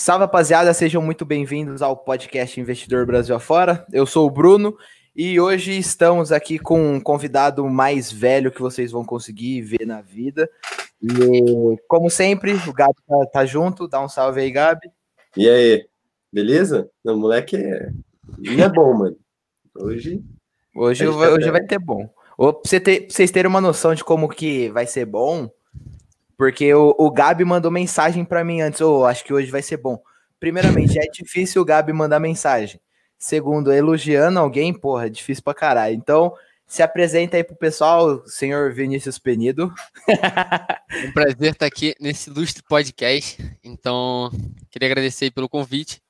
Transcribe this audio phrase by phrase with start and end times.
[0.00, 3.84] Salve, rapaziada, sejam muito bem-vindos ao podcast Investidor Brasil Afora.
[3.92, 4.74] Eu sou o Bruno
[5.14, 10.00] e hoje estamos aqui com um convidado mais velho que vocês vão conseguir ver na
[10.00, 10.48] vida.
[11.02, 13.86] E, como sempre, o Gabi tá, tá junto.
[13.86, 14.88] Dá um salve aí, Gabi.
[15.36, 15.86] E aí,
[16.32, 16.88] beleza?
[17.04, 17.90] O moleque é,
[18.58, 19.16] é bom, mano.
[19.78, 20.24] Hoje.
[20.74, 22.08] Hoje, é hoje, hoje vai ter bom.
[22.38, 25.50] pra, você ter, pra vocês terem uma noção de como que vai ser bom,
[26.40, 29.76] porque o, o Gabi mandou mensagem para mim antes, oh, acho que hoje vai ser
[29.76, 30.02] bom.
[30.38, 32.80] Primeiramente, é difícil o Gabi mandar mensagem.
[33.18, 35.94] Segundo, elogiando alguém, porra, é difícil pra caralho.
[35.94, 36.32] Então,
[36.66, 39.70] se apresenta aí pro pessoal, senhor Vinícius Penido.
[40.08, 43.36] É um prazer estar tá aqui nesse ilustre podcast.
[43.62, 44.30] Então,
[44.70, 46.00] queria agradecer pelo convite.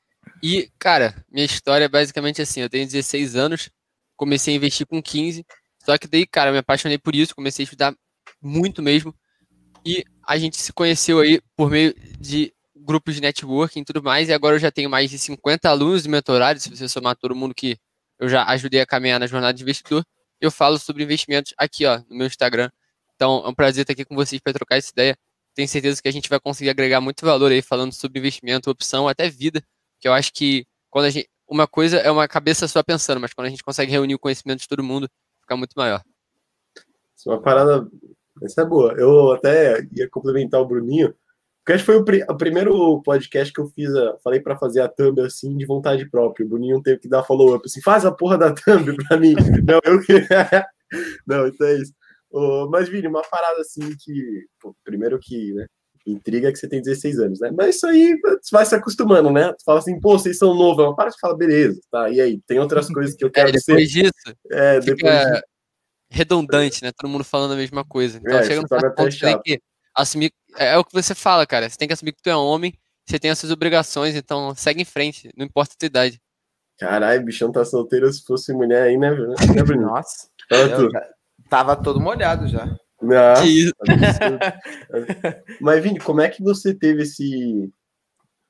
[0.40, 3.68] E, cara, minha história é basicamente assim: eu tenho 16 anos,
[4.16, 5.44] comecei a investir com 15.
[5.84, 7.94] Só que daí, cara, eu me apaixonei por isso, comecei a estudar
[8.40, 9.12] muito mesmo.
[9.84, 14.28] E a gente se conheceu aí por meio de grupos de networking e tudo mais,
[14.28, 17.34] e agora eu já tenho mais de 50 alunos de mentorado, se você somar todo
[17.36, 17.76] mundo que
[18.18, 20.04] eu já ajudei a caminhar na jornada de investidor,
[20.40, 22.70] eu falo sobre investimentos aqui, ó, no meu Instagram.
[23.14, 25.16] Então, é um prazer estar aqui com vocês para trocar essa ideia.
[25.54, 29.08] Tenho certeza que a gente vai conseguir agregar muito valor aí falando sobre investimento, opção,
[29.08, 29.62] até vida,
[29.98, 33.32] que eu acho que quando a gente uma coisa é uma cabeça só pensando, mas
[33.34, 35.08] quando a gente consegue reunir o conhecimento de todo mundo,
[35.40, 36.00] fica muito maior.
[37.16, 37.88] Isso é uma parada
[38.42, 38.94] essa é boa.
[38.98, 41.14] Eu até ia complementar o Bruninho.
[41.62, 44.40] Porque acho que foi o, pr o, primeiro podcast que eu fiz, a, ah, falei
[44.40, 46.46] para fazer a thumb assim, de vontade própria.
[46.46, 49.34] O Bruninho teve que dar follow-up assim, faz a porra da thumb para mim.
[49.64, 50.00] Não, eu
[51.26, 51.92] Não, então é isso.
[52.32, 54.46] Oh, mas, Vini, uma parada assim que.
[54.60, 55.66] Pô, primeiro que, né?
[56.06, 57.50] Intriga é que você tem 16 anos, né?
[57.56, 58.18] Mas isso aí
[58.50, 59.52] vai se acostumando, né?
[59.52, 60.78] Tu fala assim, pô, vocês são novos.
[60.82, 62.08] É uma parte que fala, beleza, tá?
[62.08, 64.00] E aí, tem outras coisas que eu é, quero é, depois ser.
[64.02, 64.12] Disso,
[64.50, 65.42] é, depois disso
[66.10, 66.90] redundante, né?
[66.92, 68.18] Todo mundo falando a mesma coisa.
[68.18, 69.62] Então é, chega no ponto que que
[69.96, 70.32] assumir.
[70.58, 71.70] É, é, o que você fala, cara.
[71.70, 72.74] Você tem que assumir que tu é homem,
[73.06, 76.20] você tem as suas obrigações, então segue em frente, não importa a tua idade.
[76.78, 79.34] Caralho, bichão tá solteiro se fosse mulher aí, né, né
[79.80, 80.28] Nossa.
[80.50, 80.88] Eu,
[81.48, 82.64] tava todo molhado já.
[83.02, 83.72] Ah, isso.
[85.60, 87.70] Mas, Vini, como é que você teve esse,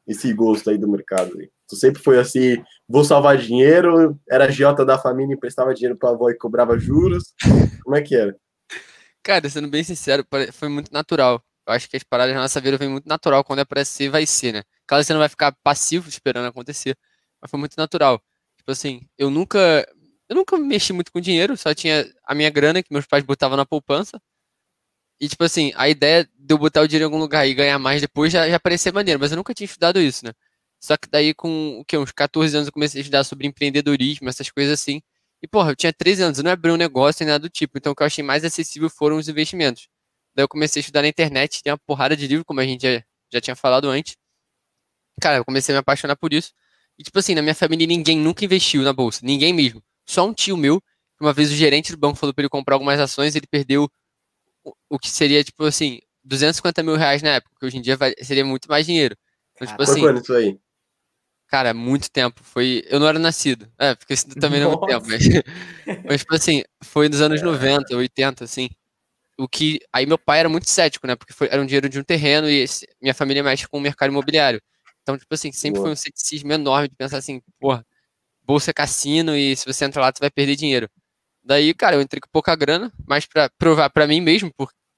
[0.09, 1.51] esse gosto aí do mercado aí?
[1.71, 2.57] Tu sempre foi assim,
[2.89, 7.33] vou salvar dinheiro, era jota da família, emprestava dinheiro pra avó e cobrava juros.
[7.85, 8.37] Como é que era?
[9.23, 11.41] Cara, sendo bem sincero, foi muito natural.
[11.65, 13.45] Eu acho que as paradas na nossa vida vem muito natural.
[13.45, 14.63] Quando é pra ser, vai ser, né?
[14.85, 16.97] Claro, você não vai ficar passivo esperando acontecer.
[17.41, 18.21] Mas foi muito natural.
[18.57, 19.87] Tipo assim, eu nunca.
[20.29, 23.57] Eu nunca mexi muito com dinheiro, só tinha a minha grana que meus pais botavam
[23.57, 24.21] na poupança.
[25.21, 27.79] E, tipo assim, a ideia de eu botar o dinheiro em algum lugar e ganhar
[27.79, 30.33] mais depois já, já parecia maneiro, mas eu nunca tinha estudado isso, né?
[30.81, 31.97] Só que daí, com o que?
[31.99, 35.03] Uns 14 anos eu comecei a estudar sobre empreendedorismo, essas coisas assim.
[35.43, 37.77] E, porra, eu tinha 13 anos, eu não abri um negócio nem nada do tipo.
[37.77, 39.89] Então, o que eu achei mais acessível foram os investimentos.
[40.35, 42.81] Daí eu comecei a estudar na internet, tem uma porrada de livro, como a gente
[42.83, 44.17] já, já tinha falado antes.
[45.21, 46.53] Cara, eu comecei a me apaixonar por isso.
[46.99, 49.83] E, tipo assim, na minha família ninguém nunca investiu na bolsa, ninguém mesmo.
[50.07, 50.83] Só um tio meu,
[51.21, 53.91] uma vez o gerente do banco falou para ele comprar algumas ações, ele perdeu
[54.89, 58.45] o que seria, tipo assim, 250 mil reais na época, que hoje em dia seria
[58.45, 59.15] muito mais dinheiro.
[59.55, 60.59] Então, tipo assim, isso aí?
[61.51, 62.43] Cara, é muito tempo.
[62.45, 62.85] Foi.
[62.87, 63.69] Eu não era nascido.
[63.79, 65.23] É, porque também não é muito tempo, mas.
[66.07, 67.45] mas, tipo assim, foi nos anos é.
[67.45, 68.71] 90, 80, assim.
[69.39, 69.81] O que.
[69.93, 71.17] Aí meu pai era muito cético, né?
[71.17, 71.49] Porque foi...
[71.51, 72.87] era um dinheiro de um terreno e esse...
[73.03, 74.63] minha família mexe com o mercado imobiliário.
[75.03, 75.87] Então, tipo assim, sempre Boa.
[75.89, 77.85] foi um ceticismo enorme de pensar assim, porra,
[78.45, 80.89] bolsa é cassino e se você entrar lá, você vai perder dinheiro.
[81.43, 84.53] Daí, cara, eu entrei com pouca grana, mas para provar para mim mesmo,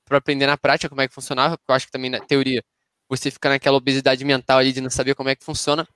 [0.04, 2.62] para aprender na prática como é que funcionava, porque eu acho que também na teoria
[3.08, 5.86] você fica naquela obesidade mental ali de não saber como é que funciona.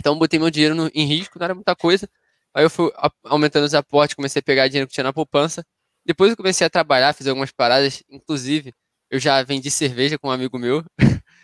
[0.00, 2.08] Então botei meu dinheiro no, em risco, não era muita coisa.
[2.54, 2.90] Aí eu fui
[3.24, 5.64] aumentando os aportes, comecei a pegar dinheiro que tinha na poupança.
[6.06, 8.72] Depois eu comecei a trabalhar, fiz algumas paradas, inclusive
[9.10, 10.84] eu já vendi cerveja com um amigo meu.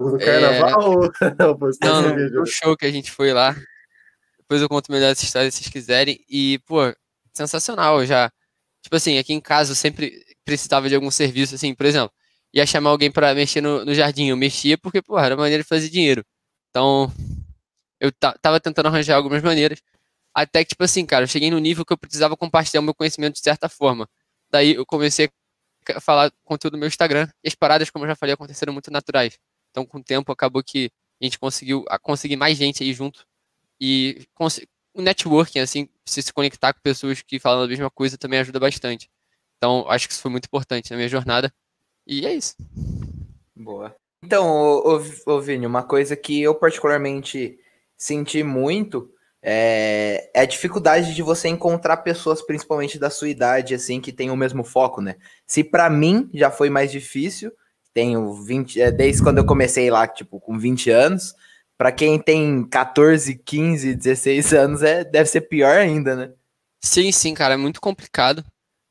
[0.00, 0.24] No é.
[0.24, 1.04] carnaval?
[1.04, 1.08] É...
[1.84, 3.54] Não, não, no show que a gente foi lá.
[4.38, 6.24] Depois eu conto melhor essa história se vocês quiserem.
[6.26, 6.78] E, pô,
[7.34, 8.30] sensacional já.
[8.80, 12.10] Tipo assim, aqui em casa eu sempre precisava de algum serviço, assim, por exemplo,
[12.50, 14.28] ia chamar alguém para mexer no, no jardim.
[14.28, 16.24] Eu mexia porque, pô, era maneira de fazer dinheiro.
[16.70, 17.12] Então,
[18.00, 19.82] eu tava tentando arranjar algumas maneiras.
[20.34, 22.94] Até que, tipo assim, cara, eu cheguei no nível que eu precisava compartilhar o meu
[22.94, 24.08] conhecimento de certa forma.
[24.50, 25.28] Daí eu comecei
[25.94, 27.28] a falar conteúdo no meu Instagram.
[27.44, 29.38] E as paradas, como eu já falei, aconteceram muito naturais.
[29.70, 33.26] Então, com o tempo, acabou que a gente conseguiu conseguir mais gente aí junto.
[33.78, 34.26] E
[34.94, 38.58] o networking, assim, se se conectar com pessoas que falam a mesma coisa também ajuda
[38.58, 39.10] bastante.
[39.58, 41.52] Então, acho que isso foi muito importante na minha jornada.
[42.06, 42.54] E é isso.
[43.54, 43.94] Boa.
[44.24, 45.02] Então, ô, ô,
[45.34, 47.58] ô Vini, uma coisa que eu particularmente
[48.00, 49.10] senti muito
[49.42, 54.30] é, é, a dificuldade de você encontrar pessoas, principalmente da sua idade, assim, que tem
[54.30, 55.16] o mesmo foco, né?
[55.46, 57.52] Se para mim já foi mais difícil,
[57.92, 61.34] tenho 20, é, desde quando eu comecei lá, tipo, com 20 anos,
[61.76, 66.32] para quem tem 14, 15, 16 anos, é, deve ser pior ainda, né?
[66.82, 68.42] Sim, sim, cara, é muito complicado.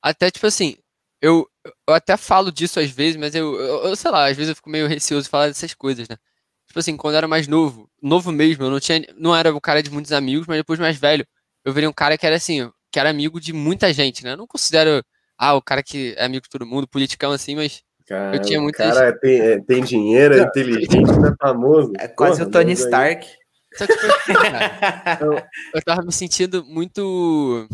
[0.02, 0.76] Até, tipo assim,
[1.22, 1.48] eu,
[1.88, 4.56] eu até falo disso às vezes, mas eu, eu, eu sei lá, às vezes eu
[4.56, 6.16] fico meio receoso de falar dessas coisas, né?
[6.70, 9.60] tipo assim, quando eu era mais novo, novo mesmo, eu não tinha, não era o
[9.60, 11.26] cara de muitos amigos, mas depois mais velho,
[11.66, 14.34] eu virei um cara que era assim, que era amigo de muita gente, né?
[14.34, 15.04] Eu não considero,
[15.38, 18.62] ah, o cara que é amigo de todo mundo, politicão assim, mas cara, eu tinha
[18.62, 21.92] muita O cara tem, é, tem dinheiro, é inteligente, é famoso.
[22.00, 23.28] É quase Porra, o Tony Stark.
[23.76, 27.68] Só que, tipo, cara, eu, tava me sentindo muito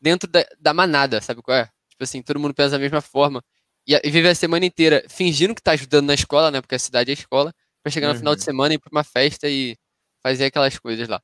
[0.00, 1.64] dentro da, da manada, sabe qual é?
[1.90, 3.42] Tipo assim, todo mundo pensa da mesma forma.
[3.88, 6.60] E, e vive a semana inteira fingindo que tá ajudando na escola, né?
[6.60, 7.54] Porque a cidade é a escola
[7.86, 8.18] para chegar no uhum.
[8.18, 8.44] final de uhum.
[8.44, 9.76] semana e ir pra uma festa e
[10.20, 11.22] fazer aquelas coisas lá.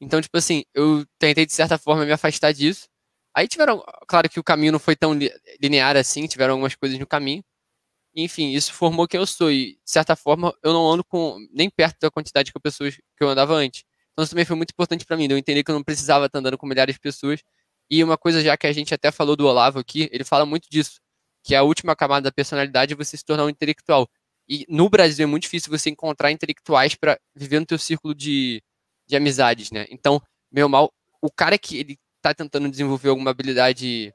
[0.00, 2.86] Então, tipo assim, eu tentei de certa forma me afastar disso.
[3.36, 5.10] Aí tiveram, claro que o caminho não foi tão
[5.60, 7.42] linear assim, tiveram algumas coisas no caminho.
[8.14, 11.68] Enfim, isso formou quem eu sou e, de certa forma, eu não ando com nem
[11.68, 13.82] perto da quantidade de pessoas que eu andava antes.
[14.12, 16.34] Então isso também foi muito importante para mim, eu entender que eu não precisava estar
[16.34, 17.40] tá andando com milhares de pessoas.
[17.90, 20.70] E uma coisa já que a gente até falou do Olavo aqui, ele fala muito
[20.70, 21.00] disso,
[21.42, 24.08] que a última camada da personalidade é você se tornar um intelectual.
[24.48, 28.62] E no Brasil é muito difícil você encontrar intelectuais para viver no teu círculo de,
[29.06, 29.86] de amizades, né?
[29.90, 30.20] Então,
[30.52, 30.92] meu mal,
[31.22, 34.12] o cara que ele tá tentando desenvolver alguma habilidade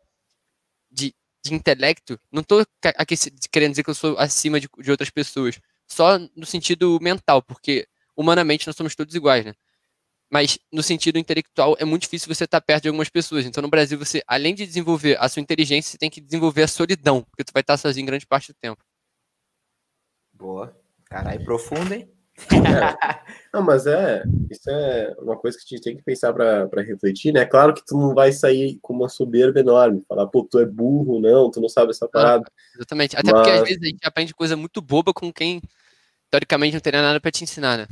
[0.91, 2.63] de, de intelecto, não tô
[2.95, 3.15] aqui
[3.51, 7.87] querendo dizer que eu sou acima de, de outras pessoas, só no sentido mental, porque
[8.15, 9.53] humanamente nós somos todos iguais, né?
[10.31, 13.47] Mas no sentido intelectual é muito difícil você estar tá perto de algumas pessoas.
[13.47, 16.67] Então no Brasil você, além de desenvolver a sua inteligência, você tem que desenvolver a
[16.67, 18.79] solidão, porque tu vai estar tá sozinho grande parte do tempo.
[20.39, 20.73] Boa.
[21.09, 22.09] Caralho, profundo, hein?
[22.53, 23.17] É.
[23.53, 27.33] Não, mas é, isso é uma coisa que a gente tem que pensar para refletir,
[27.33, 27.43] né?
[27.43, 31.19] Claro que tu não vai sair com uma soberba enorme, falar, pô, tu é burro,
[31.19, 32.49] não, tu não sabe essa ah, parada.
[32.73, 33.41] exatamente, até mas...
[33.41, 35.61] porque às vezes a gente aprende coisa muito boba com quem
[36.31, 37.87] teoricamente não teria nada para te ensinar, né?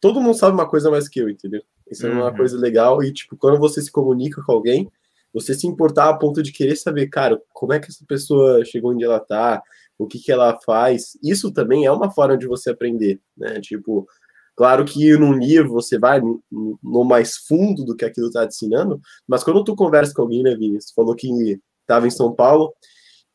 [0.00, 1.62] Todo mundo sabe uma coisa mais que eu, entendeu?
[1.88, 2.12] Isso uhum.
[2.14, 2.36] é uma uhum.
[2.36, 4.90] coisa legal e, tipo, quando você se comunica com alguém,
[5.32, 8.90] você se importar a ponto de querer saber, cara, como é que essa pessoa chegou
[8.90, 9.62] onde ela tá,
[10.00, 11.16] o que, que ela faz.
[11.22, 13.60] Isso também é uma forma de você aprender, né?
[13.60, 14.08] Tipo,
[14.56, 18.98] claro que num livro você vai no mais fundo do que aquilo está te ensinando,
[19.28, 20.86] mas quando tu conversa com alguém, né, Vinícius?
[20.88, 22.72] Você falou que estava em São Paulo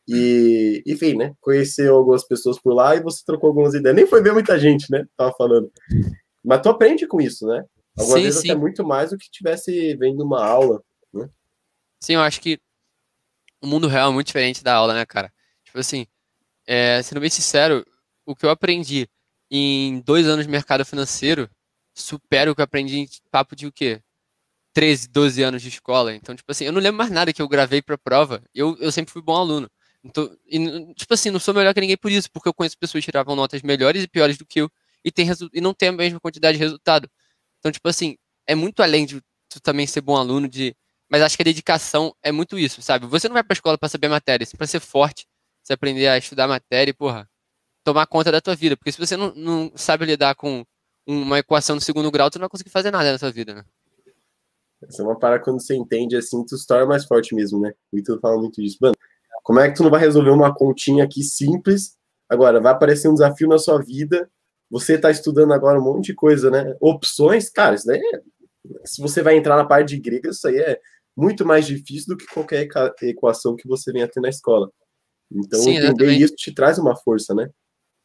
[0.08, 1.34] e, enfim, né?
[1.40, 3.94] Conheceu algumas pessoas por lá e você trocou algumas ideias.
[3.94, 5.04] Nem foi ver muita gente, né?
[5.16, 5.70] Tava falando.
[6.44, 7.64] Mas tu aprende com isso, né?
[7.96, 8.50] Algumas sim, vezes sim.
[8.50, 10.82] até muito mais do que tivesse vendo uma aula,
[11.14, 11.30] né?
[12.00, 12.58] Sim, eu acho que
[13.62, 15.32] o mundo real é muito diferente da aula, né, cara?
[15.64, 16.06] Tipo assim,
[16.66, 17.86] é, sendo bem sincero,
[18.24, 19.08] o que eu aprendi
[19.50, 21.48] em dois anos de mercado financeiro
[21.94, 24.02] supera o que eu aprendi em papo de o quê?
[24.74, 26.12] 13, 12 anos de escola.
[26.14, 28.42] Então, tipo assim, eu não lembro mais nada que eu gravei para prova.
[28.54, 29.70] Eu, eu sempre fui bom aluno.
[30.04, 33.02] Então, e, tipo assim, não sou melhor que ninguém por isso, porque eu conheço pessoas
[33.02, 34.70] que tiravam notas melhores e piores do que eu
[35.04, 37.08] e, tem e não tem a mesma quantidade de resultado.
[37.58, 38.16] Então, tipo assim,
[38.46, 40.76] é muito além de tu também ser bom aluno, de
[41.08, 43.06] mas acho que a dedicação é muito isso, sabe?
[43.06, 45.24] Você não vai pra escola para saber a matéria, sim ser forte
[45.66, 47.28] você aprender a estudar matéria e, porra,
[47.82, 48.76] tomar conta da tua vida.
[48.76, 50.64] Porque se você não, não sabe lidar com
[51.04, 53.64] uma equação do segundo grau, tu não vai conseguir fazer nada na tua vida, né?
[54.86, 57.72] Essa é uma parada quando você entende assim, tu se torna mais forte mesmo, né?
[57.90, 58.78] O Ítalo fala muito disso.
[58.80, 58.94] Mano,
[59.42, 61.96] como é que tu não vai resolver uma continha aqui simples?
[62.28, 64.30] Agora, vai aparecer um desafio na sua vida.
[64.70, 66.76] Você tá estudando agora um monte de coisa, né?
[66.80, 68.20] Opções, cara, isso daí é...
[68.84, 70.80] Se você vai entrar na parte de grega, isso aí é
[71.16, 72.68] muito mais difícil do que qualquer
[73.02, 74.70] equação que você venha ter na escola.
[75.30, 77.48] Então, Sim, né, entender isso te traz uma força, né?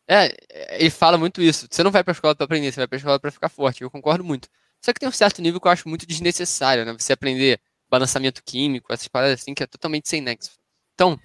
[0.08, 1.68] É, é, ele fala muito isso.
[1.70, 3.84] Você não vai pra escola pra aprender, você vai pra escola pra ficar forte.
[3.84, 4.50] Eu concordo muito.
[4.84, 6.94] Só que tem um certo nível que eu acho muito desnecessário, né?
[6.98, 10.52] Você aprender balançamento químico, essas paradas assim, que é totalmente sem nexo.
[10.96, 11.20] Então,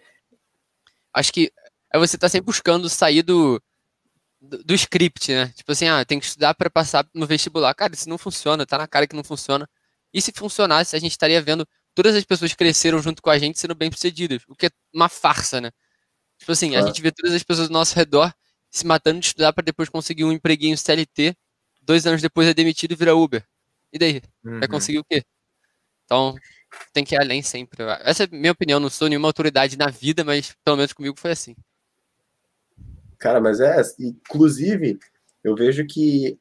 [1.14, 1.50] acho que
[1.94, 3.62] é você tá sempre buscando sair do,
[4.40, 5.48] do, do script, né?
[5.56, 7.72] Tipo assim, ah, tem que estudar para passar no vestibular.
[7.74, 9.68] Cara, isso não funciona, tá na cara que não funciona.
[10.12, 13.58] E se funcionasse, a gente estaria vendo todas as pessoas cresceram junto com a gente
[13.58, 15.70] sendo bem-sucedidas, o que é uma farsa, né?
[16.38, 16.86] Tipo assim, a ah.
[16.86, 18.32] gente vê todas as pessoas do nosso redor
[18.70, 21.34] se matando de estudar para depois conseguir um empreguinho CLT,
[21.82, 23.44] dois anos depois é demitido e vira Uber.
[23.92, 24.22] E daí?
[24.44, 24.58] Uhum.
[24.58, 25.24] Vai conseguir o quê?
[26.04, 26.34] Então,
[26.92, 27.82] tem que ir além sempre.
[28.02, 31.16] Essa é a minha opinião, não sou nenhuma autoridade na vida, mas pelo menos comigo
[31.18, 31.56] foi assim.
[33.18, 34.98] Cara, mas é, inclusive,
[35.42, 36.38] eu vejo que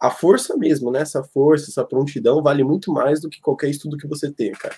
[0.00, 1.00] a força mesmo, né?
[1.00, 4.76] Essa força, essa prontidão vale muito mais do que qualquer estudo que você tenha, cara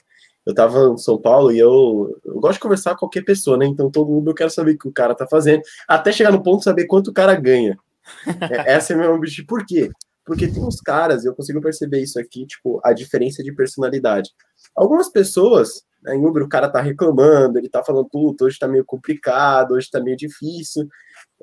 [0.50, 3.66] eu tava em São Paulo e eu, eu gosto de conversar com qualquer pessoa, né?
[3.66, 6.42] Então todo mundo eu quero saber o que o cara tá fazendo, até chegar no
[6.42, 7.78] ponto de saber quanto o cara ganha.
[8.26, 9.47] É, essa é meu objetivo.
[9.47, 9.90] Por quê?
[10.25, 14.30] Porque tem uns caras, eu consigo perceber isso aqui, tipo, a diferença de personalidade.
[14.76, 18.69] Algumas pessoas, né, em Uber, o cara tá reclamando, ele tá falando, puto, hoje tá
[18.69, 20.87] meio complicado, hoje tá meio difícil.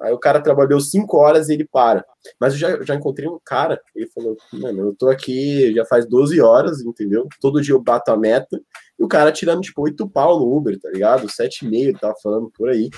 [0.01, 2.06] Aí o cara trabalhou cinco horas e ele para.
[2.39, 6.08] Mas eu já, já encontrei um cara, ele falou, mano, eu tô aqui já faz
[6.08, 7.27] 12 horas, entendeu?
[7.42, 8.62] Todo dia eu bato a meta,
[9.00, 11.27] e o cara tirando, tipo, oito pau no Uber, tá ligado?
[11.32, 12.89] Sete e meio, tava falando por aí.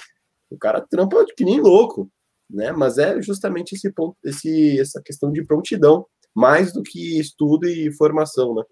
[0.50, 2.10] O cara trampa que nem louco,
[2.50, 2.72] né?
[2.72, 7.91] Mas é justamente esse ponto, esse, essa questão de prontidão, mais do que estudo e
[7.94, 8.63] formação, né?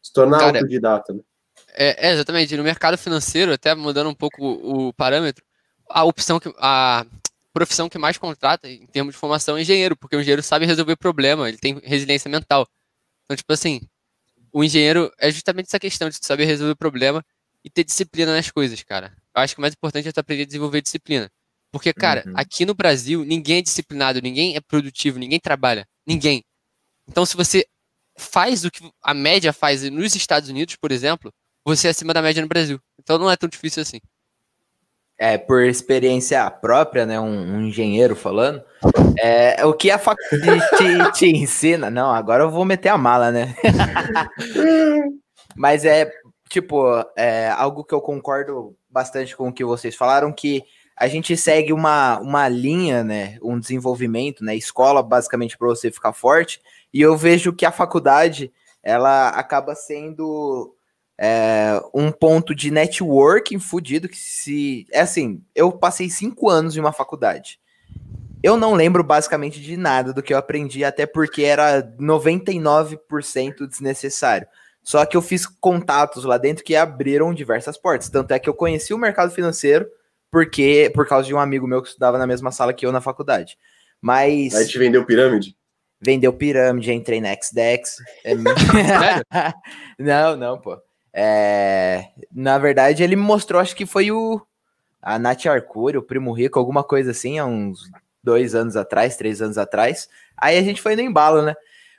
[0.00, 1.20] Se tornar cara, autodidata, né?
[1.74, 2.56] É, é, exatamente.
[2.56, 5.44] No mercado financeiro, até mudando um pouco o, o parâmetro,
[5.90, 6.52] a opção que...
[6.58, 7.04] A
[7.54, 10.96] profissão que mais contrata em termos de formação é engenheiro, porque o engenheiro sabe resolver
[10.96, 12.66] problema, ele tem resiliência mental.
[13.24, 13.80] Então, tipo assim,
[14.52, 17.24] o engenheiro é justamente essa questão de saber resolver problema
[17.64, 19.16] e ter disciplina nas coisas, cara.
[19.34, 21.30] Eu acho que o mais importante é tu aprender a desenvolver disciplina.
[21.70, 22.32] Porque, cara, uhum.
[22.36, 25.86] aqui no Brasil, ninguém é disciplinado, ninguém é produtivo, ninguém trabalha.
[26.06, 26.44] Ninguém.
[27.08, 27.64] Então, se você
[28.18, 31.32] faz o que a média faz nos Estados Unidos, por exemplo,
[31.64, 32.80] você é acima da média no Brasil.
[32.98, 33.98] Então, não é tão difícil assim
[35.18, 38.62] é, por experiência própria, né, um, um engenheiro falando,
[39.18, 41.88] é, o que a faculdade te, te, ensina.
[41.90, 43.54] Não, agora eu vou meter a mala, né?
[45.56, 46.10] Mas é,
[46.48, 46.84] tipo,
[47.16, 50.62] é algo que eu concordo bastante com o que vocês falaram, que
[50.96, 56.12] a gente segue uma, uma linha, né, um desenvolvimento, né, escola basicamente para você ficar
[56.12, 56.60] forte,
[56.92, 60.72] e eu vejo que a faculdade, ela acaba sendo
[61.16, 64.86] é, um ponto de networking fudido que se.
[64.90, 67.60] É assim, eu passei cinco anos em uma faculdade.
[68.42, 74.46] Eu não lembro basicamente de nada do que eu aprendi, até porque era 99% desnecessário.
[74.82, 78.10] Só que eu fiz contatos lá dentro que abriram diversas portas.
[78.10, 79.88] Tanto é que eu conheci o mercado financeiro
[80.30, 83.00] porque por causa de um amigo meu que estudava na mesma sala que eu na
[83.00, 83.56] faculdade.
[84.02, 84.52] Mas.
[84.54, 85.56] Aí te vendeu pirâmide?
[86.04, 87.96] Vendeu pirâmide, entrei na XDEX.
[88.24, 88.34] É
[89.96, 90.76] não, não, pô.
[91.16, 94.42] É, na verdade, ele me mostrou, acho que foi o
[95.00, 97.78] a Nath Arcuri, o Primo Rico, alguma coisa assim, há uns
[98.22, 100.08] dois anos atrás, três anos atrás.
[100.36, 101.54] Aí a gente foi no embalo, né?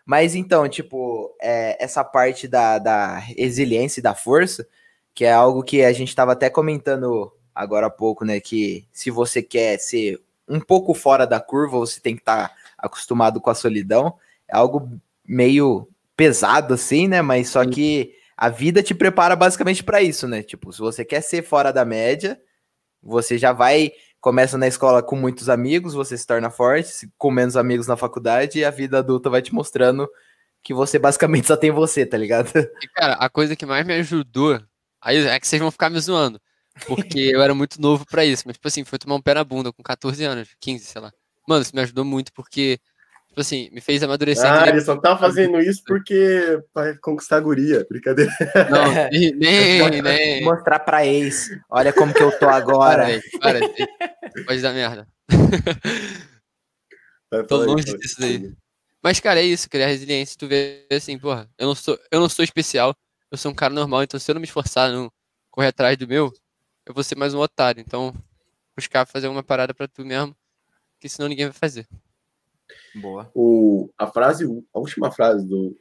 [0.05, 4.67] Mas então, tipo, é, essa parte da, da resiliência e da força,
[5.13, 8.39] que é algo que a gente estava até comentando agora há pouco, né?
[8.39, 10.19] Que se você quer ser
[10.49, 14.15] um pouco fora da curva, você tem que estar tá acostumado com a solidão.
[14.47, 14.89] É algo
[15.25, 17.21] meio pesado, assim, né?
[17.21, 20.43] Mas só que a vida te prepara basicamente para isso, né?
[20.43, 22.39] Tipo, se você quer ser fora da média,
[23.01, 27.55] você já vai começa na escola com muitos amigos, você se torna forte, com menos
[27.55, 30.09] amigos na faculdade e a vida adulta vai te mostrando
[30.63, 32.49] que você basicamente só tem você, tá ligado?
[32.55, 34.59] E, cara, a coisa que mais me ajudou,
[35.01, 36.41] aí é que vocês vão ficar me zoando,
[36.87, 39.43] porque eu era muito novo para isso, mas tipo assim, foi tomar um pé na
[39.43, 41.13] bunda com 14 anos, 15, sei lá.
[41.47, 42.79] Mano, isso me ajudou muito porque
[43.35, 44.49] Tipo assim, me fez amadurecer.
[44.49, 48.31] Ah, ele só tá fazendo isso porque para conquistar a guria, brincadeira.
[48.71, 48.85] Não,
[49.35, 53.19] nem, nem, Mostrar pra ex, olha como que eu tô agora.
[53.41, 53.87] Para, para
[54.45, 55.05] Pode dar merda.
[57.29, 58.53] Vai, tô longe disso daí.
[59.03, 60.37] Mas, cara, é isso, criar resiliência.
[60.39, 62.95] Tu vê assim, porra, eu não sou, eu não sou especial,
[63.29, 65.11] eu sou um cara normal, então se eu não me esforçar, não
[65.51, 66.31] correr atrás do meu,
[66.85, 67.81] eu vou ser mais um otário.
[67.85, 68.15] Então,
[68.77, 70.33] buscar fazer uma parada pra tu mesmo,
[71.01, 71.85] que senão ninguém vai fazer.
[72.95, 73.29] Boa.
[73.33, 75.75] O, a frase, a última frase do,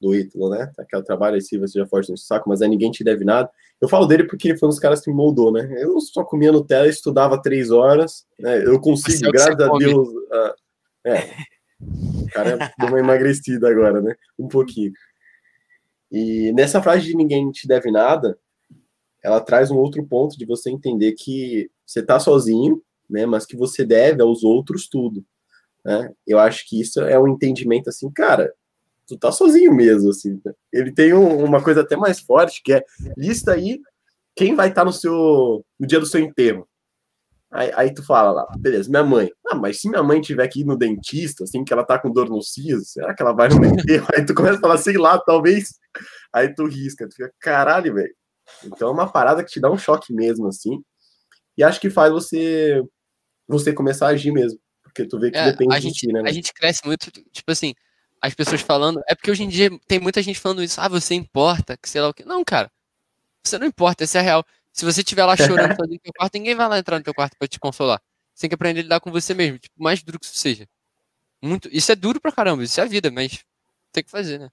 [0.00, 0.70] do Ítalo, né?
[0.78, 3.50] Aquela trabalho se você já foge no saco, mas aí é ninguém te deve nada.
[3.80, 5.68] Eu falo dele porque ele foi um dos caras que me moldou, né?
[5.80, 8.64] Eu só comia Nutella, estudava três horas, né?
[8.64, 10.08] Eu consigo, graças a Deus.
[10.08, 10.54] Uh,
[11.08, 11.30] é.
[11.80, 14.14] O cara é, deu uma emagrecida agora, né?
[14.38, 14.92] Um pouquinho.
[16.10, 18.38] E nessa frase de ninguém te deve nada,
[19.22, 23.26] ela traz um outro ponto de você entender que você tá sozinho, né?
[23.26, 25.24] Mas que você deve aos outros tudo.
[25.84, 26.10] Né?
[26.26, 28.52] Eu acho que isso é um entendimento assim, cara,
[29.06, 30.40] tu tá sozinho mesmo, assim.
[30.44, 30.52] Né?
[30.72, 32.82] Ele tem um, uma coisa até mais forte, que é
[33.16, 33.80] lista aí
[34.34, 36.66] quem vai estar tá no seu no dia do seu enterro.
[37.52, 39.30] Aí, aí, tu fala lá, beleza, minha mãe.
[39.46, 42.10] Ah, mas se minha mãe tiver que ir no dentista, assim, que ela tá com
[42.10, 44.08] dor no siso, será que ela vai no enterro?
[44.12, 45.74] Aí tu começa a falar, sei lá, talvez.
[46.32, 48.12] Aí tu risca, tu fica, caralho, velho.
[48.64, 50.82] Então é uma parada que te dá um choque mesmo, assim.
[51.56, 52.82] E acho que faz você
[53.46, 54.58] você começar a agir mesmo.
[54.94, 56.30] Porque tu vê que é, depende a gente, de ti, né, né?
[56.30, 57.74] A gente cresce muito, tipo assim,
[58.22, 59.02] as pessoas falando.
[59.08, 60.80] É porque hoje em dia tem muita gente falando isso.
[60.80, 62.24] Ah, você importa, que sei lá o que.
[62.24, 62.70] Não, cara.
[63.42, 64.46] Você não importa, isso é a real.
[64.72, 65.36] Se você estiver lá chorando
[65.88, 68.00] no teu quarto, ninguém vai lá entrar no teu quarto para te consolar.
[68.32, 70.66] Você tem que aprender a lidar com você mesmo, tipo, mais duro que isso seja.
[71.42, 73.44] Muito, isso é duro pra caramba, isso é a vida, mas
[73.92, 74.50] tem que fazer, né?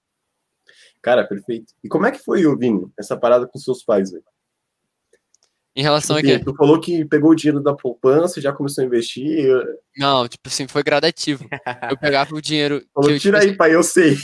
[1.01, 1.73] Cara, perfeito.
[1.83, 4.23] E como é que foi, Vini, essa parada com seus pais, velho?
[5.73, 6.43] Em relação tipo, a quê?
[6.43, 9.39] Tu falou que pegou o dinheiro da poupança e já começou a investir.
[9.45, 9.63] Eu...
[9.97, 11.47] Não, tipo assim, foi gradativo.
[11.89, 12.85] Eu pegava o dinheiro.
[12.93, 14.17] Falou, eu, tira tipo, aí, pai, eu sei.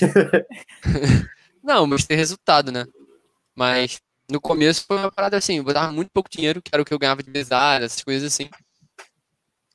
[1.64, 2.86] Não, mas tem resultado, né?
[3.56, 6.86] Mas no começo foi uma parada assim, eu botava muito pouco dinheiro, que era o
[6.86, 8.50] que eu ganhava de mesada, essas coisas assim.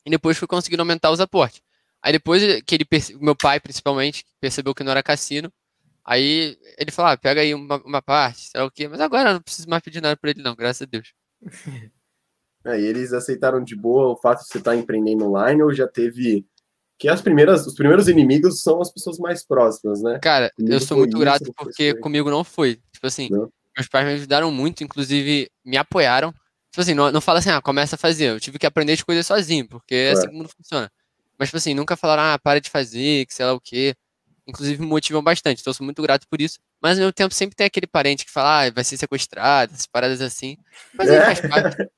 [0.05, 1.63] E depois fui conseguindo aumentar os aportes.
[2.03, 2.87] Aí depois que ele
[3.21, 5.51] meu pai principalmente percebeu que não era cassino,
[6.05, 9.31] aí ele falou, ah, pega aí uma, uma parte, sei lá o quê, mas agora
[9.31, 11.15] eu não preciso mais pedir nada para ele não, graças a Deus.
[12.65, 15.75] É, e eles aceitaram de boa o fato de você estar tá empreendendo online ou
[15.75, 16.47] já teve
[16.97, 20.21] que as primeiras, os primeiros inimigos são as pessoas mais próximas, né?
[20.23, 22.77] Cara, comigo eu sou muito grato porque comigo não foi.
[22.93, 23.51] Tipo assim, não.
[23.77, 26.31] meus pais me ajudaram muito, inclusive me apoiaram.
[26.71, 28.31] Tipo assim, não, não fala assim, ah, começa a fazer.
[28.31, 30.89] Eu tive que aprender as coisas sozinho, porque é, assim que não funciona.
[31.37, 33.97] Mas, tipo assim, nunca falaram, ah, para de fazer, que sei lá o quê
[34.47, 36.59] inclusive me motivam bastante, então sou muito grato por isso.
[36.81, 39.87] Mas ao mesmo tempo sempre tem aquele parente que fala, ah, vai ser sequestrado, essas
[39.87, 40.57] paradas assim.
[40.95, 41.17] Mas é.
[41.19, 41.49] é.
[41.49, 41.83] parte.
[41.83, 41.89] ah,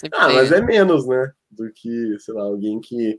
[0.00, 0.58] tem, mas né?
[0.58, 1.32] é menos, né?
[1.50, 3.18] Do que, sei lá, alguém que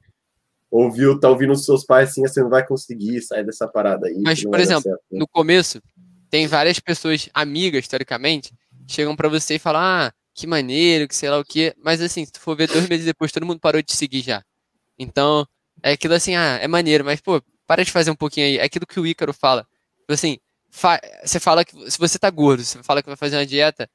[0.69, 4.07] ouviu, tá ouvindo os seus pais assim, ah, você não vai conseguir sair dessa parada
[4.07, 4.21] aí.
[4.23, 5.19] Mas, por exemplo, certo, né?
[5.19, 5.81] no começo,
[6.29, 8.53] tem várias pessoas, amigas, historicamente,
[8.87, 11.73] chegam para você e falam, ah, que maneiro, que sei lá o quê.
[11.77, 14.41] Mas assim, se tu for ver dois meses depois, todo mundo parou de seguir já.
[14.97, 15.45] Então,
[15.83, 17.41] é aquilo assim, ah, é maneiro, mas, pô,
[17.71, 18.57] para de fazer um pouquinho aí.
[18.57, 19.65] É aquilo que o Ícaro fala.
[20.01, 20.37] Tipo assim,
[20.69, 21.89] fa você fala que.
[21.89, 23.89] Se você tá gordo, você fala que vai fazer uma dieta,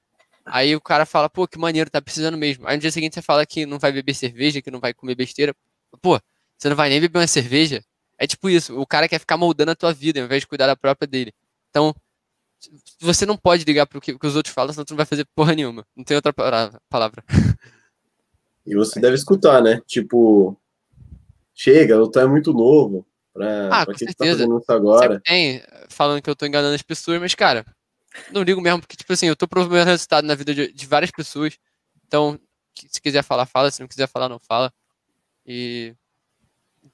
[0.46, 2.66] aí o cara fala, pô, que maneiro, tá precisando mesmo.
[2.66, 5.14] Aí no dia seguinte você fala que não vai beber cerveja, que não vai comer
[5.14, 5.54] besteira.
[6.00, 6.18] Pô,
[6.56, 7.84] você não vai nem beber uma cerveja?
[8.18, 10.66] É tipo isso, o cara quer ficar moldando a tua vida, ao invés de cuidar
[10.66, 11.34] da própria dele.
[11.68, 11.94] Então,
[12.98, 15.26] você não pode ligar pro que, que os outros falam, senão tu não vai fazer
[15.34, 15.86] porra nenhuma.
[15.94, 16.32] Não tem outra
[16.88, 17.22] palavra.
[18.66, 19.82] E você deve escutar, né?
[19.86, 20.58] Tipo,
[21.54, 23.06] chega, tu é muito novo,
[23.36, 24.16] Pra, ah, pra quem tá certeza.
[24.16, 25.20] tá fazendo isso agora.
[25.20, 27.66] tem, falando que eu tô enganando as pessoas, mas, cara,
[28.32, 31.10] não ligo mesmo, porque, tipo assim, eu tô promovendo resultado na vida de, de várias
[31.10, 31.58] pessoas.
[32.06, 32.40] Então,
[32.90, 33.70] se quiser falar, fala.
[33.70, 34.72] Se não quiser falar, não fala.
[35.46, 35.94] E.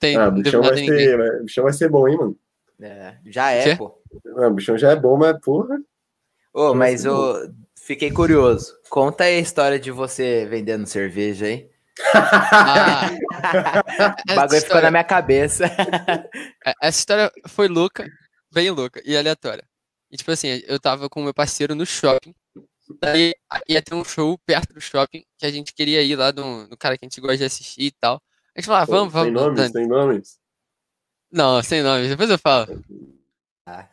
[0.00, 2.36] Tem, ah, bichão vai, ser, bichão vai ser bom, hein, mano?
[2.80, 3.76] É, já é, Cê?
[3.76, 3.96] pô.
[4.24, 5.80] Não, ah, bichão já é bom, mas porra.
[6.52, 8.76] Ô, mas eu fiquei curioso.
[8.90, 11.71] Conta aí a história de você vendendo cerveja, hein?
[12.02, 12.02] Ah, o
[14.34, 14.60] bagulho história...
[14.60, 15.64] ficou na minha cabeça.
[16.64, 18.08] É, essa história foi louca,
[18.52, 19.64] bem louca e aleatória.
[20.10, 22.34] E tipo assim, eu tava com meu parceiro no shopping.
[23.00, 23.32] Daí
[23.68, 26.76] ia ter um show perto do shopping que a gente queria ir lá do, do
[26.76, 28.20] cara que a gente gosta de assistir e tal.
[28.54, 29.26] A gente falava, ah, vamos, vamos.
[29.32, 30.38] Sem nomes, sem nomes.
[31.32, 32.84] Não, sem nomes, depois eu falo.
[33.64, 33.86] Ah.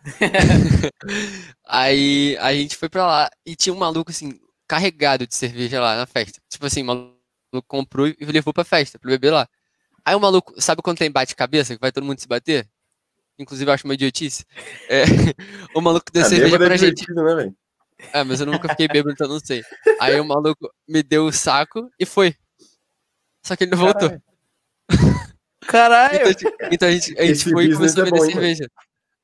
[1.68, 5.96] aí a gente foi pra lá e tinha um maluco assim, carregado de cerveja lá
[5.96, 6.42] na festa.
[6.50, 7.19] Tipo assim, maluco
[7.52, 9.48] maluco comprou e levou pra festa, pra beber lá.
[10.06, 12.68] Aí o maluco, sabe quando tem bate-cabeça, que vai todo mundo se bater?
[13.38, 14.46] Inclusive, eu acho uma idiotice.
[14.90, 15.04] É,
[15.76, 17.12] o maluco deu a é cerveja é pra é gente.
[17.14, 17.54] Né,
[18.14, 19.64] é, mas eu nunca fiquei bêbado, então não sei.
[20.00, 22.36] Aí o maluco me deu o saco e foi.
[23.44, 24.10] Só que ele não voltou.
[25.68, 26.18] Caralho!
[26.30, 28.26] então, a tipo, gente, então a gente, a gente foi e começou a é vender
[28.26, 28.68] cerveja.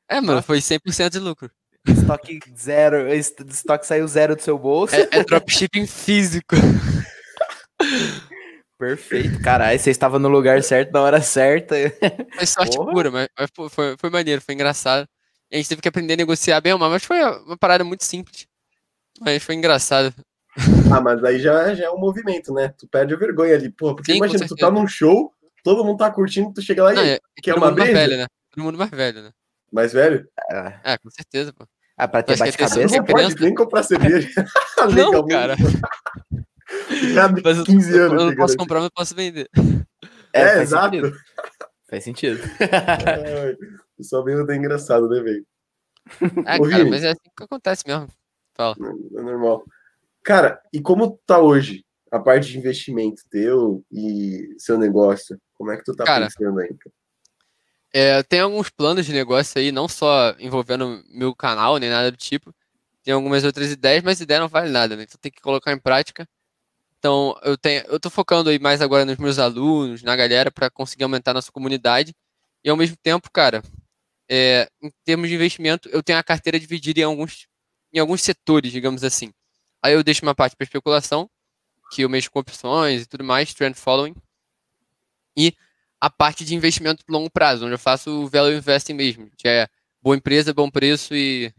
[0.09, 1.49] É, mano, foi 100% de lucro.
[1.87, 4.95] Estoque zero, estoque saiu zero do seu bolso.
[4.95, 6.55] É, é dropshipping físico.
[8.77, 11.75] Perfeito, caralho, você estava no lugar certo na hora certa.
[12.35, 12.91] Foi sorte Porra.
[12.91, 13.27] pura, mas,
[13.71, 15.07] foi, foi maneiro, foi engraçado.
[15.51, 18.03] A gente teve que aprender a negociar bem ou mal, mas foi uma parada muito
[18.03, 18.45] simples.
[19.21, 20.13] Mas foi engraçado.
[20.89, 22.73] Ah, mas aí já, já é um movimento, né?
[22.77, 23.69] Tu perde a vergonha ali.
[23.69, 25.33] Porra, porque Sim, imagina, tu tá num show,
[25.63, 27.91] todo mundo tá curtindo, tu chega lá e Não, é, é quer uma mundo mais
[27.91, 28.25] velho, né?
[28.51, 29.31] Todo mundo mais velho, né?
[29.73, 30.29] Mais velho?
[30.51, 31.65] É, é com certeza, pô.
[31.97, 32.79] Ah, pra ter bate-cabeça?
[32.79, 34.29] É não pode nem comprar cerveja.
[34.93, 35.55] Não, cara
[37.43, 38.21] mas 15 eu, anos.
[38.21, 39.49] Eu não posso comprar, mas posso vender.
[40.33, 40.95] É, é exato.
[40.95, 41.15] Sentido.
[41.89, 42.39] Faz sentido.
[43.97, 45.47] É, o pessoal mesmo tá engraçado, né, velho?
[46.45, 48.09] Ah, Ô, cara, Vini, mas é assim que acontece mesmo.
[48.53, 48.75] Fala.
[49.17, 49.63] É normal.
[50.21, 55.39] Cara, e como tá hoje a parte de investimento teu e seu negócio?
[55.53, 56.67] Como é que tu tá cara, pensando aí?
[56.67, 56.95] Cara?
[57.93, 62.17] É, tem alguns planos de negócio aí, não só envolvendo meu canal, nem nada do
[62.17, 62.53] tipo.
[63.01, 65.03] Tem algumas outras ideias, mas ideia não vale nada, né?
[65.03, 66.27] Então tem que colocar em prática.
[67.05, 70.71] Então, eu tenho, eu tô focando aí mais agora nos meus alunos, na galera, para
[70.71, 72.15] conseguir aumentar a nossa comunidade.
[72.63, 73.61] E ao mesmo tempo, cara,
[74.27, 77.45] é, em termos de investimento, eu tenho a carteira dividida em alguns,
[77.93, 79.31] em alguns setores, digamos assim.
[79.83, 81.29] Aí eu deixo uma parte para especulação,
[81.93, 84.15] que eu mexo com opções e tudo mais, trend following.
[85.37, 85.55] E
[86.01, 89.67] a parte de investimento longo prazo, onde eu faço o value investing mesmo, que é
[90.01, 91.53] boa empresa, bom preço e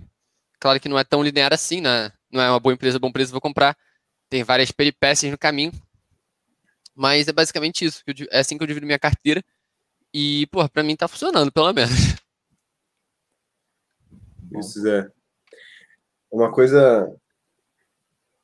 [0.59, 2.11] claro que não é tão linear assim, né?
[2.33, 3.77] Não é uma boa empresa, bom preço, vou comprar
[4.29, 5.73] tem várias peripécias no caminho.
[6.95, 8.03] Mas é basicamente isso.
[8.07, 9.43] Eu, é assim que eu divido minha carteira.
[10.13, 11.91] E, pô, pra mim tá funcionando, pelo menos.
[14.59, 15.11] Isso é.
[16.31, 17.15] Uma coisa.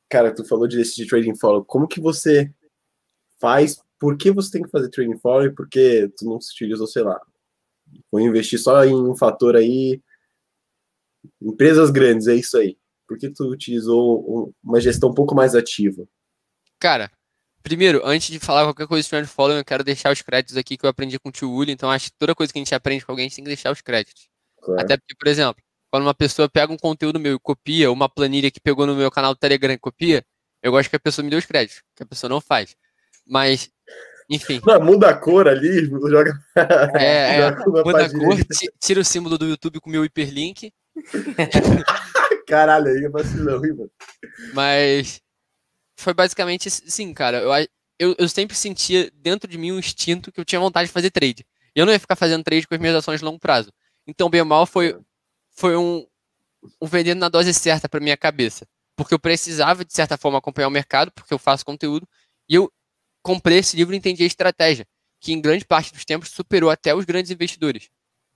[0.09, 1.65] Cara, tu falou disso de trading follow.
[1.65, 2.53] Como que você
[3.39, 3.81] faz?
[3.99, 5.45] Por que você tem que fazer trading follow?
[5.45, 7.19] E por que tu não se utilizou, sei lá?
[8.11, 10.01] Vou investir só em um fator aí.
[11.41, 16.07] Empresas grandes, é isso aí por que tu utilizou uma gestão um pouco mais ativa?
[16.79, 17.11] Cara,
[17.61, 20.85] primeiro, antes de falar qualquer coisa de Trend eu quero deixar os créditos aqui que
[20.85, 23.05] eu aprendi com o tio Uli, então acho que toda coisa que a gente aprende
[23.05, 24.27] com alguém, a gente tem que deixar os créditos.
[24.61, 24.81] Claro.
[24.81, 25.61] Até porque, por exemplo,
[25.91, 29.11] quando uma pessoa pega um conteúdo meu e copia, uma planilha que pegou no meu
[29.11, 30.23] canal do Telegram e copia,
[30.61, 32.75] eu gosto que a pessoa me dê os créditos, que a pessoa não faz.
[33.27, 33.69] Mas,
[34.29, 34.61] enfim.
[34.65, 36.33] Não, muda a cor ali, joga.
[36.95, 38.37] É, é muda a cor,
[38.81, 40.71] tira o símbolo do YouTube com o meu hiperlink.
[42.47, 43.91] Caralho, aí é vacilão, hein, mano.
[44.53, 45.21] Mas
[45.97, 47.37] foi basicamente assim, cara.
[47.41, 47.53] Eu,
[47.99, 51.11] eu, eu sempre sentia dentro de mim um instinto que eu tinha vontade de fazer
[51.11, 51.45] trade.
[51.75, 53.71] E eu não ia ficar fazendo trade com as minhas ações de longo prazo.
[54.05, 54.99] Então, bem ou mal, foi, é.
[55.51, 56.05] foi um,
[56.81, 58.67] um vendendo na dose certa para minha cabeça.
[58.95, 62.07] Porque eu precisava, de certa forma, acompanhar o mercado, porque eu faço conteúdo.
[62.47, 62.71] E eu
[63.23, 64.85] comprei esse livro e entendi a estratégia,
[65.19, 67.89] que em grande parte dos tempos superou até os grandes investidores.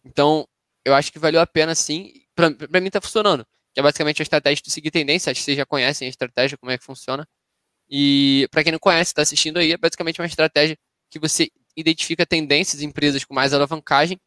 [0.04, 0.48] Então,
[0.86, 2.13] eu acho que valeu a pena sim.
[2.34, 3.46] Para mim, está funcionando
[3.77, 5.29] que é basicamente a estratégia de seguir tendência.
[5.29, 7.27] Acho que vocês já conhecem a estratégia, como é que funciona.
[7.87, 10.75] E para quem não conhece, está assistindo aí, é basicamente uma estratégia
[11.11, 14.19] que você identifica tendências, empresas com mais alavancagem,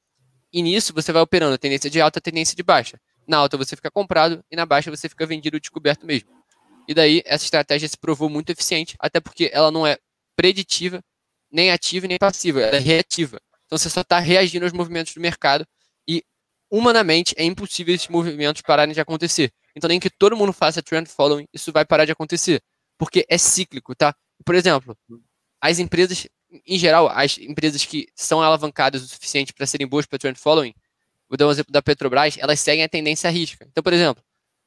[0.52, 2.96] e nisso você vai operando tendência de alta, tendência de baixa.
[3.26, 6.30] Na alta você fica comprado e na baixa você fica vendido descoberto mesmo.
[6.86, 9.98] E daí essa estratégia se provou muito eficiente, até porque ela não é
[10.36, 11.02] preditiva,
[11.50, 13.40] nem ativa nem passiva, ela é reativa.
[13.66, 15.66] Então você só está reagindo aos movimentos do mercado
[16.70, 19.52] humanamente é impossível esses movimentos pararem de acontecer.
[19.74, 22.62] Então, nem que todo mundo faça trend following, isso vai parar de acontecer.
[22.96, 24.14] Porque é cíclico, tá?
[24.44, 24.96] Por exemplo,
[25.60, 26.26] as empresas,
[26.66, 30.72] em geral, as empresas que são alavancadas o suficiente para serem boas para trend following,
[31.28, 33.66] vou dar um exemplo da Petrobras, elas seguem a tendência à risca.
[33.68, 34.22] Então, por exemplo,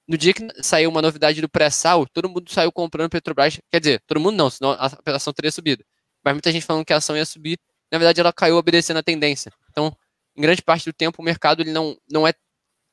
[0.07, 3.57] no dia que saiu uma novidade do pré-sal, todo mundo saiu comprando Petrobras.
[3.71, 5.83] Quer dizer, todo mundo não, senão a ação teria subido.
[6.23, 7.57] Mas muita gente falando que a ação ia subir.
[7.89, 9.51] Na verdade, ela caiu obedecendo a tendência.
[9.71, 9.95] Então,
[10.35, 12.33] em grande parte do tempo o mercado ele não, não é.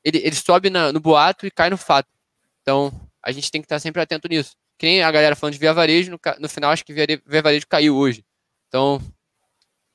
[0.03, 2.09] Ele, ele sobe na, no boato e cai no fato.
[2.61, 2.91] Então,
[3.23, 4.55] a gente tem que estar sempre atento nisso.
[4.77, 7.41] Que nem a galera falando de via varejo, no, no final acho que via, via
[7.41, 8.25] varejo caiu hoje.
[8.67, 8.99] Então,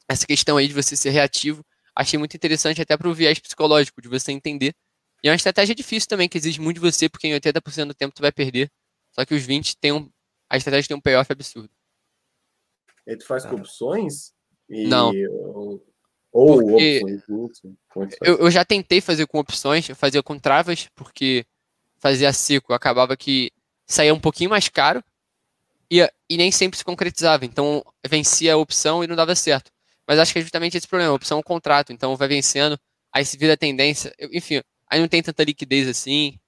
[0.09, 4.01] essa questão aí de você ser reativo, achei muito interessante até para o viés psicológico,
[4.01, 4.75] de você entender.
[5.25, 7.95] E é uma estratégia difícil também, que exige muito de você, porque em 80% do
[7.95, 8.71] tempo tu vai perder.
[9.13, 10.09] Só que os 20 tem um.
[10.49, 11.71] A estratégia tem um payoff absurdo.
[13.07, 13.53] E tu faz ah.
[13.53, 14.33] opções?
[14.69, 14.87] E...
[14.87, 15.11] Não.
[16.37, 17.21] Ou porque né?
[18.21, 21.47] eu, eu já tentei fazer com opções, eu fazia com travas, porque
[21.99, 23.51] fazia seco, acabava que
[23.87, 25.03] saía um pouquinho mais caro
[25.91, 27.47] e, e nem sempre se concretizava.
[27.47, 29.71] Então vencia a opção e não dava certo.
[30.07, 32.79] Mas acho que é justamente esse problema, a opção é um contrato, então vai vencendo,
[33.11, 36.39] aí se vira a tendência, eu, enfim, aí não tem tanta liquidez assim.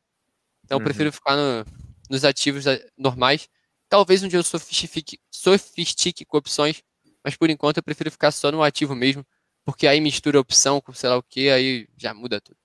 [0.66, 0.84] Então uhum.
[0.84, 1.64] prefiro ficar no,
[2.10, 3.48] nos ativos eh, normais.
[3.88, 6.82] Talvez um dia eu sofistique, sofistique com opções,
[7.24, 9.24] mas por enquanto eu prefiro ficar só no ativo mesmo,
[9.68, 12.56] porque aí mistura opção com sei lá o que, aí já muda tudo.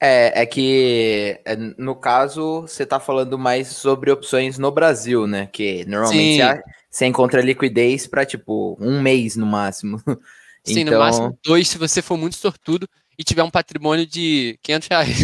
[0.00, 5.46] É, é que é, no caso você está falando mais sobre opções no Brasil, né?
[5.52, 6.42] Que normalmente
[6.90, 9.98] você encontra liquidez para tipo um mês no máximo.
[10.64, 10.94] Sim, então...
[10.94, 15.18] no máximo dois, se você for muito sortudo e tiver um patrimônio de 500 reais.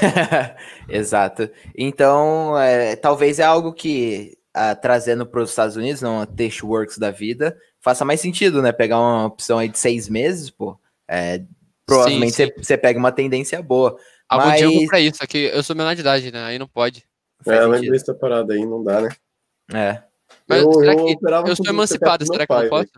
[0.88, 1.50] Exato.
[1.76, 6.26] Então, é, talvez é algo que, ah, trazendo para os Estados Unidos, não a
[6.64, 8.72] works da vida, faça mais sentido, né?
[8.72, 10.78] Pegar uma opção aí de seis meses, pô.
[11.06, 11.42] É,
[11.86, 13.98] provavelmente Você, pega uma tendência boa.
[14.28, 14.60] Algum ah, mas...
[14.60, 16.44] dia eu pra isso, aqui eu sou menor de idade, né?
[16.44, 17.04] Aí não pode.
[17.46, 19.08] é, mas essa parada aí não dá, né?
[19.72, 20.02] É.
[20.46, 22.90] Mas eu, será que eu, eu sou emancipado, será que pai, posso?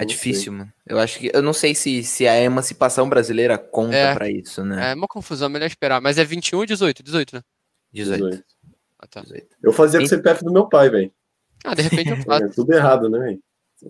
[0.00, 0.72] É difícil, mano.
[0.86, 1.30] Eu acho que.
[1.34, 4.88] Eu não sei se, se a emancipação brasileira conta é, pra isso, né?
[4.88, 6.00] É, é uma confusão, melhor esperar.
[6.00, 7.02] Mas é 21 ou 18?
[7.02, 7.42] 18, né?
[7.92, 8.24] 18.
[8.28, 8.44] 18.
[9.00, 9.20] Ah, tá.
[9.22, 9.46] 18.
[9.62, 11.12] Eu fazia com o CPF do meu pai, velho.
[11.64, 12.44] Ah, de repente eu é, faço.
[12.44, 13.42] é tudo errado, né, velho?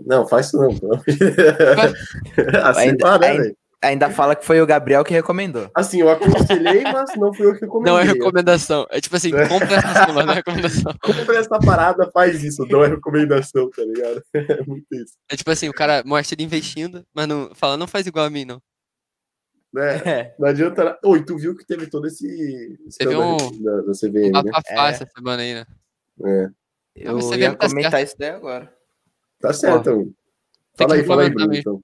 [0.05, 0.69] Não, faz isso não.
[2.65, 3.53] assim ainda, para, tá, né, ainda, né?
[3.83, 5.71] ainda fala que foi o Gabriel que recomendou.
[5.75, 7.93] Assim, eu aconselhei, mas não fui eu que recomendei.
[7.93, 8.87] Não é recomendação.
[8.91, 10.93] É tipo assim, compra essa não é recomendação.
[11.03, 14.23] Compra essa parada, faz isso, não é recomendação, tá ligado?
[14.49, 15.15] É muito isso.
[15.31, 18.31] É tipo assim, o cara mostra ele investindo, mas não fala, não faz igual a
[18.31, 18.61] mim, não.
[19.73, 19.97] Né?
[20.05, 20.35] É.
[20.39, 20.99] Não adianta.
[21.05, 22.79] Oi, tu viu que teve todo esse.
[22.87, 23.37] Você um.
[23.63, 24.51] Da, da CVM, um né?
[24.71, 24.89] é.
[24.89, 25.67] essa semana aí, né?
[26.25, 26.49] É.
[26.97, 28.78] Eu, eu ia comentar isso daí agora.
[29.41, 29.91] Tá certo.
[29.91, 30.05] Ó,
[30.77, 31.81] fala aí, fala aí, Bruno, então.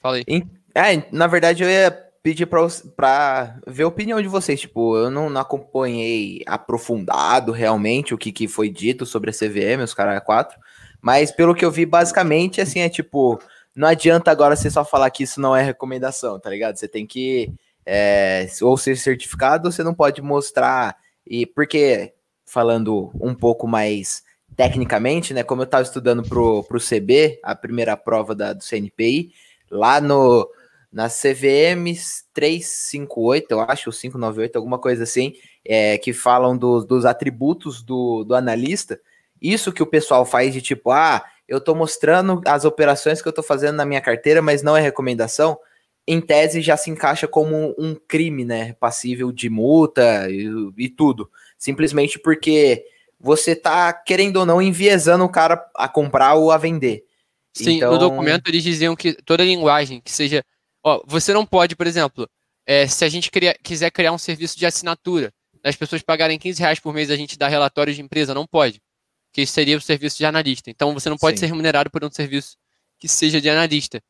[0.00, 0.24] Fala aí.
[0.26, 1.90] Em, é, na verdade, eu ia
[2.22, 2.60] pedir pra,
[2.96, 4.60] pra ver a opinião de vocês.
[4.60, 9.82] Tipo, eu não, não acompanhei aprofundado realmente o que, que foi dito sobre a CVM,
[9.82, 10.58] os caras quatro
[11.00, 13.40] Mas pelo que eu vi, basicamente, assim, é tipo,
[13.74, 16.76] não adianta agora você só falar que isso não é recomendação, tá ligado?
[16.76, 17.50] Você tem que
[17.86, 20.94] é, ou ser certificado, ou você não pode mostrar.
[21.26, 22.12] E porque,
[22.44, 24.22] falando um pouco mais
[24.58, 25.44] tecnicamente, né?
[25.44, 29.30] Como eu estava estudando pro, pro CB, a primeira prova da, do CNPI,
[29.70, 30.50] lá no
[30.90, 31.84] na CVM
[32.32, 38.24] 358, eu acho, ou 598, alguma coisa assim, é, que falam do, dos atributos do,
[38.24, 38.98] do analista.
[39.40, 43.30] Isso que o pessoal faz de tipo, ah, eu estou mostrando as operações que eu
[43.30, 45.58] estou fazendo na minha carteira, mas não é recomendação.
[46.06, 48.72] Em tese já se encaixa como um crime, né?
[48.80, 51.30] Passível de multa e, e tudo.
[51.58, 52.82] Simplesmente porque
[53.18, 57.04] você tá, querendo ou não, enviesando o cara a comprar ou a vender.
[57.52, 57.92] Sim, então...
[57.92, 60.44] no documento eles diziam que toda linguagem que seja.
[60.84, 62.28] Ó, você não pode, por exemplo,
[62.64, 65.32] é, se a gente cria, quiser criar um serviço de assinatura,
[65.64, 68.80] as pessoas pagarem 15 reais por mês a gente dar relatório de empresa, não pode.
[69.28, 70.70] Porque isso seria o serviço de analista.
[70.70, 71.42] Então você não pode Sim.
[71.42, 72.56] ser remunerado por um serviço
[73.00, 74.00] que seja de analista.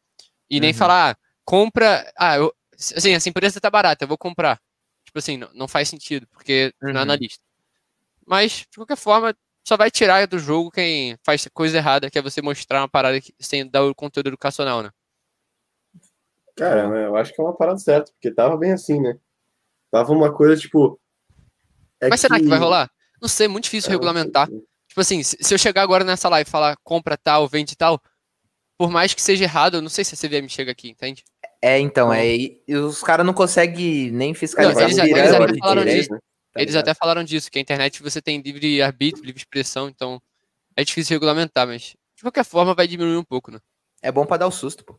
[0.50, 0.60] E uhum.
[0.60, 2.12] nem falar, ah, compra.
[2.18, 2.54] Ah, eu,
[2.94, 4.60] assim, essa empresa tá barata, eu vou comprar.
[5.04, 6.88] Tipo assim, não, não faz sentido, porque uhum.
[6.92, 7.00] não é uhum.
[7.02, 7.47] analista.
[8.28, 9.34] Mas, de qualquer forma,
[9.66, 13.18] só vai tirar do jogo quem faz coisa errada, que é você mostrar uma parada
[13.22, 14.90] que, sem dar o conteúdo educacional, né?
[16.54, 19.18] Cara, eu acho que é uma parada certa, porque tava bem assim, né?
[19.90, 21.00] Tava uma coisa, tipo.
[22.00, 22.28] É Mas que...
[22.28, 22.90] será que vai rolar?
[23.22, 24.46] Não sei, é muito difícil é, regulamentar.
[24.46, 28.00] Tipo assim, se eu chegar agora nessa live e falar compra tal, vende tal,
[28.76, 31.24] por mais que seja errado, eu não sei se a CVM chega aqui, entende?
[31.62, 32.26] É, então, é.
[32.26, 34.74] E os caras não conseguem nem fiscalizar.
[34.82, 36.12] Não, eles, já, eles até falaram disso.
[36.12, 36.18] Né?
[36.58, 36.88] Tá Eles ligado?
[36.88, 40.20] até falaram disso, que a internet você tem livre arbítrio, livre expressão, então
[40.76, 43.60] é difícil regulamentar, mas de qualquer forma vai diminuir um pouco, né?
[44.02, 44.98] É bom para dar o um susto, pô.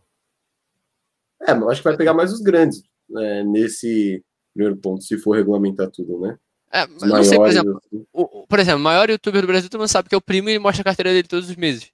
[1.42, 5.36] É, mas acho que vai pegar mais os grandes né, nesse primeiro ponto, se for
[5.36, 6.38] regulamentar tudo, né?
[6.72, 8.06] É, mas não sei, por exemplo, assim.
[8.14, 10.50] o, por exemplo, o maior youtuber do Brasil, todo mundo sabe que é o primo
[10.50, 11.92] e mostra a carteira dele todos os meses.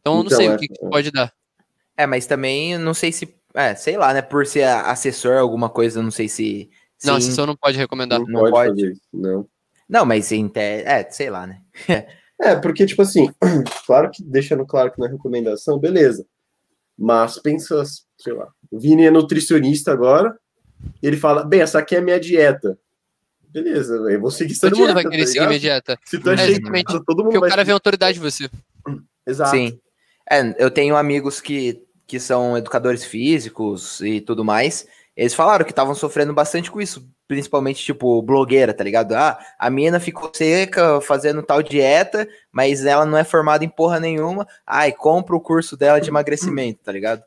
[0.00, 0.88] Então, então não sei é, o que, é.
[0.88, 1.32] pode dar.
[1.96, 3.28] É, mas também não sei se.
[3.54, 4.22] É, sei lá, né?
[4.22, 6.70] Por ser assessor, alguma coisa, não sei se
[7.04, 8.18] não, a sessão não pode recomendar.
[8.20, 9.46] Não, não pode, não.
[9.88, 10.60] Não, mas em te...
[10.60, 11.60] é, sei lá, né?
[12.40, 13.32] é, porque, tipo assim,
[13.86, 16.26] claro que deixando claro que não é recomendação, beleza.
[16.98, 17.82] Mas pensa,
[18.18, 20.36] sei lá, o Vini é nutricionista agora,
[21.00, 22.76] e ele fala, bem, essa aqui é a minha dieta.
[23.50, 24.92] Beleza, eu vou seguir essa dieta.
[24.92, 25.98] Vai tá querer tá seguir minha dieta.
[26.04, 27.04] Se tu é, achei todo mundo.
[27.24, 28.50] Porque o cara vê autoridade em você.
[29.26, 29.50] Exato.
[29.56, 29.78] Sim.
[30.30, 34.86] É, eu tenho amigos que, que são educadores físicos e tudo mais
[35.18, 39.14] eles falaram que estavam sofrendo bastante com isso, principalmente, tipo, blogueira, tá ligado?
[39.14, 43.98] Ah, a mina ficou seca fazendo tal dieta, mas ela não é formada em porra
[43.98, 44.46] nenhuma.
[44.64, 47.20] Ai, compra o curso dela de emagrecimento, tá ligado?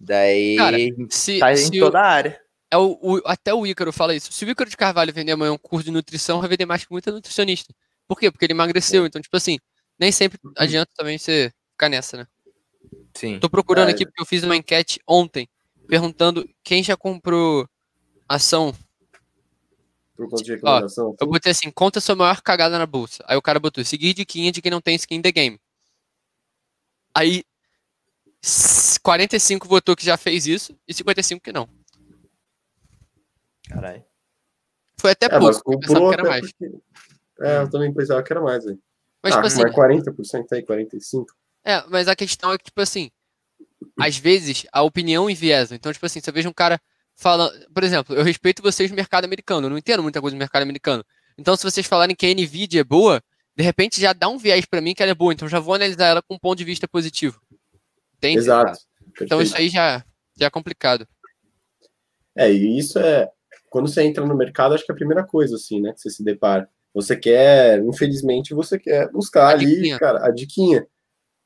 [0.00, 0.78] Daí Cara,
[1.10, 2.40] se, tá se em toda a área.
[2.70, 4.32] É o, o, até o Ícaro fala isso.
[4.32, 6.90] Se o Ícaro de Carvalho vender amanhã um curso de nutrição, vai vender mais que
[6.90, 7.74] muita nutricionista.
[8.08, 8.30] Por quê?
[8.30, 9.04] Porque ele emagreceu.
[9.04, 9.58] Então, tipo assim,
[10.00, 10.52] nem sempre uhum.
[10.56, 12.26] adianta também você ficar nessa, né?
[13.14, 13.38] Sim.
[13.38, 13.90] Tô procurando é.
[13.90, 15.46] aqui porque eu fiz uma enquete ontem
[15.86, 17.68] perguntando quem já comprou
[18.28, 18.74] ação.
[20.16, 21.10] Por conta de tipo, recomendação?
[21.10, 23.24] Ó, eu botei assim, conta sua maior cagada na bolsa.
[23.26, 25.60] Aí o cara botou, seguir diquinha é de quem não tem skin in the game.
[27.14, 27.44] Aí
[29.02, 31.68] 45 votou que já fez isso e 55 que não.
[33.68, 34.04] Caralho.
[34.98, 36.52] Foi até é, pouco, eu pensava que era mais.
[36.52, 36.78] Porque...
[37.40, 38.78] É, eu também pensava que era mais, velho.
[39.22, 41.24] Mas, tipo ah, tipo assim, mas 40% aí, 45%.
[41.64, 43.10] É, mas a questão é que, tipo assim,
[43.98, 45.74] às vezes, a opinião enviesa.
[45.74, 46.80] Então, tipo assim, se eu vejo um cara
[47.14, 47.52] falando.
[47.72, 50.62] Por exemplo, eu respeito vocês no mercado americano, eu não entendo muita coisa do mercado
[50.62, 51.04] americano.
[51.38, 53.20] Então, se vocês falarem que a NVIDIA é boa,
[53.56, 55.74] de repente já dá um viés para mim que ela é boa, então já vou
[55.74, 57.40] analisar ela com um ponto de vista positivo.
[58.16, 58.38] Entende?
[58.38, 58.78] Exato.
[59.04, 59.22] Perfeito.
[59.24, 60.04] Então, isso aí já,
[60.38, 61.06] já é complicado.
[62.36, 63.28] É, e isso é.
[63.70, 66.10] Quando você entra no mercado, acho que é a primeira coisa, assim, né, que você
[66.10, 66.68] se depara.
[66.92, 69.98] Você quer, infelizmente, você quer buscar a ali, diquinha.
[69.98, 70.86] cara, a diquinha.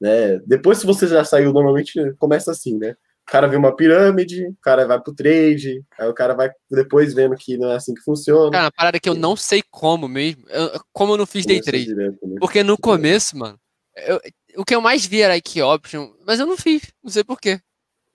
[0.01, 0.39] Né?
[0.47, 2.97] Depois, se você já saiu, normalmente começa assim, né?
[3.27, 7.13] O cara vê uma pirâmide, o cara vai pro trade, aí o cara vai depois
[7.13, 8.51] vendo que não é assim que funciona.
[8.51, 11.61] Cara, uma parada que eu não sei como mesmo, eu, como eu não fiz day
[11.61, 11.85] trade.
[11.87, 12.37] Direto, né?
[12.41, 13.59] Porque no começo, mano,
[13.97, 14.19] eu,
[14.57, 17.61] o que eu mais vi era que Option, mas eu não fiz, não sei porquê.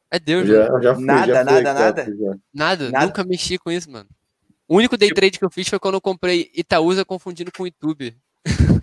[0.09, 2.05] É Deus, já, Já fui, nada, já fui, nada, nada.
[2.05, 2.11] Já.
[2.51, 2.89] nada.
[2.91, 4.09] Nada, nunca mexi com isso, mano.
[4.67, 7.67] O único day tipo trade que eu fiz foi quando eu comprei Itaúsa confundindo com
[7.67, 8.15] YouTube.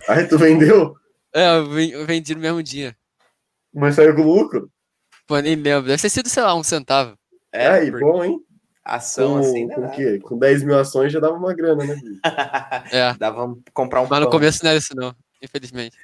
[0.07, 0.95] Aí tu vendeu?
[1.33, 2.95] É, eu vendi no mesmo dia.
[3.73, 4.69] Mas saiu com lucro?
[5.25, 5.87] Pô, nem lembro.
[5.87, 7.17] Deve ter sido, sei lá, um centavo.
[7.53, 8.39] É, e bom, hein?
[8.83, 9.75] Ação com, assim, né?
[9.75, 10.19] Com, quê?
[10.19, 11.95] com 10 mil ações já dava uma grana, né?
[12.91, 13.13] é.
[13.17, 14.19] Dava comprar um Mas pão.
[14.21, 15.95] no começo não era isso, não, infelizmente.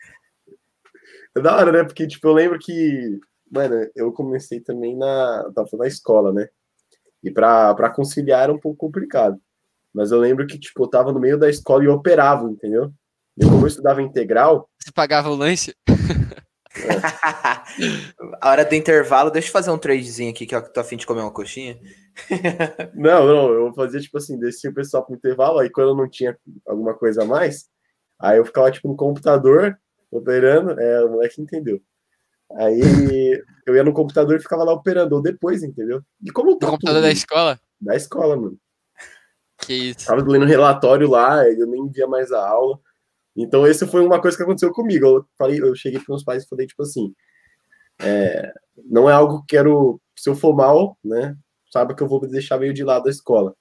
[1.36, 1.84] É da hora, né?
[1.84, 3.20] Porque, tipo, eu lembro que,
[3.52, 5.52] mano, eu comecei também na.
[5.54, 6.48] Tava na escola, né?
[7.22, 9.42] E pra, pra conciliar era um pouco complicado.
[9.94, 12.94] Mas eu lembro que, tipo, eu tava no meio da escola e operava, entendeu?
[13.38, 14.68] E como eu estudava integral.
[14.80, 15.76] Você pagava o lanche?
[15.88, 16.48] É.
[18.42, 21.06] a hora do intervalo, deixa eu fazer um tradezinho aqui que eu tô afim de
[21.06, 21.80] comer uma coxinha.
[22.96, 26.10] não, não, eu fazia tipo assim, descia o pessoal pro intervalo, aí quando eu não
[26.10, 26.36] tinha
[26.68, 27.66] alguma coisa a mais,
[28.20, 29.78] aí eu ficava tipo no computador,
[30.12, 31.80] operando, é, o moleque entendeu.
[32.56, 32.82] Aí
[33.68, 36.02] eu ia no computador e ficava lá operando, ou depois, entendeu?
[36.24, 37.60] E como tá o computador da escola?
[37.80, 38.58] Da escola, mano.
[39.60, 40.08] Que isso.
[40.08, 42.80] Tava lendo relatório lá, eu nem via mais a aula.
[43.40, 45.06] Então, esse foi uma coisa que aconteceu comigo.
[45.06, 47.14] Eu, falei, eu cheguei para os pais e falei, tipo assim,
[48.00, 48.52] é,
[48.86, 51.38] não é algo que quero, se eu for mal, né,
[51.72, 53.56] saiba que eu vou deixar meio de lado a escola.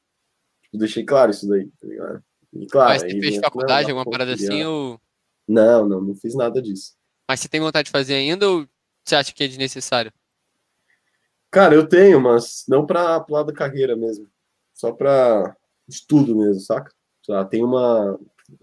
[0.72, 2.24] Eu deixei claro isso daí, tá ligado?
[2.54, 4.98] E, claro, Mas você fez né, faculdade, alguma parada assim, ou...
[5.46, 6.94] Não, não, não fiz nada disso.
[7.28, 8.66] Mas você tem vontade de fazer ainda ou
[9.04, 10.10] você acha que é desnecessário?
[11.50, 14.26] Cara, eu tenho, mas não para pro lado da carreira mesmo.
[14.74, 15.54] Só para
[15.86, 16.90] estudo mesmo, saca?
[17.50, 18.16] tem uma,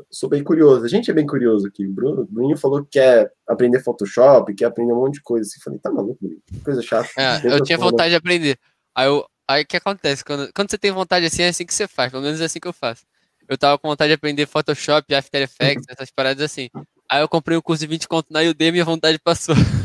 [0.10, 0.84] sou bem curioso.
[0.84, 1.86] A gente é bem curioso aqui.
[1.86, 5.48] O Bruno, Bruninho falou que quer aprender Photoshop, quer aprender um monte de coisa.
[5.48, 6.19] Assim, falei, tá maluco,
[6.63, 7.10] coisa chata.
[7.17, 8.58] É, eu tinha vontade de aprender.
[8.96, 10.24] Aí o aí, que acontece?
[10.24, 12.12] Quando, quando você tem vontade assim, é assim que você faz.
[12.12, 13.04] Pelo menos é assim que eu faço.
[13.48, 16.69] Eu tava com vontade de aprender Photoshop, After Effects, essas paradas assim.
[17.12, 19.56] Aí eu comprei um curso de 20 conto na Udemy e a vontade passou.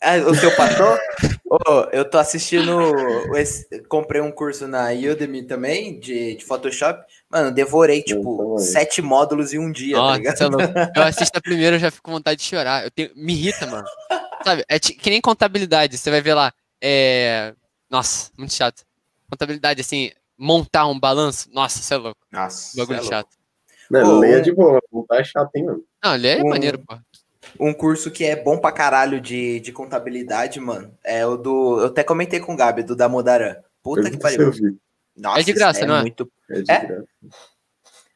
[0.00, 0.96] Ah, o seu patrão?
[1.46, 2.70] oh, eu tô assistindo.
[3.36, 7.02] Esse, comprei um curso na Udemy também, de, de Photoshop.
[7.30, 10.76] Mano, devorei, tipo, sete módulos em um dia, tá Nossa, tá ligado?
[10.76, 12.84] É eu assisto a primeira, eu já fico com vontade de chorar.
[12.84, 13.86] Eu tenho, me irrita, mano.
[14.44, 14.64] Sabe?
[14.68, 15.96] É que nem contabilidade.
[15.96, 16.52] Você vai ver lá.
[16.80, 17.54] É...
[17.90, 18.82] Nossa, muito chato.
[19.30, 21.48] Contabilidade, assim, montar um balanço.
[21.52, 22.20] Nossa, você é louco.
[22.30, 22.76] Nossa.
[22.76, 23.14] Bagulho é louco.
[23.14, 23.28] chato.
[23.90, 25.82] Não, oh, ler é de boa, montar tá é chato, hein, mano.
[26.04, 26.48] Não, ler é um...
[26.50, 26.96] maneiro, pô.
[27.58, 31.80] Um curso que é bom pra caralho de, de contabilidade, mano, é o do.
[31.80, 33.56] Eu até comentei com o Gabi, do da Modaran.
[33.82, 34.50] Puta eu que pariu.
[35.16, 36.00] Nossa, é de graça, é não é?
[36.00, 36.30] Muito...
[36.50, 36.78] É de é?
[36.86, 37.04] graça.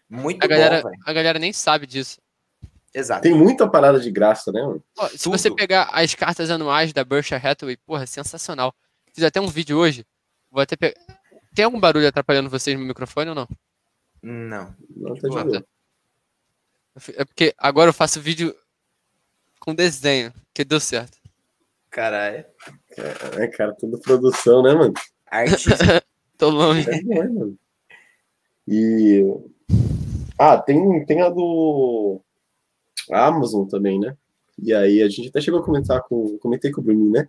[0.09, 2.19] Muito a galera, bom, A galera nem sabe disso.
[2.93, 3.23] Exato.
[3.23, 4.61] Tem muita parada de graça, né?
[4.63, 4.83] Mano?
[4.97, 8.75] Pô, se você pegar as cartas anuais da Berkshire Hathaway, porra, sensacional.
[9.15, 10.05] Fiz até um vídeo hoje.
[10.51, 11.01] Vou até pegar.
[11.55, 13.49] Tem algum barulho atrapalhando vocês no microfone ou não?
[14.23, 14.75] Não.
[14.97, 15.65] Não, tá de tá.
[17.17, 18.55] É porque agora eu faço vídeo
[19.61, 21.19] com desenho, que deu certo.
[21.91, 22.45] Caralho.
[22.97, 24.95] É, é cara, tudo produção, né, mano?
[25.27, 26.03] Artista.
[26.39, 26.89] Tô longe.
[26.89, 27.59] É bom, mano.
[28.67, 29.23] E.
[30.39, 32.21] Ah, tem, tem a do.
[33.13, 34.17] Amazon também, né?
[34.63, 36.39] E aí a gente até chegou a comentar com.
[36.39, 37.29] Comentei com o Bruninho, né?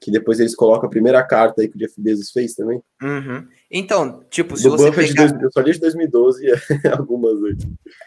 [0.00, 2.82] Que depois eles colocam a primeira carta aí que o Jeff Bezos fez também.
[3.02, 3.46] Uhum.
[3.70, 4.90] Então, tipo, se do você.
[4.90, 5.04] pegar...
[5.08, 6.46] de dois, eu só li de 2012
[6.96, 7.56] algumas aí.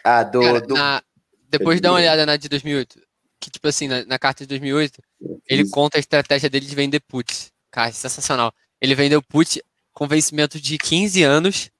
[0.02, 0.40] Ah, do.
[0.40, 0.74] Cara, do...
[0.74, 1.02] Na...
[1.48, 3.05] Depois é de dá uma olhada na de 2008
[3.40, 5.02] que, tipo assim, na, na, carta de 2008,
[5.46, 7.52] ele conta a estratégia dele de vender puts.
[7.70, 8.52] Cara, sensacional.
[8.80, 11.70] Ele vendeu put com vencimento de 15 anos,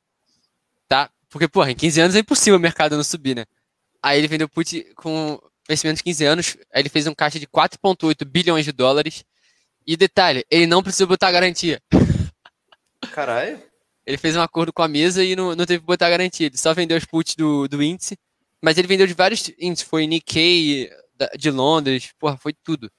[0.88, 1.11] tá?
[1.29, 3.45] Porque, porra, em 15 anos é impossível o mercado não subir, né?
[4.03, 7.47] Aí ele vendeu put com vencimento de 15 anos, aí ele fez um caixa de
[7.47, 9.25] 4,8 bilhões de dólares.
[9.87, 11.81] E detalhe, ele não precisou botar garantia.
[13.12, 13.61] Caralho.
[14.05, 16.47] Ele fez um acordo com a mesa e não, não teve que botar garantia.
[16.47, 18.16] Ele só vendeu os puts do, do índice.
[18.62, 19.88] Mas ele vendeu de vários índices.
[19.88, 20.90] Foi Nikkei,
[21.38, 22.90] de Londres, porra, foi tudo.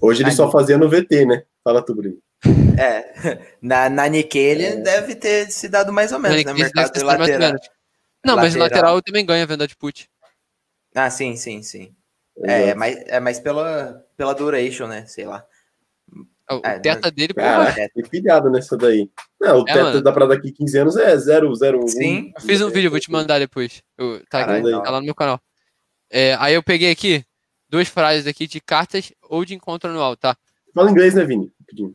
[0.00, 1.44] Hoje ele só fazia no VT, né?
[1.62, 2.16] Fala tu, Bruno.
[2.78, 4.76] É, na, na ele é.
[4.76, 6.60] deve ter se dado mais ou menos, na né?
[6.60, 7.18] Mercado lateral.
[7.18, 8.36] Não, lateral.
[8.36, 10.08] mas lateral também ganha venda de put.
[10.94, 11.92] Ah, sim, sim, sim.
[12.44, 15.04] É, é, mais, é mais pela, pela duration, né?
[15.08, 15.44] Sei lá.
[16.48, 16.78] O é, né?
[16.78, 17.40] teta dele, pô.
[17.40, 17.88] Ah, é.
[18.08, 19.10] pilhado nessa daí.
[19.40, 21.88] Não, o é, teta dá pra daqui 15 anos é 001.
[21.88, 22.32] Sim.
[22.36, 23.82] Eu fiz um vídeo, vou te mandar depois.
[23.98, 24.92] Eu, tá, Caralho, tá então.
[24.92, 25.40] lá no meu canal.
[26.10, 27.24] É, aí eu peguei aqui
[27.68, 30.36] duas frases aqui de cartas ou de encontro anual, tá?
[30.74, 31.52] Fala inglês, né, Vini?
[31.78, 31.94] Uhum.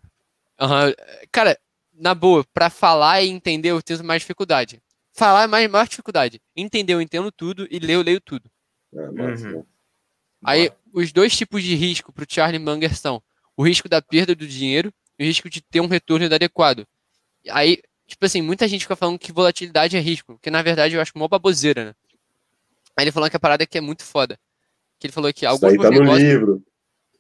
[1.32, 1.58] Cara,
[1.93, 4.82] na boa, para falar e entender eu tenho mais dificuldade.
[5.13, 6.41] Falar é mais maior dificuldade.
[6.56, 8.49] Entender eu entendo tudo e ler eu leio tudo.
[8.95, 9.65] Ah, uhum.
[10.43, 13.21] Aí os dois tipos de risco para o Charlie Munger são
[13.58, 16.88] o risco da perda do dinheiro e o risco de ter um retorno inadequado.
[17.49, 21.02] Aí, tipo assim, muita gente fica falando que volatilidade é risco, que na verdade eu
[21.02, 21.93] acho uma baboseira, né?
[22.97, 24.38] Aí ele falou que a parada que é muito foda.
[24.99, 26.23] Que ele falou que alguns Isso aí tá no negócios...
[26.27, 26.63] livro.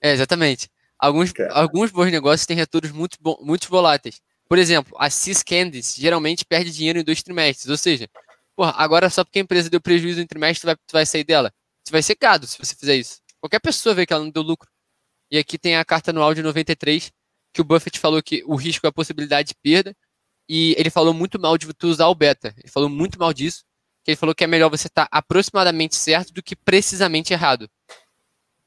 [0.01, 0.69] É, exatamente.
[0.99, 4.21] Alguns, alguns bons negócios têm retornos muito, muito voláteis.
[4.47, 7.69] Por exemplo, a Cis Candice geralmente perde dinheiro em dois trimestres.
[7.69, 8.07] Ou seja,
[8.55, 11.23] porra, agora só porque a empresa deu prejuízo em trimestre, tu vai, tu vai sair
[11.23, 11.51] dela.
[11.83, 13.19] Você vai ser gado se você fizer isso.
[13.41, 14.69] Qualquer pessoa vê que ela não deu lucro.
[15.31, 17.11] E aqui tem a carta anual de 93,
[17.51, 19.95] que o Buffett falou que o risco é a possibilidade de perda.
[20.47, 22.53] E ele falou muito mal de tu usar o beta.
[22.57, 23.63] Ele falou muito mal disso
[24.03, 27.69] que ele falou que é melhor você estar tá aproximadamente certo do que precisamente errado.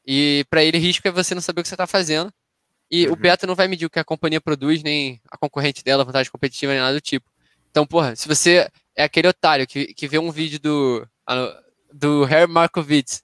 [0.07, 2.33] E para ele, risco é você não saber o que você está fazendo.
[2.91, 3.13] E uhum.
[3.13, 6.07] o Beto não vai medir o que a companhia produz, nem a concorrente dela, a
[6.07, 7.29] vantagem competitiva, nem nada do tipo.
[7.71, 11.07] Então, porra, se você é aquele otário que, que vê um vídeo do,
[11.93, 13.23] do Harry Markowitz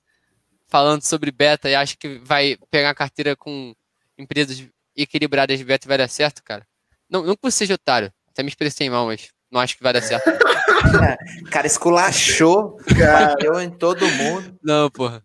[0.68, 3.74] falando sobre beta e acha que vai pegar a carteira com
[4.18, 6.66] empresas equilibradas de beta e vai dar certo, cara.
[7.08, 8.12] Não, não que você seja otário.
[8.28, 10.24] Até me expressei mal, mas não acho que vai dar certo.
[11.50, 13.28] cara esculachou, cara.
[13.28, 14.56] bateu em todo mundo.
[14.62, 15.22] Não, porra.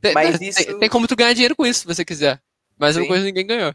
[0.00, 0.78] Tem, Mas tem, isso...
[0.78, 2.40] tem, como tu ganhar dinheiro com isso, se você quiser.
[2.78, 3.72] Mas uma coisa ninguém ganhou.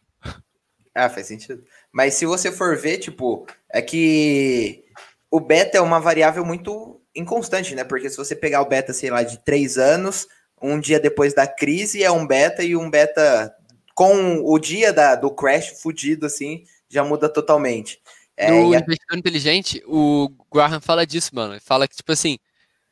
[0.94, 1.64] Ah, faz sentido.
[1.92, 4.84] Mas se você for ver, tipo, é que
[5.32, 7.84] o beta é uma variável muito inconstante, né?
[7.84, 10.28] Porque se você pegar o beta, sei lá, de três anos,
[10.62, 13.54] um dia depois da crise é um beta e um beta
[13.96, 18.00] com o dia da, do crash fudido, assim, já muda totalmente.
[18.40, 18.78] É, no a...
[18.80, 21.54] Investidor Inteligente, o Graham fala disso, mano.
[21.56, 22.40] Ele fala que, tipo assim,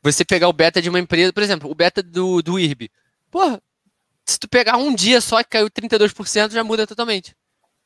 [0.02, 2.90] você pegar o beta de uma empresa, por exemplo, o beta do, do IRB.
[3.30, 3.60] Porra,
[4.26, 7.34] se tu pegar um dia só que caiu 32%, já muda totalmente.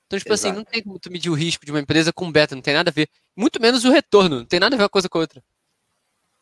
[0.06, 0.48] Então, tipo Exato.
[0.48, 2.74] assim, não tem como tu medir o risco de uma empresa com beta, não tem
[2.74, 3.08] nada a ver.
[3.36, 5.42] Muito menos o retorno, não tem nada a ver uma coisa com a outra.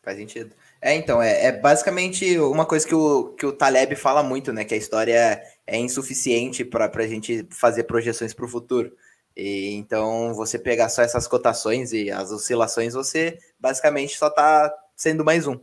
[0.03, 0.53] Faz sentido.
[0.81, 4.65] É, então, é, é, basicamente uma coisa que o, que o Taleb fala muito, né?
[4.65, 8.97] Que a história é insuficiente para a gente fazer projeções para o futuro.
[9.37, 15.25] E, então, você pegar só essas cotações e as oscilações, você basicamente só está sendo
[15.25, 15.59] mais um.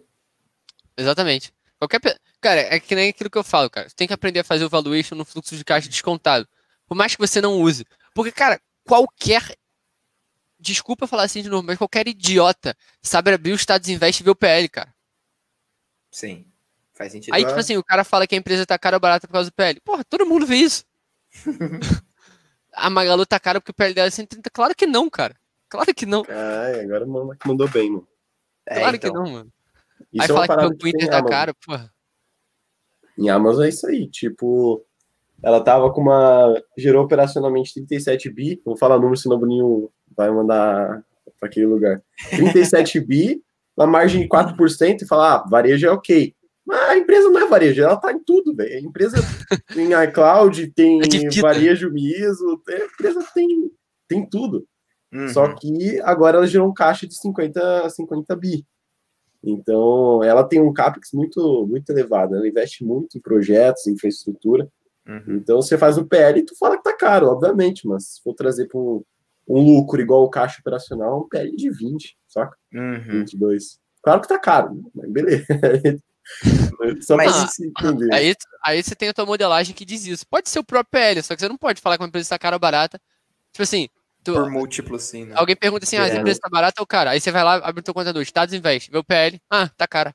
[0.97, 1.53] Exatamente.
[1.77, 2.15] Qualquer pe...
[2.41, 3.89] Cara, é que nem aquilo que eu falo, cara.
[3.89, 6.47] Você tem que aprender a fazer o valuation no fluxo de caixa descontado.
[6.87, 7.85] Por mais que você não use.
[8.15, 9.55] Porque, cara, qualquer.
[10.59, 14.31] Desculpa falar assim de novo, mas qualquer idiota sabe abrir o Status Invest e ver
[14.31, 14.95] o PL, cara.
[16.09, 16.47] Sim.
[16.95, 17.33] Faz sentido.
[17.33, 17.47] Aí, é.
[17.47, 19.53] tipo assim, o cara fala que a empresa tá cara ou barata por causa do
[19.53, 19.79] PL.
[19.81, 20.83] Porra, todo mundo vê isso.
[22.77, 24.49] a Magalu tá cara porque o PL dela é 130.
[24.51, 25.35] Claro que não, cara.
[25.67, 26.23] Claro que não.
[26.29, 28.07] Ah, agora o mandou bem, mano.
[28.65, 29.11] Claro é, então.
[29.11, 29.51] que não, mano.
[30.13, 31.91] Isso aí é falar que o Twitter tá caro, porra.
[33.17, 34.85] Em Amazon é isso aí, tipo,
[35.41, 36.61] ela tava com uma.
[36.77, 38.61] gerou operacionalmente 37 bi.
[38.63, 41.03] Vou falar número, senão o Boninho vai mandar
[41.39, 42.01] para aquele lugar.
[42.29, 43.41] 37 bi,
[43.75, 46.36] uma margem de 4% e falar, ah, varejo é ok.
[46.67, 48.75] Mas a empresa não é varejo, ela tá em tudo, velho.
[48.75, 49.15] A empresa
[49.73, 53.71] tem iCloud, tem é varejo mesmo, a empresa tem,
[54.05, 54.67] tem tudo.
[55.13, 55.29] Uhum.
[55.29, 58.65] Só que agora ela gerou um caixa de 50, 50 bi.
[59.41, 62.35] Então, ela tem um capex muito, muito elevado.
[62.35, 64.67] Ela investe muito em projetos, em infraestrutura.
[65.07, 65.37] Uhum.
[65.37, 68.33] Então, você faz o PL e tu fala que tá caro, obviamente, mas se for
[68.33, 69.01] trazer para um,
[69.47, 72.57] um, lucro igual o caixa operacional, é um PL de 20, saca?
[72.73, 73.19] Uhum.
[73.21, 73.79] 22.
[74.03, 75.45] Claro que tá caro, mas beleza.
[77.01, 78.13] Só Mas, pra se entender.
[78.13, 80.25] Aí, aí você tem a tua modelagem que diz isso.
[80.27, 82.39] Pode ser o próprio PL, só que você não pode falar que uma empresa está
[82.39, 82.99] cara ou barata.
[83.51, 83.89] Tipo assim.
[84.23, 85.25] Tu, Por múltiplo, sim.
[85.25, 85.35] Né?
[85.37, 86.17] Alguém pergunta assim: ah, é.
[86.17, 87.11] empresa está barata ou cara?
[87.11, 89.41] Aí você vai lá, abre o teu contador, Estados Invest, vê o PL.
[89.49, 90.13] Ah, tá cara.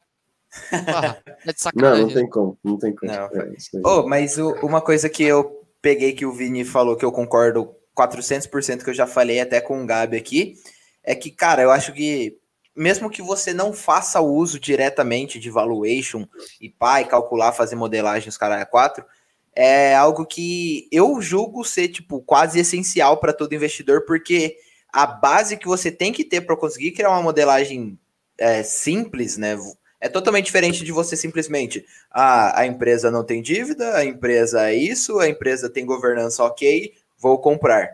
[0.71, 2.03] Porra, é de sacanagem.
[2.03, 3.11] Não, não tem como, não tem como.
[3.11, 3.55] Não, é,
[3.87, 7.75] oh, mas o, uma coisa que eu peguei que o Vini falou que eu concordo
[7.99, 10.57] 400% que eu já falei até com o Gabi aqui,
[11.03, 12.37] é que, cara, eu acho que
[12.75, 16.27] mesmo que você não faça o uso diretamente de valuation
[16.61, 19.05] e pai calcular, fazer modelagem os caralho quatro,
[19.55, 24.57] é algo que eu julgo ser tipo quase essencial para todo investidor, porque
[24.91, 27.99] a base que você tem que ter para conseguir criar uma modelagem
[28.39, 29.59] é, simples, né?
[30.01, 34.75] É totalmente diferente de você simplesmente ah, a empresa não tem dívida, a empresa é
[34.75, 37.89] isso, a empresa tem governança ok, vou comprar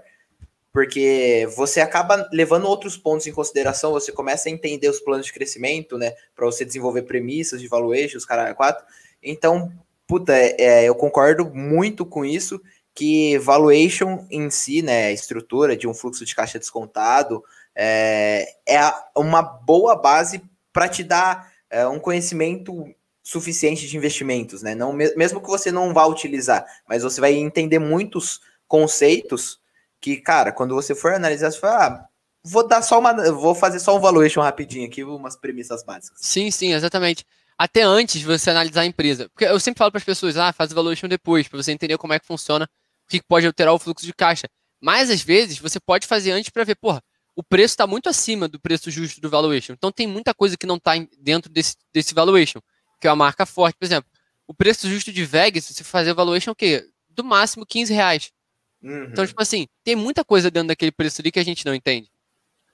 [0.78, 5.32] porque você acaba levando outros pontos em consideração, você começa a entender os planos de
[5.32, 8.86] crescimento, né, para você desenvolver premissas de valuation, os caras quatro.
[9.20, 9.72] Então,
[10.06, 12.60] puta, é, é, eu concordo muito com isso
[12.94, 17.42] que valuation em si, né, estrutura de um fluxo de caixa descontado,
[17.74, 18.78] é, é
[19.16, 20.40] uma boa base
[20.72, 22.84] para te dar é, um conhecimento
[23.20, 24.76] suficiente de investimentos, né?
[24.76, 29.58] Não mesmo que você não vá utilizar, mas você vai entender muitos conceitos
[30.00, 32.06] que, cara, quando você for analisar, você fala, ah,
[32.44, 33.12] vou dar só uma.
[33.32, 36.18] Vou fazer só um valuation rapidinho aqui, umas premissas básicas.
[36.22, 37.24] Sim, sim, exatamente.
[37.58, 39.28] Até antes de você analisar a empresa.
[39.30, 41.98] Porque eu sempre falo para as pessoas, ah, faz o valuation depois, para você entender
[41.98, 42.68] como é que funciona,
[43.06, 44.46] o que pode alterar o fluxo de caixa.
[44.80, 47.02] Mas às vezes você pode fazer antes para ver, porra,
[47.34, 49.72] o preço está muito acima do preço justo do valuation.
[49.72, 52.60] Então tem muita coisa que não está dentro desse, desse valuation,
[53.00, 53.76] que é uma marca forte.
[53.76, 54.08] Por exemplo,
[54.46, 56.84] o preço justo de VEG, se você fazer valuation, é o quê?
[57.10, 58.30] Do máximo 15 reais.
[58.78, 59.04] Então, uhum.
[59.04, 62.10] Então, tipo assim, tem muita coisa dentro daquele preço ali que a gente não entende.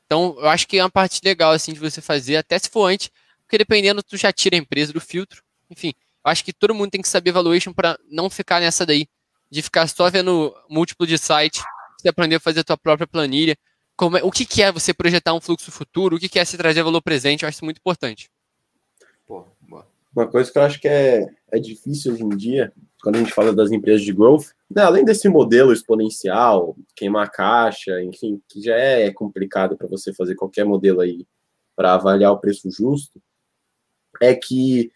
[0.06, 2.86] Então, eu acho que é uma parte legal, assim, de você fazer, até se for
[2.86, 3.10] antes,
[3.42, 5.42] porque dependendo, tu já tira a empresa do filtro.
[5.70, 5.94] Enfim,
[6.24, 9.06] eu acho que todo mundo tem que saber valuation para não ficar nessa daí,
[9.50, 11.62] de ficar só vendo múltiplo de site,
[11.98, 13.56] você aprender a fazer a tua própria planilha.
[13.96, 16.44] Como é, o que, que é você projetar um fluxo futuro, o que, que é
[16.44, 18.28] se trazer valor presente, eu acho isso muito importante.
[19.26, 19.86] Pô, boa.
[20.14, 22.72] Uma coisa que eu acho que é, é difícil hoje em dia,
[23.04, 28.02] quando a gente fala das empresas de growth, né, além desse modelo exponencial, queimar caixa,
[28.02, 31.26] enfim, que já é complicado para você fazer qualquer modelo aí
[31.76, 33.20] para avaliar o preço justo,
[34.22, 34.90] é que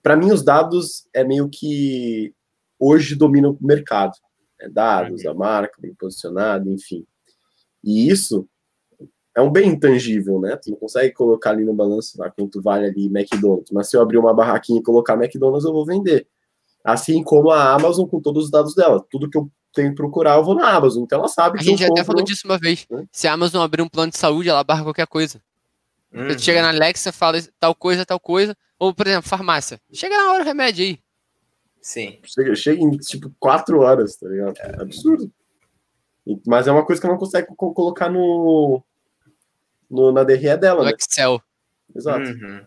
[0.00, 2.32] para mim os dados é meio que
[2.78, 4.12] hoje dominam o mercado.
[4.60, 4.68] Né?
[4.68, 5.30] Dados, uhum.
[5.32, 7.04] a marca, bem posicionada, enfim.
[7.82, 8.46] E isso
[9.36, 10.54] é um bem intangível, né?
[10.54, 13.72] Tu não consegue colocar ali no balanço ah, quanto vale ali McDonald's.
[13.72, 16.28] Mas se eu abrir uma barraquinha e colocar McDonald's, eu vou vender.
[16.84, 19.04] Assim como a Amazon com todos os dados dela.
[19.10, 21.02] Tudo que eu tenho que procurar, eu vou na Amazon.
[21.04, 21.64] Então ela sabe que.
[21.64, 22.04] A gente até compro...
[22.04, 22.86] falou disso uma vez.
[22.90, 23.04] Né?
[23.12, 25.40] Se a Amazon abrir um plano de saúde, ela barra qualquer coisa.
[26.12, 26.26] Uhum.
[26.28, 28.56] Você chega na Alexa, fala tal coisa, tal coisa.
[28.78, 29.80] Ou, por exemplo, farmácia.
[29.92, 30.98] Chega na hora o remédio aí.
[31.80, 32.20] Sim.
[32.24, 34.58] Chega, chega em tipo quatro horas, tá ligado?
[34.58, 35.30] É, absurdo.
[36.46, 38.82] Mas é uma coisa que ela não consegue colocar no,
[39.88, 40.80] no na DRE dela.
[40.80, 40.92] No né?
[40.98, 41.40] Excel.
[41.94, 42.24] Exato.
[42.26, 42.60] Uhum.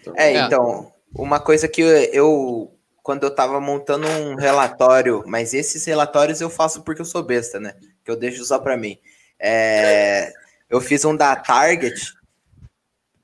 [0.00, 0.40] Então, é, é.
[0.40, 2.74] então, uma coisa que eu
[3.08, 7.58] quando eu estava montando um relatório, mas esses relatórios eu faço porque eu sou besta,
[7.58, 7.72] né?
[8.04, 8.98] Que eu deixo só para mim.
[9.40, 10.30] É,
[10.68, 11.98] eu fiz um da Target.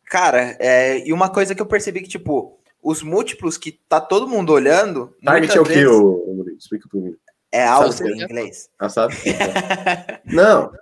[0.06, 4.26] Cara, é, e uma coisa que eu percebi que, tipo, os múltiplos que tá todo
[4.26, 5.14] mundo olhando.
[5.22, 5.84] Target é o vezes...
[5.90, 7.12] que, Explica pra mim.
[7.52, 8.70] É alvo em inglês.
[8.78, 9.14] Ah, sabe?
[10.24, 10.72] Não.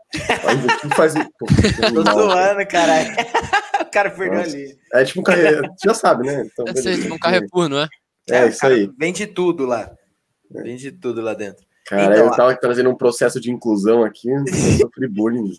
[0.95, 1.15] Faz...
[1.93, 3.11] Tô zoando, caralho.
[3.83, 4.79] o cara perdeu ali.
[4.95, 5.69] É tipo um carreira.
[5.85, 6.47] Já sabe, né?
[6.47, 7.89] Então, é sei, tipo um carrefour, não é?
[8.31, 8.91] É, é isso aí.
[8.99, 9.93] Vende tudo lá.
[10.55, 10.63] É.
[10.63, 11.65] Vende tudo lá dentro.
[11.87, 14.29] Cara, então, eu tava trazendo um processo de inclusão aqui,
[14.81, 15.53] sofri bullying.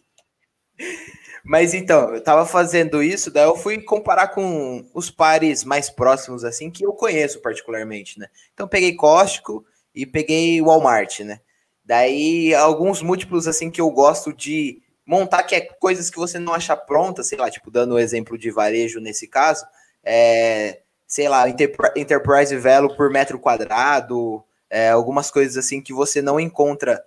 [1.44, 6.46] Mas então, eu tava fazendo isso, daí eu fui comparar com os pares mais próximos,
[6.46, 8.28] assim, que eu conheço particularmente, né?
[8.54, 11.42] Então, peguei Cóstico e peguei Walmart, né?
[11.84, 16.54] Daí, alguns múltiplos, assim, que eu gosto de montar, que é coisas que você não
[16.54, 19.66] acha pronta, sei lá, tipo, dando o um exemplo de varejo nesse caso,
[20.02, 20.80] é
[21.16, 27.06] sei lá, Enterprise Velo por metro quadrado, é, algumas coisas assim que você não encontra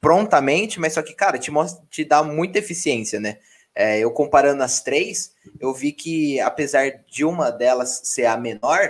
[0.00, 3.36] prontamente, mas só que, cara, te, mostra, te dá muita eficiência, né?
[3.74, 8.88] É, eu comparando as três, eu vi que apesar de uma delas ser a menor,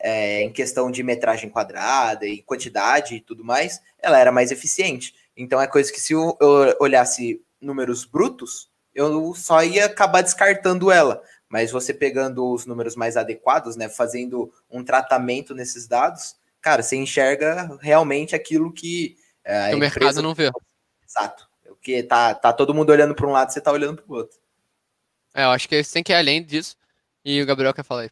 [0.00, 5.14] é, em questão de metragem quadrada e quantidade e tudo mais, ela era mais eficiente.
[5.36, 6.36] Então é coisa que se eu
[6.80, 11.22] olhasse números brutos, eu só ia acabar descartando ela.
[11.48, 16.96] Mas você pegando os números mais adequados, né, fazendo um tratamento nesses dados, cara, você
[16.96, 20.50] enxerga realmente aquilo que, é, que o mercado não vê.
[21.08, 21.48] Exato.
[21.68, 24.16] O que tá, tá todo mundo olhando para um lado, você tá olhando para o
[24.16, 24.36] outro.
[25.34, 26.76] É, eu acho que tem que ir além disso.
[27.24, 28.10] E o Gabriel quer falar aí.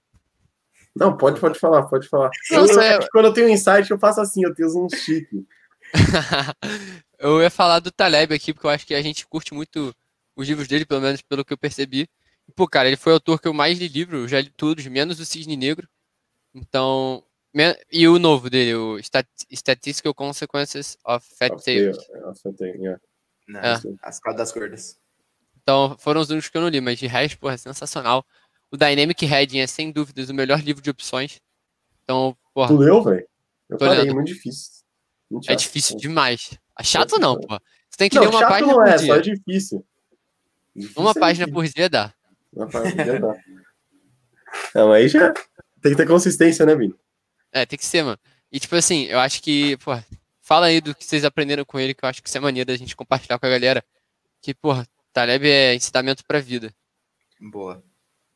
[0.95, 2.31] Não, pode, pode falar, pode falar.
[2.51, 3.07] Eu, eu, é...
[3.11, 5.47] Quando eu tenho um insight, eu faço assim, eu tenho um chip.
[7.19, 9.95] eu ia falar do Taleb aqui, porque eu acho que a gente curte muito
[10.35, 12.09] os livros dele, pelo menos pelo que eu percebi.
[12.55, 14.87] Pô, cara, ele foi o autor que eu mais li livro, eu já li todos,
[14.87, 15.89] menos o Cisne Negro.
[16.55, 17.23] Então.
[17.91, 18.99] E o novo dele, o
[19.51, 21.67] Statistical Consequences of Fat Tales.
[22.11, 23.01] É, yeah.
[23.49, 23.73] É.
[24.03, 24.39] As cordas.
[24.39, 25.01] das gordas.
[25.63, 28.25] Então, foram os únicos que eu não li, mas de resto, porra, é sensacional.
[28.71, 31.41] O Dynamic Heading é, sem dúvidas, o melhor livro de opções.
[32.05, 32.69] Então, porra.
[32.69, 33.27] Tu leu, velho?
[33.71, 34.11] Eu falei, lendo.
[34.11, 34.85] é muito difícil.
[35.31, 36.57] Muito é difícil demais.
[36.79, 37.55] É chato não, pô.
[37.89, 39.07] Você tem que não, ler uma página não é, por é dia.
[39.07, 39.87] Só é difícil.
[40.75, 41.55] difícil uma é página difícil.
[41.55, 42.15] por dia dá.
[42.57, 43.39] Dá
[44.75, 45.33] Não, é, aí já
[45.83, 46.95] tem que ter consistência, né, Vini?
[47.53, 48.19] É, tem que ser, mano.
[48.51, 49.91] E tipo assim, eu acho que, pô,
[50.41, 52.73] fala aí do que vocês aprenderam com ele, que eu acho que isso é maneira
[52.73, 53.85] da gente compartilhar com a galera.
[54.41, 54.71] Que, pô,
[55.13, 56.73] Taleb é ensinamento pra vida.
[57.39, 57.83] Boa.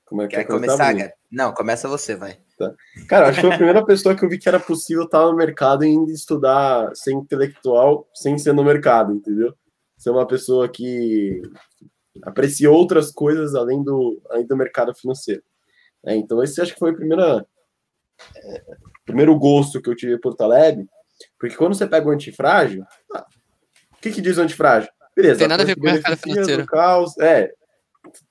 [0.05, 2.39] Como é que Quer é, é começar, tá Não, começa você, vai.
[2.59, 2.75] Tá.
[3.09, 5.35] Cara, acho que foi a primeira pessoa que eu vi que era possível estar no
[5.37, 9.55] mercado e estudar ser intelectual sem ser no mercado, entendeu?
[9.97, 11.41] Ser uma pessoa que
[12.23, 15.43] aprecie outras coisas além do, além do mercado financeiro.
[16.05, 18.63] É, então, esse acho que foi o é,
[19.05, 20.87] primeiro gosto que eu tive por Taleb,
[21.39, 23.27] porque quando você pega o antifrágil, ah,
[23.93, 24.91] o que, que diz o antifrágil?
[25.15, 26.67] Beleza, tem nada a ver com o mercado financeiro.
[26.67, 27.53] Caos, é,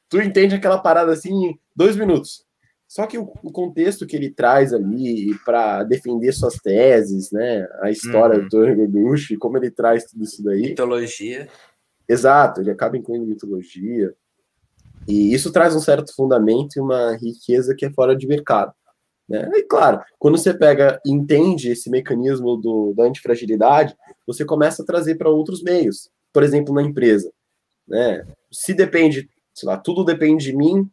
[0.07, 2.43] tu entende aquela parada assim em dois minutos.
[2.87, 7.91] Só que o, o contexto que ele traz ali para defender suas teses, né, a
[7.91, 8.43] história uhum.
[8.45, 10.61] do Torre Godush, como ele traz tudo isso daí.
[10.61, 11.47] Mitologia.
[12.09, 14.11] Exato, ele acaba incluindo mitologia.
[15.07, 18.73] E isso traz um certo fundamento e uma riqueza que é fora de mercado.
[19.29, 19.47] Né?
[19.53, 23.95] E claro, quando você pega entende esse mecanismo do, da antifragilidade,
[24.25, 26.09] você começa a trazer para outros meios.
[26.33, 27.31] Por exemplo, na empresa.
[27.87, 28.25] Né?
[28.51, 30.89] Se depende, sei lá, tudo depende de mim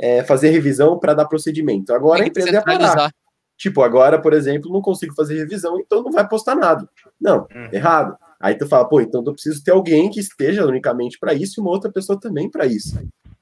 [0.00, 1.92] é, fazer revisão para dar procedimento.
[1.92, 3.12] Agora a empresa ia é parar.
[3.58, 6.88] Tipo, agora, por exemplo, não consigo fazer revisão, então não vai postar nada.
[7.20, 7.68] Não, hum.
[7.70, 8.16] errado.
[8.42, 11.60] Aí tu fala, pô, então eu preciso ter alguém que esteja unicamente para isso e
[11.62, 12.96] uma outra pessoa também para isso,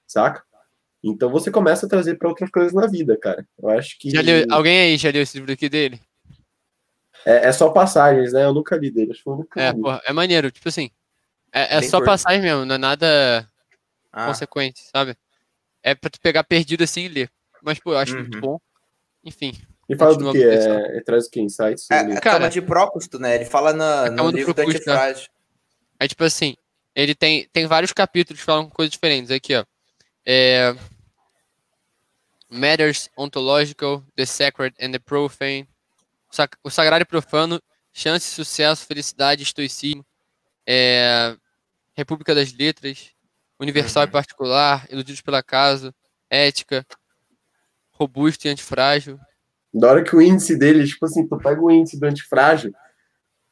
[0.07, 0.44] saca?
[1.03, 3.48] Então você começa a trazer para outras coisas na vida, cara.
[3.59, 4.11] Eu acho que.
[4.11, 5.98] Leu, alguém aí já leu esse livro aqui dele?
[7.24, 8.44] É, é, só passagens, né?
[8.44, 9.12] Eu nunca li dele.
[9.12, 9.80] Acho que eu nunca é, li.
[9.80, 10.90] Porra, é maneiro, tipo assim.
[11.51, 13.48] É, é só passagem mesmo, não é nada
[14.12, 14.26] ah.
[14.26, 15.16] consequente, sabe?
[15.82, 17.30] É pra tu pegar perdido assim e ler.
[17.62, 18.20] Mas, pô, eu acho uhum.
[18.20, 18.61] muito bom.
[19.24, 19.55] Enfim,
[19.93, 21.41] e fala do que é, traz o que?
[21.41, 21.82] Insights?
[21.88, 22.12] Sobre...
[22.12, 23.34] É, é a cara, de Prócusto, né?
[23.34, 25.26] Ele fala na, é no livro da Antifrágil.
[25.99, 26.55] É tipo assim,
[26.95, 29.32] ele tem, tem vários capítulos que falam coisas diferentes.
[29.32, 29.64] Aqui, ó.
[30.24, 30.76] É...
[32.49, 35.68] Matters Ontological, The Sacred and the Profane.
[36.30, 37.61] O, sagrário o Sagrado e Profano,
[37.93, 40.07] Chance, Sucesso, Felicidade, Estoicismo.
[40.64, 41.36] É...
[41.97, 43.11] República das Letras,
[43.59, 44.09] Universal uhum.
[44.09, 45.93] e Particular, Iludidos pela Casa,
[46.30, 46.86] Ética,
[47.91, 49.18] Robusto e Antifrágil,
[49.73, 52.73] da hora que o índice dele, tipo assim, tu pega o índice do antifrágil.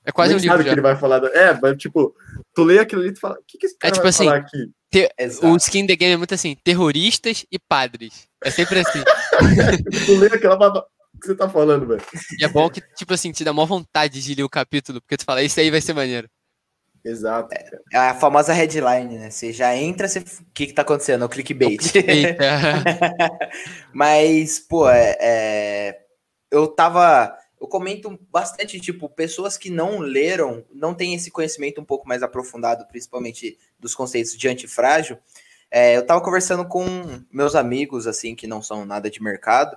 [0.04, 0.52] É quase um livro.
[0.56, 1.20] sabe que ele vai falar.
[1.20, 1.28] Da...
[1.28, 2.14] É, mas tipo,
[2.54, 4.02] tu lê aquilo ali e tu fala, o que, que esse é cara é, tipo
[4.02, 4.68] vai assim, falar aqui?
[4.90, 5.08] Te...
[5.46, 8.26] O skin the game é muito assim, terroristas e padres.
[8.42, 9.02] É sempre assim.
[10.06, 10.86] tu lê aquela baba.
[11.14, 12.02] O que você tá falando, velho?
[12.40, 15.16] E é bom que, tipo assim, te dá maior vontade de ler o capítulo, porque
[15.16, 16.28] tu fala, isso aí vai ser maneiro.
[17.04, 17.48] Exato.
[17.52, 19.30] É, é a famosa headline, né?
[19.30, 20.20] Você já entra, você...
[20.20, 20.22] o
[20.54, 21.22] que que tá acontecendo?
[21.22, 21.74] É o clickbait.
[21.88, 22.36] O clickbait.
[23.92, 25.16] Mas, pô, é...
[25.20, 26.07] é
[26.50, 27.36] eu tava.
[27.60, 32.22] Eu comento bastante, tipo, pessoas que não leram, não têm esse conhecimento um pouco mais
[32.22, 35.18] aprofundado, principalmente dos conceitos de antifrágil.
[35.68, 36.86] É, eu tava conversando com
[37.32, 39.76] meus amigos, assim, que não são nada de mercado,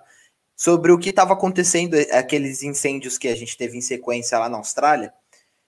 [0.56, 4.48] sobre o que estava acontecendo, é, aqueles incêndios que a gente teve em sequência lá
[4.48, 5.12] na Austrália.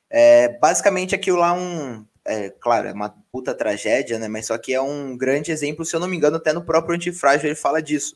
[0.07, 2.05] É, basicamente, aquilo lá é um.
[2.25, 4.27] É, claro, é uma puta tragédia, né?
[4.27, 6.95] Mas só que é um grande exemplo, se eu não me engano, até no próprio
[6.95, 8.15] Antifrágil ele fala disso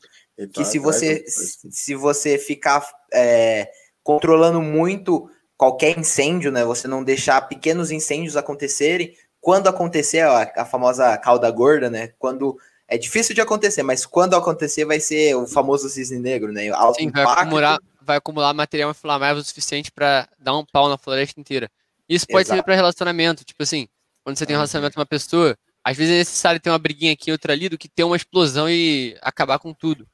[0.54, 3.70] que se, é, você, se você ficar é,
[4.04, 6.64] controlando muito qualquer incêndio, né?
[6.64, 9.16] Você não deixar pequenos incêndios acontecerem.
[9.42, 12.10] Quando acontecer, ó, a famosa cauda gorda, né?
[12.20, 16.70] Quando é difícil de acontecer, mas quando acontecer vai ser o famoso cisne negro, né?
[16.70, 20.98] Alto Sim, vai acumular, vai acumular, material inflamável o suficiente para dar um pau na
[20.98, 21.70] floresta inteira.
[22.08, 22.58] Isso pode Exato.
[22.60, 23.88] ser para relacionamento, tipo assim,
[24.24, 24.62] quando você tem um uhum.
[24.62, 27.78] relacionamento com uma pessoa, às vezes é necessário ter uma briguinha aqui outra ali do
[27.78, 30.08] que ter uma explosão e acabar com tudo.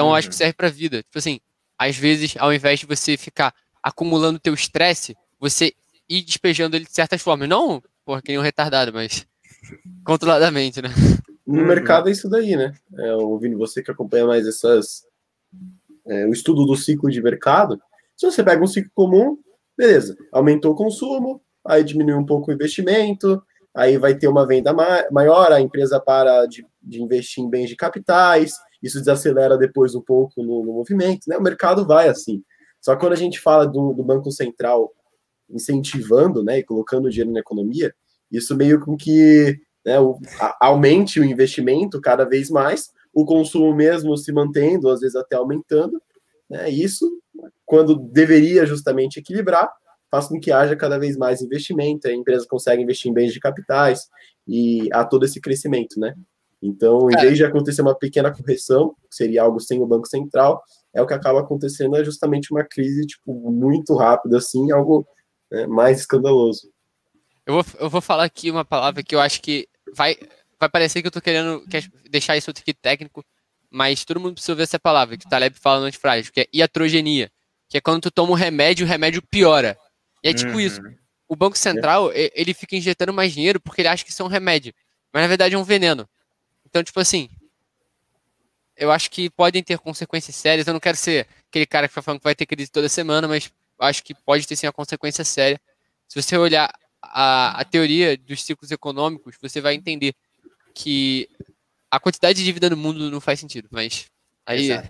[0.00, 0.12] Então uhum.
[0.12, 0.38] eu acho que uhum.
[0.38, 1.02] serve pra vida.
[1.02, 1.38] Tipo assim,
[1.78, 5.74] às vezes, ao invés de você ficar acumulando teu estresse, você
[6.08, 7.46] ir despejando ele de certas formas.
[7.48, 9.26] Não, porra, que nem um retardado, mas
[10.04, 10.88] controladamente, né?
[11.46, 11.66] No uhum.
[11.66, 12.72] mercado é isso daí, né?
[12.98, 15.02] É, ouvindo você que acompanha mais essas.
[16.06, 17.78] É, o estudo do ciclo de mercado.
[18.16, 19.36] Se você pega um ciclo comum,
[19.76, 23.42] beleza, aumentou o consumo, aí diminui um pouco o investimento,
[23.74, 27.68] aí vai ter uma venda ma maior, a empresa para de, de investir em bens
[27.68, 31.36] de capitais, isso desacelera depois um pouco no, no movimento, né?
[31.36, 32.42] O mercado vai assim.
[32.80, 34.92] Só que quando a gente fala do, do Banco Central
[35.52, 37.92] incentivando, né, e colocando dinheiro na economia,
[38.30, 43.74] isso meio com que né, o, a, aumente o investimento cada vez mais, o consumo
[43.74, 46.00] mesmo se mantendo, às vezes até aumentando,
[46.48, 46.70] né?
[46.70, 47.20] Isso,
[47.66, 49.70] quando deveria justamente equilibrar,
[50.10, 53.40] faz com que haja cada vez mais investimento, a empresa consegue investir em bens de
[53.40, 54.08] capitais
[54.46, 56.14] e há todo esse crescimento, né?
[56.62, 57.20] Então, em é.
[57.20, 61.06] vez de acontecer uma pequena correção, que seria algo sem o Banco Central, é o
[61.06, 65.06] que acaba acontecendo é justamente uma crise tipo muito rápida assim, algo
[65.50, 66.70] né, mais escandaloso.
[67.46, 70.16] Eu vou, eu vou falar aqui uma palavra que eu acho que vai
[70.58, 71.62] vai parecer que eu tô querendo
[72.10, 73.24] deixar isso aqui técnico,
[73.70, 76.46] mas todo mundo precisa ver essa palavra que o Taleb fala no antifrágil, que é
[76.54, 77.30] iatrogenia,
[77.66, 79.78] que é quando tu toma um remédio, o remédio piora.
[80.22, 80.60] E é tipo uhum.
[80.60, 80.78] isso.
[81.26, 82.30] O Banco Central, é.
[82.36, 84.74] ele fica injetando mais dinheiro porque ele acha que isso é um remédio,
[85.10, 86.06] mas na verdade é um veneno.
[86.70, 87.28] Então, tipo assim,
[88.76, 90.66] eu acho que podem ter consequências sérias.
[90.66, 93.26] Eu não quero ser aquele cara que está falando que vai ter crise toda semana,
[93.28, 95.60] mas acho que pode ter sim uma consequência séria.
[96.08, 100.14] Se você olhar a, a teoria dos ciclos econômicos, você vai entender
[100.72, 101.28] que
[101.90, 104.06] a quantidade de dívida no mundo não faz sentido, mas
[104.46, 104.84] aí é,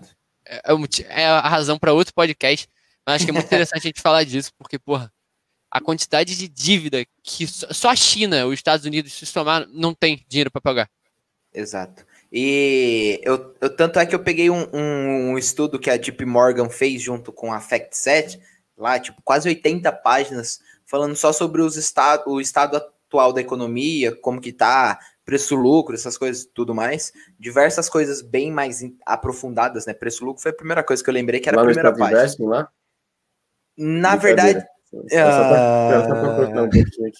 [0.45, 0.61] é,
[1.07, 2.67] é, a razão para outro podcast.
[3.03, 5.11] Mas acho que é muito interessante a gente falar disso, porque, porra,
[5.71, 10.23] a quantidade de dívida que só a China, os Estados Unidos se somar, não tem
[10.29, 10.91] dinheiro para pagar.
[11.53, 12.05] Exato.
[12.31, 16.23] E eu, eu, tanto é que eu peguei um, um, um, estudo que a Deep
[16.25, 18.39] Morgan fez junto com a FactSet,
[18.77, 24.15] lá, tipo, quase 80 páginas, falando só sobre os estado, o estado atual da economia,
[24.15, 27.11] como que tá, preço-lucro, essas coisas tudo mais.
[27.37, 29.93] Diversas coisas bem mais aprofundadas, né?
[29.93, 32.49] Preço-lucro foi a primeira coisa que eu lembrei que era lá a primeira página.
[32.49, 32.69] lá?
[33.77, 34.63] Na verdade,
[35.09, 35.19] é, é,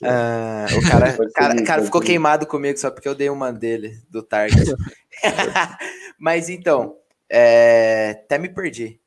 [0.04, 4.22] é, o cara, cara, cara ficou queimado comigo só porque eu dei uma dele, do
[4.22, 4.74] Target.
[6.20, 6.98] Mas então,
[7.30, 8.20] é...
[8.26, 9.00] até me perdi.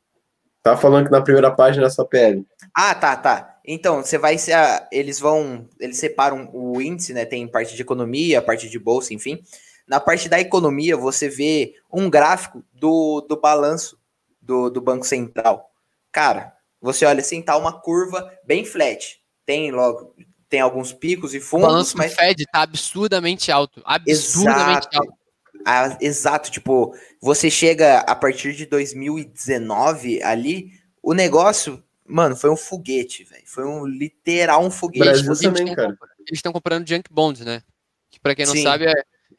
[0.63, 2.47] Tá falando que na primeira página é só PL.
[2.75, 3.59] Ah, tá, tá.
[3.67, 4.55] Então, você vai ser.
[4.91, 5.69] Eles vão.
[5.79, 7.27] Eles separam o índice, né?
[7.27, 9.43] Tem parte de economia, parte de bolsa, enfim.
[9.87, 13.99] Na parte da economia, você vê um gráfico do, do balanço
[14.41, 15.71] do, do Banco Central.
[16.11, 16.54] Cara,
[16.85, 19.19] você olha assim, tá uma curva bem flat.
[19.47, 20.15] Tem logo,
[20.51, 21.65] tem alguns picos e fundos.
[21.67, 22.13] O balanço mas...
[22.13, 23.81] do Fed tá absurdamente alto.
[23.87, 24.99] Absurdamente exato.
[24.99, 25.13] alto.
[25.65, 30.73] Ah, exato, tipo, você chega a partir de 2019 ali,
[31.03, 33.45] o negócio, mano, foi um foguete, velho.
[33.47, 35.25] Foi um literal um foguete.
[35.25, 35.89] você eles também, cara.
[35.89, 36.01] Eles
[36.33, 37.63] estão comprando junk bonds, né?
[38.11, 38.63] Que pra quem não Sim.
[38.63, 38.93] sabe é,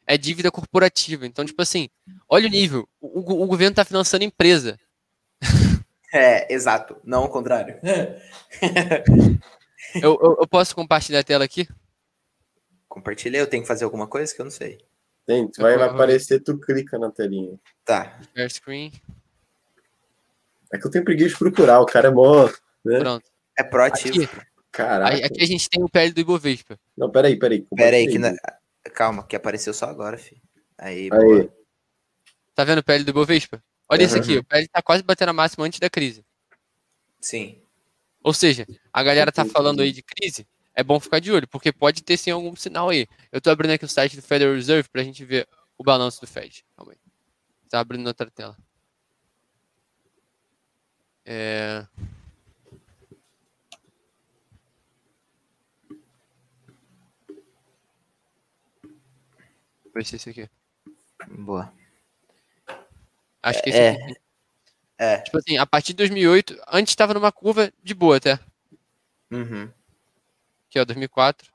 [0.04, 1.24] é, dívida corporativa.
[1.24, 1.88] Então, tipo assim,
[2.28, 2.88] olha o nível.
[3.00, 4.76] O, o, o governo tá financiando empresa.
[6.16, 6.96] É, exato.
[7.04, 7.78] Não o contrário.
[9.96, 11.68] eu, eu, eu, posso compartilhar a tela aqui?
[12.88, 14.78] Compartilhei, eu tenho que fazer alguma coisa que eu não sei.
[15.26, 17.58] Tem, vai, aparecer, tu clica na telinha.
[17.84, 18.18] Tá.
[18.34, 18.90] Share screen.
[20.72, 22.48] É que eu tenho preguiça de procurar, o cara é mó.
[22.84, 22.98] Né?
[23.00, 23.26] Pronto.
[23.58, 24.22] É proativo.
[24.24, 24.46] Aqui.
[24.72, 25.14] Caraca.
[25.26, 26.78] Aqui a gente tem o PL do Ibovespa.
[26.96, 27.66] Não, peraí, peraí.
[27.74, 28.12] Peraí, assim?
[28.12, 28.34] que na...
[28.94, 30.40] calma, que apareceu só agora, filho.
[30.78, 31.50] Aí, aí.
[32.54, 33.62] Tá vendo o PL do Ibovespa?
[33.88, 34.06] Olha uhum.
[34.06, 36.24] isso aqui, o PL tá quase batendo a máxima antes da crise.
[37.20, 37.60] Sim.
[38.22, 41.72] Ou seja, a galera tá falando aí de crise, é bom ficar de olho, porque
[41.72, 43.06] pode ter sim algum sinal aí.
[43.30, 46.26] Eu tô abrindo aqui o site do Federal Reserve pra gente ver o balanço do
[46.26, 46.64] Fed.
[46.76, 46.98] Calma aí.
[47.70, 48.56] Tá abrindo outra tela.
[51.24, 51.86] É...
[59.94, 60.48] Vai ser é esse aqui.
[61.30, 61.72] Boa.
[63.48, 63.74] Acho que é.
[63.76, 64.16] é esse
[64.98, 65.18] é.
[65.18, 68.38] Tipo assim, a partir de 2008, antes estava numa curva de boa até.
[69.30, 69.70] Uhum.
[70.68, 71.52] Que é 2004.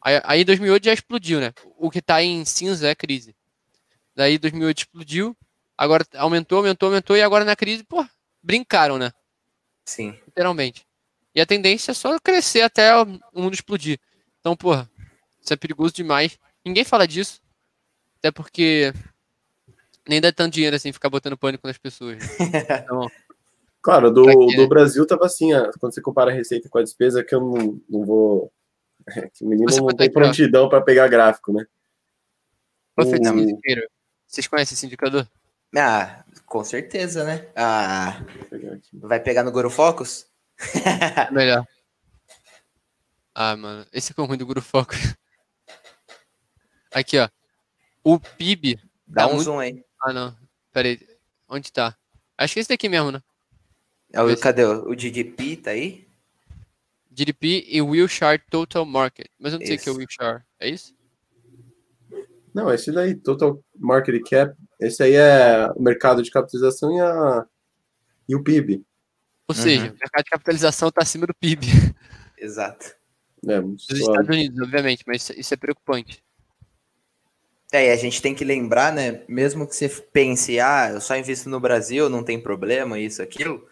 [0.00, 1.52] Aí, aí 2008 já explodiu, né?
[1.76, 3.36] O que está em cinza é crise.
[4.16, 5.36] Daí 2008 explodiu,
[5.76, 8.06] agora aumentou, aumentou, aumentou, e agora na crise, pô,
[8.42, 9.12] brincaram, né?
[9.84, 10.12] Sim.
[10.26, 10.86] Literalmente.
[11.34, 13.04] E a tendência é só crescer até o
[13.34, 13.98] mundo explodir.
[14.40, 14.90] Então, porra,
[15.42, 16.38] isso é perigoso demais.
[16.64, 17.42] Ninguém fala disso.
[18.18, 18.94] Até porque
[20.10, 22.18] nem dá tanto dinheiro assim, ficar botando pânico nas pessoas.
[22.18, 22.26] Né?
[22.84, 23.08] Então,
[23.80, 24.66] claro, do, do né?
[24.66, 28.04] Brasil tava assim, quando você compara a receita com a despesa, que eu não, não
[28.04, 28.52] vou.
[29.34, 31.64] que o menino você não tem prontidão para pegar gráfico, né?
[32.96, 33.56] Profeta um...
[34.26, 35.26] vocês conhecem esse indicador?
[35.78, 37.46] Ah, com certeza, né?
[37.54, 38.20] Ah,
[38.94, 40.26] vai pegar no Guru Focus?
[41.30, 41.64] Melhor.
[43.32, 45.14] Ah, mano, esse é o ruim do Guru Focus.
[46.92, 47.28] Aqui, ó.
[48.02, 48.80] O PIB.
[49.06, 49.44] Dá tá um muito...
[49.44, 49.84] zoom aí.
[50.00, 50.34] Ah, não.
[50.72, 50.98] Peraí.
[51.48, 51.94] Onde tá?
[52.38, 53.22] Acho que é esse daqui mesmo, né?
[54.12, 54.64] É o, cadê?
[54.64, 56.08] O GDP tá aí?
[57.12, 59.26] GDP e Wilshire Total Market.
[59.38, 60.42] Mas eu não sei o que é o Wilshire.
[60.58, 60.94] É isso?
[62.54, 64.54] Não, é esse daí, Total Market Cap.
[64.80, 67.46] Esse aí é o mercado de capitalização e, a,
[68.28, 68.84] e o PIB.
[69.46, 69.62] Ou uhum.
[69.62, 71.66] seja, o mercado de capitalização está acima do PIB.
[72.38, 72.96] Exato.
[73.46, 76.22] É, Dos Estados Unidos, obviamente, mas isso é preocupante.
[77.72, 79.22] É, e a gente tem que lembrar, né?
[79.28, 83.64] Mesmo que você pense, ah, eu só invisto no Brasil, não tem problema, isso, aquilo.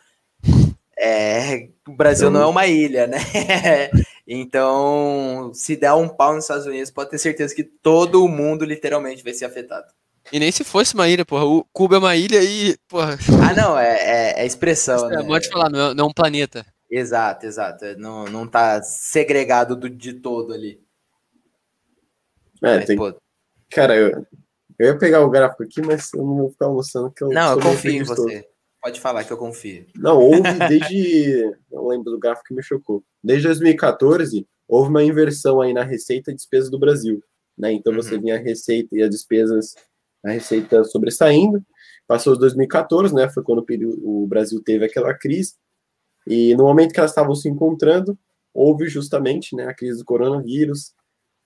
[0.97, 2.41] É, o Brasil então...
[2.41, 3.19] não é uma ilha, né?
[4.27, 9.23] então, se der um pau nos Estados Unidos, pode ter certeza que todo mundo literalmente
[9.25, 9.87] vai ser afetado.
[10.31, 11.45] E nem se fosse uma ilha, porra.
[11.47, 13.19] O Cuba é uma ilha e, porra.
[13.43, 13.95] Ah, não, é,
[14.39, 15.11] é, é expressão.
[15.11, 15.25] É, né?
[15.27, 16.65] Pode falar, não é, não é um planeta.
[16.89, 17.85] Exato, exato.
[17.85, 20.81] É, não, não tá segregado do, de todo ali.
[22.63, 23.15] É, Mas, tem, pô,
[23.71, 24.27] Cara, eu,
[24.79, 27.29] eu ia pegar o gráfico aqui, mas eu não vou ficar mostrando que eu.
[27.29, 28.47] Não, eu confio em você.
[28.81, 29.87] Pode falar que eu confio.
[29.97, 31.55] Não, houve desde.
[31.71, 33.03] eu lembro do gráfico que me chocou.
[33.23, 37.23] Desde 2014, houve uma inversão aí na receita e despesa do Brasil.
[37.57, 37.73] Né?
[37.73, 37.99] Então uhum.
[38.03, 39.75] você vinha a receita e as despesas,
[40.25, 41.63] a receita sobressaindo.
[42.07, 43.29] Passou os 2014, né?
[43.29, 43.63] Foi quando
[44.03, 45.55] o, o Brasil teve aquela crise.
[46.27, 48.19] E no momento que elas estavam se encontrando,
[48.55, 50.95] houve justamente né, a crise do coronavírus,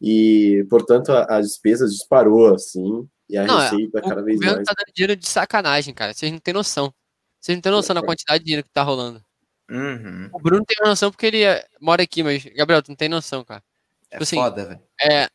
[0.05, 4.55] e, portanto, as despesas disparou, assim, e a não, é, receita o cada vez mais...
[4.59, 6.93] O tá dando dinheiro de sacanagem, cara, vocês não têm noção.
[7.41, 9.25] Vocês não têm noção é, da quantidade de dinheiro que tá rolando.
[9.71, 10.29] Uhum.
[10.33, 13.45] O Bruno tem noção porque ele é, mora aqui, mas, Gabriel, tu não tem noção,
[13.45, 13.63] cara.
[14.11, 14.81] É tipo assim, foda, velho.
[15.01, 15.29] É,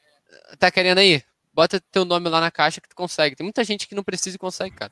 [0.59, 1.23] tá querendo aí?
[1.53, 3.37] Bota teu nome lá na caixa que tu consegue.
[3.37, 4.91] Tem muita gente que não precisa e consegue, cara.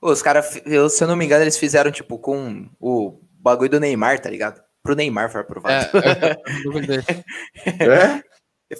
[0.00, 4.18] Os caras, se eu não me engano, eles fizeram, tipo, com o bagulho do Neymar,
[4.18, 4.62] tá ligado?
[4.82, 5.86] Pro Neymar, foi aprovado.
[5.98, 8.24] É, é, é,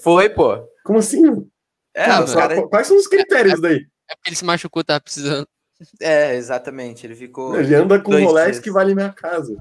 [0.03, 0.59] foi, pô.
[0.85, 1.23] Como assim?
[1.95, 2.07] É,
[2.69, 3.87] Quais são os critérios é, é, daí?
[4.09, 5.47] É porque ele se machucou, tava precisando.
[6.01, 7.07] É, exatamente.
[7.07, 7.59] Ele ficou.
[7.59, 9.55] Ele anda com um Rolex que vale minha casa.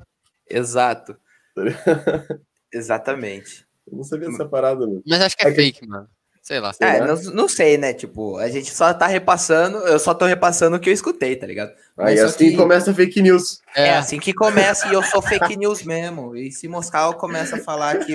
[0.50, 1.16] Exato.
[2.74, 3.66] exatamente.
[3.90, 4.32] Eu não sabia hum.
[4.32, 5.04] dessa parada, mano.
[5.08, 5.88] Mas acho que é, é fake, que...
[5.88, 6.08] mano.
[6.48, 6.72] Sei lá.
[6.74, 7.08] Sei é, lá.
[7.08, 7.92] Não, não, sei, né?
[7.92, 11.48] Tipo, a gente só tá repassando, eu só tô repassando o que eu escutei, tá
[11.48, 11.70] ligado?
[11.98, 12.56] Aí Mas assim que...
[12.56, 13.62] começa fake news.
[13.76, 13.88] É.
[13.88, 16.36] é, assim que começa, e eu sou fake news mesmo.
[16.36, 18.14] E se Moscal começa a falar que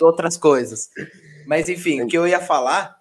[0.00, 0.88] outras coisas.
[1.46, 2.96] Mas enfim, o que eu ia falar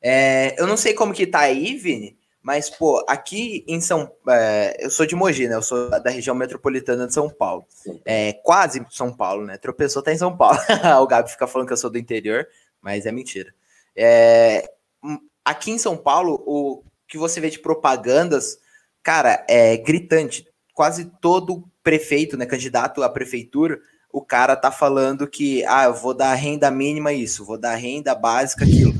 [0.00, 4.10] é, eu não sei como que tá aí, Vini, mas, pô, aqui em São...
[4.28, 5.54] É, eu sou de Mogi, né?
[5.54, 7.64] Eu sou da região metropolitana de São Paulo.
[8.06, 9.58] É, quase São Paulo, né?
[9.58, 10.58] Tropeçou, tá em São Paulo.
[11.02, 12.48] o Gabi fica falando que eu sou do interior,
[12.80, 13.54] mas é mentira.
[13.96, 14.64] É,
[15.02, 18.58] hum, aqui em São Paulo, o que você vê de propagandas,
[19.02, 20.46] cara, é gritante.
[20.74, 23.78] Quase todo prefeito, né, candidato à prefeitura,
[24.12, 28.14] o cara tá falando que, ah, eu vou dar renda mínima isso, vou dar renda
[28.14, 28.94] básica aquilo.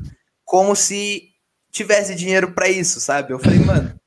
[0.45, 1.28] Como se
[1.70, 3.32] tivesse dinheiro para isso, sabe?
[3.32, 3.99] Eu falei, mano,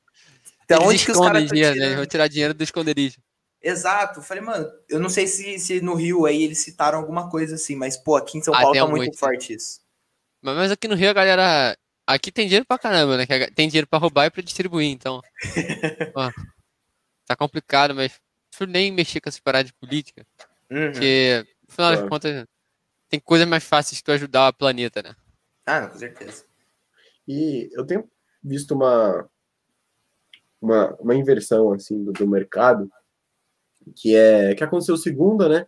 [0.65, 1.95] então onde que os caras tá né?
[1.95, 3.17] Vou tirar dinheiro do esconderijo.
[3.61, 7.29] Exato, eu falei, mano, eu não sei se, se no Rio aí eles citaram alguma
[7.31, 9.17] coisa assim, mas pô, aqui em São ah, Paulo tá muito, muito né?
[9.17, 9.79] forte isso.
[10.53, 11.75] Mas aqui no Rio a galera.
[12.05, 13.25] Aqui tem dinheiro pra caramba, né?
[13.55, 15.19] Tem dinheiro pra roubar e pra distribuir, então.
[16.13, 16.29] Ó,
[17.25, 18.21] tá complicado, mas
[18.51, 20.23] prefiro nem mexer com essa parada de política.
[20.69, 20.91] Uhum.
[20.91, 22.01] Porque, no final claro.
[22.01, 22.45] das contas,
[23.09, 25.15] tem coisas mais fáceis que ajudar o planeta, né?
[25.65, 26.45] Ah, com certeza.
[27.27, 28.07] E eu tenho
[28.43, 29.27] visto uma,
[30.61, 32.87] uma, uma inversão assim do, do, mercado
[33.95, 35.65] que é que aconteceu segunda, né?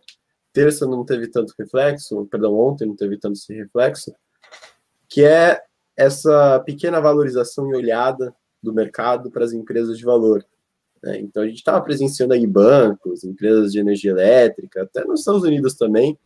[0.52, 4.14] Terça não teve tanto reflexo, perdão, ontem não teve tanto esse reflexo,
[5.08, 5.60] que é
[5.96, 10.44] essa pequena valorização e olhada do mercado para as empresas de valor.
[11.02, 11.18] Né?
[11.20, 15.74] Então, a gente estava presenciando aí bancos, empresas de energia elétrica, até nos Estados Unidos
[15.74, 16.16] também,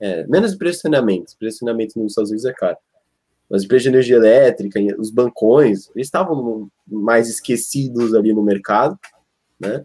[0.00, 2.76] é, menos pressionamentos, pressionamento nos Estados Unidos é caro.
[3.50, 8.98] Mas empresas de energia elétrica, os bancões, eles estavam mais esquecidos ali no mercado,
[9.58, 9.84] né?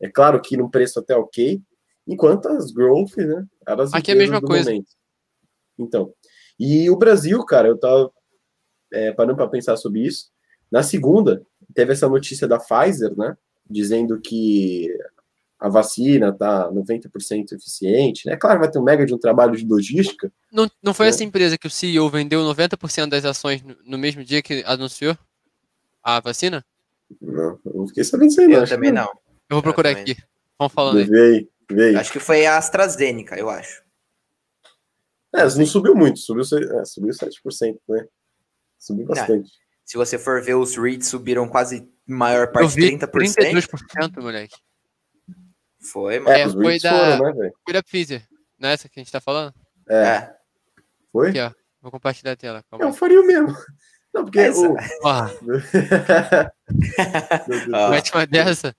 [0.00, 1.60] É claro que num preço até ok,
[2.06, 3.46] enquanto as growth, né?
[3.66, 4.70] Elas Aqui é a mesma coisa.
[4.70, 4.88] Momento.
[5.78, 6.12] Então,
[6.58, 8.10] e o Brasil, cara, eu tava
[8.92, 10.30] é, parando para pensar sobre isso.
[10.70, 11.42] Na segunda,
[11.74, 13.36] teve essa notícia da Pfizer, né?
[13.70, 14.88] Dizendo que
[15.60, 18.36] a vacina tá 90% eficiente, né?
[18.36, 20.32] Claro, vai ter um mega de um trabalho de logística.
[20.52, 21.10] Não, não foi né?
[21.10, 25.16] essa empresa que o CEO vendeu 90% das ações no mesmo dia que anunciou
[26.02, 26.64] a vacina?
[27.20, 29.02] Não, eu não fiquei sabendo disso aí, Eu não, também não.
[29.04, 29.12] não.
[29.50, 30.16] Eu vou procurar eu aqui.
[30.58, 31.04] Vamos falando aí.
[31.04, 33.82] Vê vê Acho que foi a AstraZeneca, eu acho.
[35.34, 38.06] É, não subiu muito, subiu, é, subiu 7%, né?
[38.78, 39.42] Subiu bastante.
[39.50, 39.68] Não.
[39.84, 43.10] Se você for ver, os REITs subiram quase maior parte, vi, 30%.
[43.10, 44.54] 32%, moleque.
[45.80, 48.22] Foi, mas é, os foi, da, foram, né, foi da Pfizer,
[48.58, 49.54] nessa é que a gente tá falando?
[49.88, 49.96] É.
[50.02, 50.34] é.
[51.12, 51.28] Foi?
[51.30, 51.52] Aqui, ó.
[51.80, 52.64] Vou compartilhar a tela.
[52.68, 52.84] Calma.
[52.84, 53.48] Eu faria o mesmo.
[54.12, 54.40] Não, porque.
[54.40, 54.68] É essa.
[57.48, 57.90] O...
[57.90, 58.74] Mete uma dessa.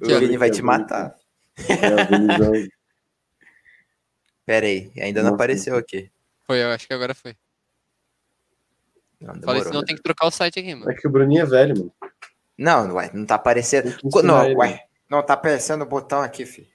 [0.00, 1.14] O Vini vai te matar.
[1.68, 2.68] É, o Vini
[4.50, 6.10] Pera aí, ainda não, apareceu aqui.
[6.44, 7.36] Foi, eu acho que agora foi.
[9.20, 9.86] Não, Falei, senão né?
[9.86, 10.90] tem que trocar o site aqui, mano.
[10.90, 11.92] É que o Bruninho é velho, mano.
[12.58, 13.96] Não, ué, não tá aparecendo.
[14.24, 14.56] Não, ele.
[14.56, 16.66] ué, não tá aparecendo o botão aqui, filho.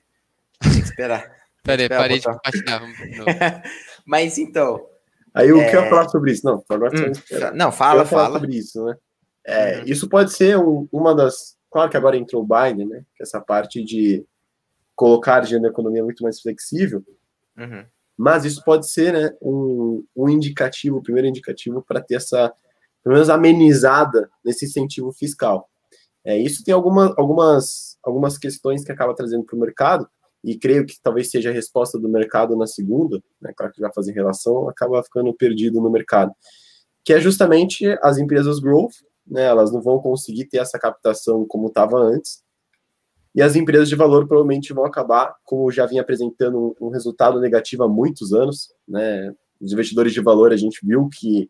[0.61, 1.29] Tem que esperar.
[1.63, 2.81] Pera aí, parei de compartilhar.
[4.07, 4.87] Mas então.
[5.33, 5.69] Aí o é...
[5.69, 6.45] que eu é, falar sobre isso?
[6.45, 7.11] Não, agora hum,
[7.55, 8.39] Não, fala, fala.
[8.39, 8.95] sobre isso, né?
[9.45, 9.83] É, uhum.
[9.85, 11.57] Isso pode ser um, uma das.
[11.69, 13.03] Claro que agora entrou o Biden, né?
[13.19, 14.25] É essa parte de
[14.95, 17.03] colocar a agenda economia muito mais flexível.
[17.57, 17.85] Uhum.
[18.17, 22.53] Mas isso pode ser né, um, um indicativo, o primeiro indicativo para ter essa,
[23.03, 25.69] pelo menos amenizada nesse incentivo fiscal.
[26.23, 30.09] É, isso tem alguma, algumas, algumas questões que acaba trazendo para o mercado,
[30.43, 33.91] e creio que talvez seja a resposta do mercado na segunda, né, claro que já
[33.91, 36.31] fazem relação, acaba ficando perdido no mercado,
[37.03, 38.93] que é justamente as empresas growth,
[39.25, 42.44] né, elas não vão conseguir ter essa captação como estava antes,
[43.35, 47.83] e as empresas de valor provavelmente vão acabar, como já vinha apresentando um resultado negativo
[47.83, 49.33] há muitos anos, né?
[49.59, 51.49] Os investidores de valor a gente viu que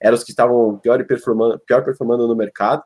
[0.00, 2.82] eram os que estavam pior performando, pior performando no mercado,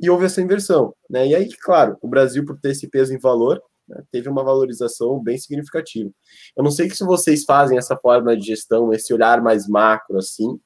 [0.00, 1.26] e houve essa inversão, né?
[1.26, 5.18] E aí, claro, o Brasil, por ter esse peso em valor, né, teve uma valorização
[5.22, 6.10] bem significativa.
[6.56, 10.58] Eu não sei se vocês fazem essa forma de gestão, esse olhar mais macro, assim,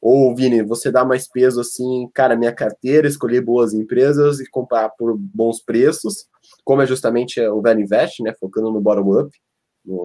[0.00, 4.88] ou, Vini, você dá mais peso assim, cara, minha carteira, escolher boas empresas e comprar
[4.90, 6.26] por bons preços,
[6.64, 9.36] como é justamente é, o Velho Invest, né, focando no bottom-up,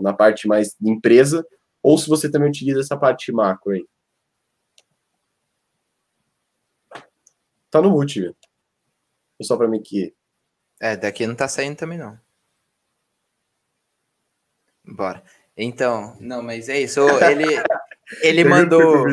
[0.02, 1.46] na parte mais de empresa,
[1.84, 3.86] ou se você também utiliza essa parte macro aí.
[7.70, 8.36] Tá no mute, viu?
[9.40, 10.16] É só para mim que.
[10.80, 12.20] É, daqui não tá saindo também não.
[14.86, 15.22] Bora.
[15.56, 17.02] Então, não, mas é isso.
[17.24, 17.46] Ele,
[18.24, 19.06] ele mandou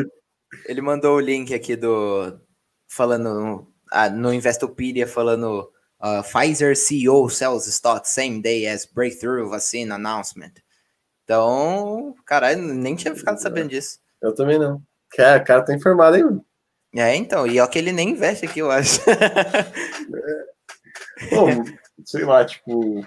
[0.67, 2.39] ele mandou o link aqui do
[2.87, 5.69] falando ah, no Investopedia falando
[6.05, 10.53] Uh, Pfizer CEO sells stock same day as breakthrough vaccine announcement.
[11.23, 13.97] Então, caralho, nem tinha ficado sabendo disso.
[14.21, 14.83] Eu também não.
[15.17, 16.45] Cara, cara tá informado, hein?
[16.95, 17.47] É, então.
[17.47, 19.01] E ó, é que ele nem investe aqui, eu acho.
[19.09, 21.33] é.
[21.33, 21.47] Bom,
[22.05, 23.01] sei lá, tipo.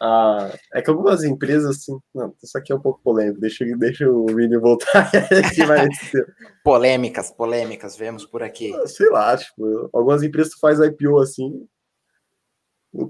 [0.00, 1.98] Ah, é que algumas empresas, assim.
[2.14, 3.38] Não, isso aqui é um pouco polêmico.
[3.38, 5.12] Deixa, deixa o vídeo voltar.
[6.64, 8.72] polêmicas, polêmicas, vemos por aqui.
[8.86, 11.68] Sei lá, tipo, algumas empresas faz IPO assim,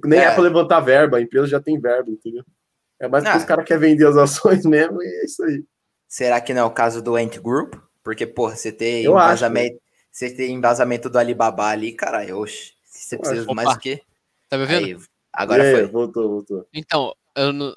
[0.05, 2.45] nem é, é para levantar verba, a empresa já tem verba, entendeu?
[2.99, 3.41] É mais porque ah.
[3.41, 5.63] os caras querem vender as ações mesmo e é isso aí.
[6.09, 7.75] Será que não é o caso do Ant Group?
[8.03, 9.77] Porque, porra, você tem embasamento,
[10.11, 14.01] você tem embasamento do Alibaba ali, cara, oxe, você precisa mais do que.
[14.49, 14.85] Tá me vendo?
[14.87, 14.97] Aí,
[15.33, 15.87] agora aí, foi.
[15.87, 16.67] Voltou, voltou.
[16.73, 17.75] Então, eu não,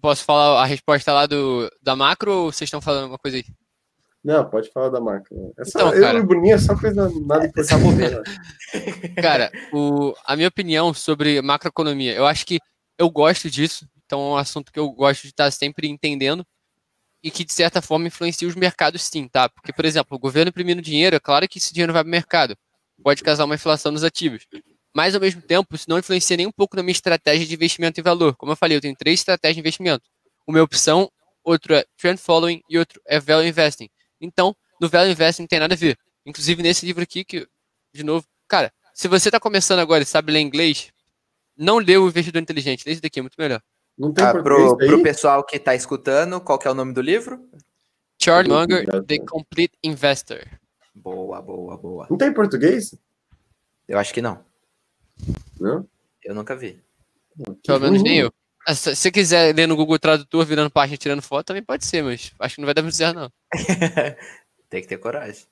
[0.00, 3.44] posso falar a resposta lá do, da macro ou vocês estão falando alguma coisa aí?
[4.26, 5.28] Não, pode falar da marca.
[5.56, 7.12] Essa, então, cara, eu e o Bruninho é só fez nada
[7.46, 7.70] importante.
[7.94, 9.22] Né?
[9.22, 12.58] cara, o, a minha opinião sobre macroeconomia, eu acho que
[12.98, 16.44] eu gosto disso, então é um assunto que eu gosto de estar sempre entendendo
[17.22, 19.48] e que, de certa forma, influencia os mercados sim, tá?
[19.48, 22.10] Porque, por exemplo, o governo imprimindo dinheiro, é claro que esse dinheiro vai para o
[22.10, 22.56] mercado,
[23.04, 24.44] pode causar uma inflação nos ativos.
[24.92, 28.00] Mas, ao mesmo tempo, isso não influencia nem um pouco na minha estratégia de investimento
[28.00, 28.34] em valor.
[28.34, 30.04] Como eu falei, eu tenho três estratégias de investimento.
[30.44, 31.08] Uma é opção,
[31.44, 33.88] outra é trend following e outro é value investing.
[34.26, 35.96] Então, no Value Investing não tem nada a ver.
[36.26, 37.46] Inclusive nesse livro aqui, que,
[37.94, 40.90] de novo, cara, se você está começando agora e sabe ler inglês,
[41.56, 43.62] não lê o Investidor Inteligente, lê esse daqui, é muito melhor.
[43.96, 47.48] Não tem ah, pro, pro, pessoal que está escutando, qual é o nome do livro?
[48.20, 50.40] Charlie Munger, The Complete Investor.
[50.94, 52.06] Boa, boa, boa.
[52.10, 52.94] Não tem português?
[53.86, 54.44] Eu acho que não.
[55.60, 55.88] Não?
[56.24, 56.82] Eu nunca vi.
[57.64, 58.32] Pelo menos nem eu.
[58.68, 62.02] Ah, se você quiser ler no Google Tradutor, virando página tirando foto, também pode ser,
[62.02, 63.32] mas acho que não vai dar muito certo, não.
[64.68, 65.44] Tem que ter coragem.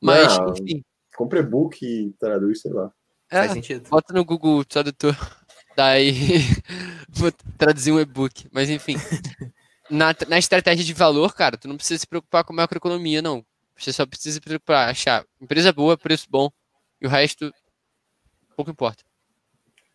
[0.00, 0.82] Mas, não, enfim.
[1.16, 2.90] Compre book e traduz, sei lá.
[3.30, 3.88] É, Faz sentido.
[3.88, 5.14] Bota no Google Tradutor.
[5.76, 6.40] Daí
[7.08, 8.48] vou traduzir um e-book.
[8.50, 8.96] Mas enfim.
[9.88, 13.46] Na, na estratégia de valor, cara, tu não precisa se preocupar com macroeconomia, não.
[13.78, 16.50] Você só precisa se preocupar, achar empresa boa, preço bom.
[17.00, 17.54] E o resto,
[18.56, 19.04] pouco importa.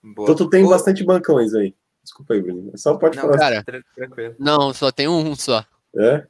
[0.02, 0.28] Boa.
[0.32, 0.78] Então tu tem boa.
[0.78, 1.76] bastante bancões aí.
[2.08, 2.72] Desculpa aí, Bruno.
[2.78, 3.38] Só pode não, falar.
[3.38, 4.36] Cara, tranquilo.
[4.40, 5.66] Não, só tem um só.
[5.96, 6.26] É?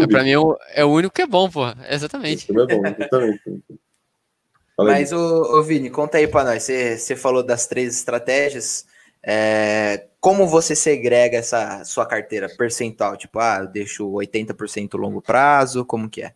[0.00, 1.62] É, pra mim é, é o, único que é bom, pô.
[1.90, 2.50] Exatamente.
[2.50, 3.64] é bom, exatamente.
[4.78, 6.64] Mas, ô, o Vini, conta aí pra nós.
[6.64, 8.86] Você falou das três estratégias.
[9.22, 13.16] É, como você segrega essa sua carteira percentual?
[13.16, 16.34] Tipo, ah, eu deixo 80% longo prazo, como que é?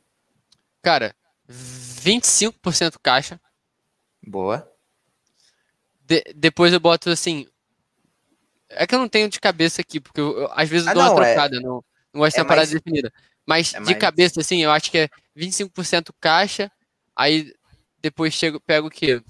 [0.80, 1.14] Cara,
[1.48, 3.38] 25% caixa.
[4.26, 4.66] Boa.
[6.06, 7.46] De, depois eu boto assim,
[8.74, 10.94] é que eu não tenho de cabeça aqui, porque eu, eu, às vezes ah, eu
[10.94, 11.32] dou não, uma é.
[11.34, 11.60] trocada, é...
[11.60, 12.70] não, não gosto de uma é parada mais...
[12.82, 13.12] definida.
[13.46, 13.98] Mas é de mais...
[13.98, 16.70] cabeça, assim, eu acho que é 25% caixa,
[17.14, 17.52] aí
[18.00, 19.22] depois chego, pego o quê?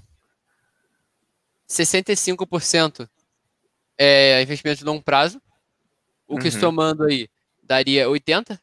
[1.69, 3.07] 65%
[3.97, 5.41] é investimento de longo prazo,
[6.27, 6.59] o que uhum.
[6.59, 7.27] somando aí
[7.63, 8.59] daria 80?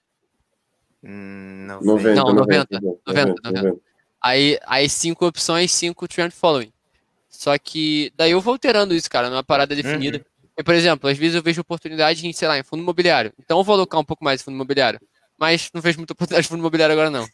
[1.03, 3.81] Hum, 90, não, 90 90 90, 90, 90.
[4.23, 6.73] Aí, aí cinco opções, cinco trend following.
[7.29, 10.19] Só que daí eu vou alterando isso, cara, numa parada definida.
[10.19, 10.25] Uhum.
[10.57, 13.33] E, por exemplo, às vezes eu vejo oportunidade em, sei lá, em fundo imobiliário.
[13.39, 15.01] Então eu vou alocar um pouco mais em fundo imobiliário.
[15.39, 17.27] Mas não vejo muita oportunidade de fundo imobiliário agora, não.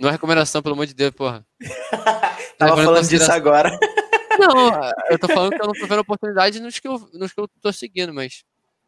[0.00, 1.46] Não é recomendação, pelo amor de Deus, porra.
[2.58, 3.76] Tava falando disso agora.
[4.38, 4.72] Não,
[5.10, 7.48] eu tô falando que eu não tô vendo oportunidade nos que eu, nos que eu
[7.60, 8.42] tô seguindo, mas.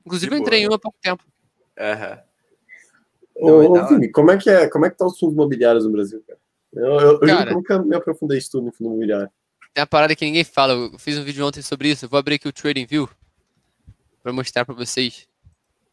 [0.05, 1.23] Inclusive, eu entrei em uma há pouco tempo.
[1.79, 2.19] Aham.
[3.37, 3.73] Uhum.
[3.75, 4.69] Ô, Vini, como é que é?
[4.69, 6.39] Como é que tá os fundos imobiliários no Brasil, cara?
[6.75, 9.31] Eu, eu, cara, eu nunca me aprofundei estudo no fundo imobiliário.
[9.75, 10.75] Tem uma parada que ninguém fala.
[10.75, 12.05] Eu fiz um vídeo ontem sobre isso.
[12.05, 13.09] Eu vou abrir aqui o Trading View
[14.23, 15.27] para mostrar para vocês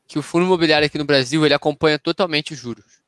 [0.07, 3.01] que o fundo imobiliário aqui no Brasil ele acompanha totalmente os juros.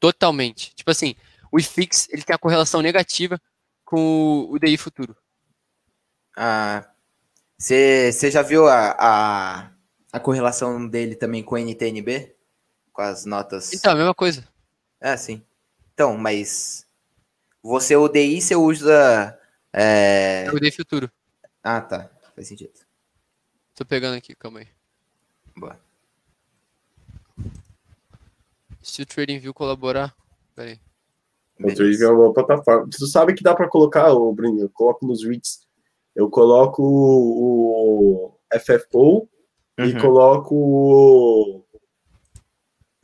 [0.00, 0.74] Totalmente.
[0.74, 1.14] Tipo assim,
[1.50, 3.40] o IFIX ele tem a correlação negativa
[3.84, 5.16] com o DI futuro.
[7.58, 9.70] Você ah, já viu a, a,
[10.12, 12.34] a, correlação dele também com o NTNB?
[12.92, 13.72] Com as notas.
[13.72, 14.46] Então, a mesma coisa.
[15.00, 15.42] É, sim.
[15.92, 16.86] Então, mas
[17.62, 19.38] você o DI, você usa.
[19.72, 21.10] é, é o DI futuro.
[21.62, 22.10] Ah, tá.
[22.34, 22.83] Faz sentido.
[23.74, 24.68] Tô pegando aqui, calma aí.
[28.80, 30.14] Se o TradingView colaborar.
[30.54, 30.78] Pera
[31.60, 32.88] O TradingView é uma plataforma.
[32.88, 34.60] Tu sabe que dá para colocar, ô, Bruno?
[34.60, 35.66] Eu coloco nos REITs.
[36.14, 39.28] Eu coloco o FFO
[39.78, 39.84] uhum.
[39.84, 41.64] e coloco o.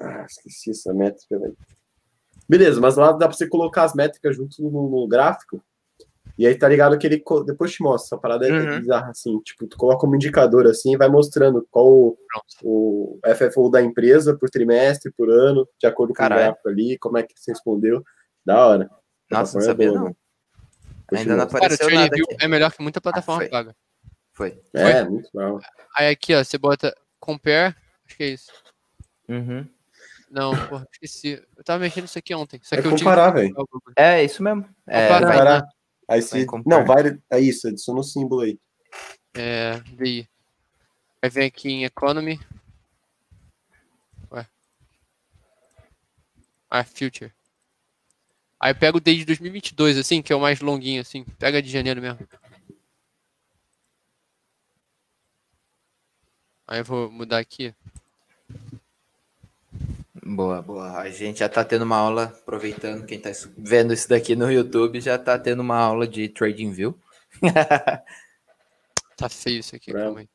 [0.00, 1.56] Ah, esqueci essa métrica, velho.
[2.48, 5.60] Beleza, mas lá dá para você colocar as métricas junto no, no gráfico.
[6.42, 8.72] E aí tá ligado que ele depois te mostra, essa parada é uhum.
[8.72, 12.18] é bizarra, assim, tipo, tu coloca um indicador assim e vai mostrando qual o,
[12.62, 16.40] o FFO da empresa por trimestre, por ano, de acordo com Caralho.
[16.40, 18.02] o gráfico ali, como é que se respondeu.
[18.42, 18.90] Da hora.
[19.30, 20.16] Nossa, não é sabia não.
[21.14, 22.22] Ainda não apareceu Cara, nada aqui.
[22.42, 23.76] é melhor que muita ah, plataforma ah, paga.
[24.32, 24.58] Foi.
[24.72, 25.10] É, foi.
[25.10, 25.60] muito mal.
[25.94, 27.76] Aí aqui, ó, você bota compare,
[28.06, 28.50] acho que é isso.
[29.28, 29.66] Uhum.
[30.30, 31.38] Não, porra, esqueci.
[31.54, 32.58] Eu tava mexendo isso aqui ontem.
[32.62, 33.54] Só é que comparar, velho.
[33.94, 34.64] É, isso mesmo.
[34.86, 35.64] É, comparar.
[36.10, 36.44] Aí se.
[36.66, 37.20] Não, vai.
[37.30, 38.58] É isso, adiciona o símbolo aí.
[39.32, 40.28] É, vi.
[41.20, 42.40] Vai vir aqui em Economy.
[44.32, 44.44] Ué.
[46.68, 47.32] Ah, Future.
[48.58, 51.22] Aí pega o desde 2022, assim, que é o mais longuinho, assim.
[51.38, 52.18] Pega de janeiro mesmo.
[56.66, 57.72] Aí eu vou mudar aqui.
[60.34, 60.96] Boa, boa.
[60.96, 65.00] A gente já está tendo uma aula, aproveitando quem está vendo isso daqui no YouTube,
[65.00, 66.96] já está tendo uma aula de Trading View.
[69.18, 70.28] tá feio isso aqui, calma aí.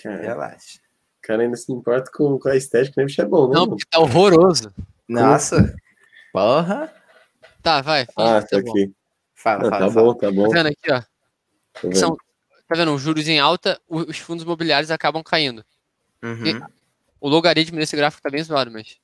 [0.00, 0.78] Cara, Relaxa.
[1.18, 3.54] O cara ainda se importa com, com a estética, nem bicho é bom, né?
[3.54, 4.72] Não, porque tá horroroso.
[5.08, 5.74] Nossa.
[6.32, 6.94] Porra.
[7.62, 8.06] Tá, vai.
[8.06, 8.86] Fala, ah, tá, tá aqui.
[8.86, 8.92] Bom.
[9.34, 10.06] Fala, Não, fala, tá fala.
[10.06, 10.48] bom, tá bom.
[10.50, 11.00] Tá vendo aqui, ó.
[11.00, 11.96] Tá vendo?
[11.96, 12.96] São, tá vendo?
[12.96, 15.64] Juros em alta, os fundos imobiliários acabam caindo.
[16.22, 16.60] Uhum.
[17.20, 18.96] O logaritmo desse gráfico tá bem zoado, mas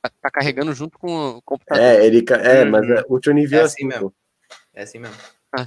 [0.00, 1.82] tá, tá, carregando junto com o computador.
[1.82, 2.70] É, ele, é uhum.
[2.70, 4.14] mas é, o nível é assim mesmo.
[4.72, 5.16] É assim mesmo.
[5.58, 5.66] Ah,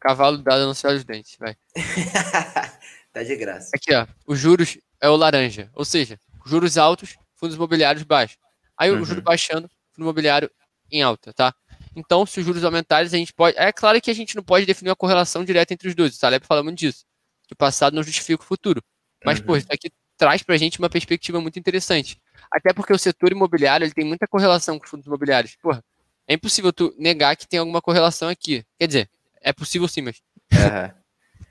[0.00, 1.56] cavalo dado no céu dos dentes, vai.
[3.12, 3.70] tá de graça.
[3.74, 4.06] Aqui, ó.
[4.26, 5.68] Os juros é o laranja.
[5.74, 8.38] Ou seja, juros altos, fundos imobiliários baixos.
[8.78, 9.02] Aí uhum.
[9.02, 9.24] o juro uhum.
[9.24, 10.50] baixando, fundo imobiliário
[10.90, 11.52] em alta, tá?
[11.94, 13.56] Então, se os juros aumentarem, a gente pode.
[13.58, 16.16] É claro que a gente não pode definir uma correlação direta entre os dois.
[16.16, 17.04] O Taleb fala muito disso.
[17.46, 18.82] Que o passado não justifica o futuro.
[19.24, 19.44] Mas, uhum.
[19.46, 19.90] pô, isso aqui
[20.22, 22.16] traz para a gente uma perspectiva muito interessante.
[22.48, 25.56] Até porque o setor imobiliário ele tem muita correlação com os fundos imobiliários.
[25.60, 25.82] Porra,
[26.28, 28.64] é impossível tu negar que tem alguma correlação aqui.
[28.78, 29.10] Quer dizer,
[29.40, 30.22] é possível sim, mas.
[30.52, 30.94] Uhum.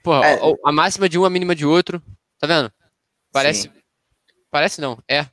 [0.01, 0.36] Porra, é...
[0.39, 2.01] a, a, máxima de um, a mínima de outro.
[2.39, 2.72] Tá vendo?
[3.34, 3.63] Parece.
[3.63, 3.74] Sim.
[4.49, 4.97] Parece não.
[5.05, 5.26] É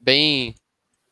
[0.00, 0.54] bem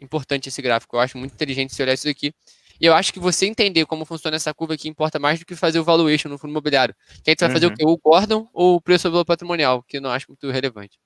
[0.01, 0.97] importante esse gráfico.
[0.97, 2.33] Eu acho muito inteligente você olhar isso daqui.
[2.81, 5.55] E eu acho que você entender como funciona essa curva aqui importa mais do que
[5.55, 6.95] fazer o valuation no fundo imobiliário.
[7.23, 7.55] Que aí tu vai uhum.
[7.55, 7.77] fazer o uhum.
[7.77, 7.85] quê?
[7.87, 10.99] O Gordon ou o preço valor patrimonial, que eu não acho muito relevante.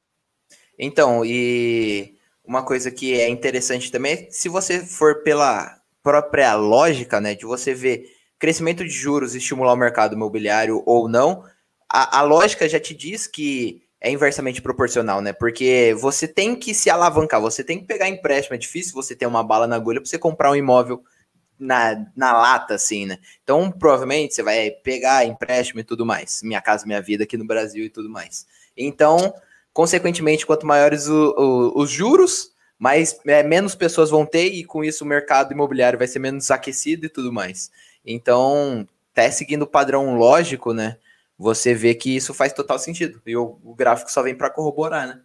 [0.78, 2.14] Então, e
[2.44, 7.44] uma coisa que é interessante também é se você for pela própria lógica, né, de
[7.44, 8.06] você ver
[8.38, 11.44] crescimento de juros estimular o mercado imobiliário ou não,
[11.90, 15.32] a, a lógica já te diz que é inversamente proporcional, né?
[15.32, 19.26] Porque você tem que se alavancar, você tem que pegar empréstimo, é difícil você ter
[19.26, 21.02] uma bala na agulha para você comprar um imóvel
[21.58, 23.18] na, na lata, assim, né?
[23.42, 26.40] Então, provavelmente, você vai pegar empréstimo e tudo mais.
[26.44, 28.46] Minha casa, minha vida aqui no Brasil e tudo mais.
[28.76, 29.34] Então,
[29.78, 31.32] Consequentemente, quanto maiores o,
[31.70, 35.96] o, os juros, mais é, menos pessoas vão ter e com isso o mercado imobiliário
[35.96, 37.70] vai ser menos aquecido e tudo mais.
[38.04, 40.98] Então, até tá seguindo o padrão lógico, né?
[41.38, 43.22] Você vê que isso faz total sentido.
[43.24, 45.20] E o, o gráfico só vem para corroborar, né?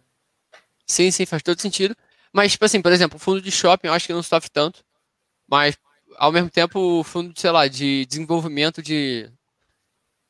[0.86, 1.96] Sim, sim, faz todo sentido.
[2.32, 4.84] Mas, tipo assim, por exemplo, o fundo de shopping eu acho que não sofre tanto.
[5.48, 5.76] Mas,
[6.16, 9.28] ao mesmo tempo, o fundo, sei lá, de desenvolvimento de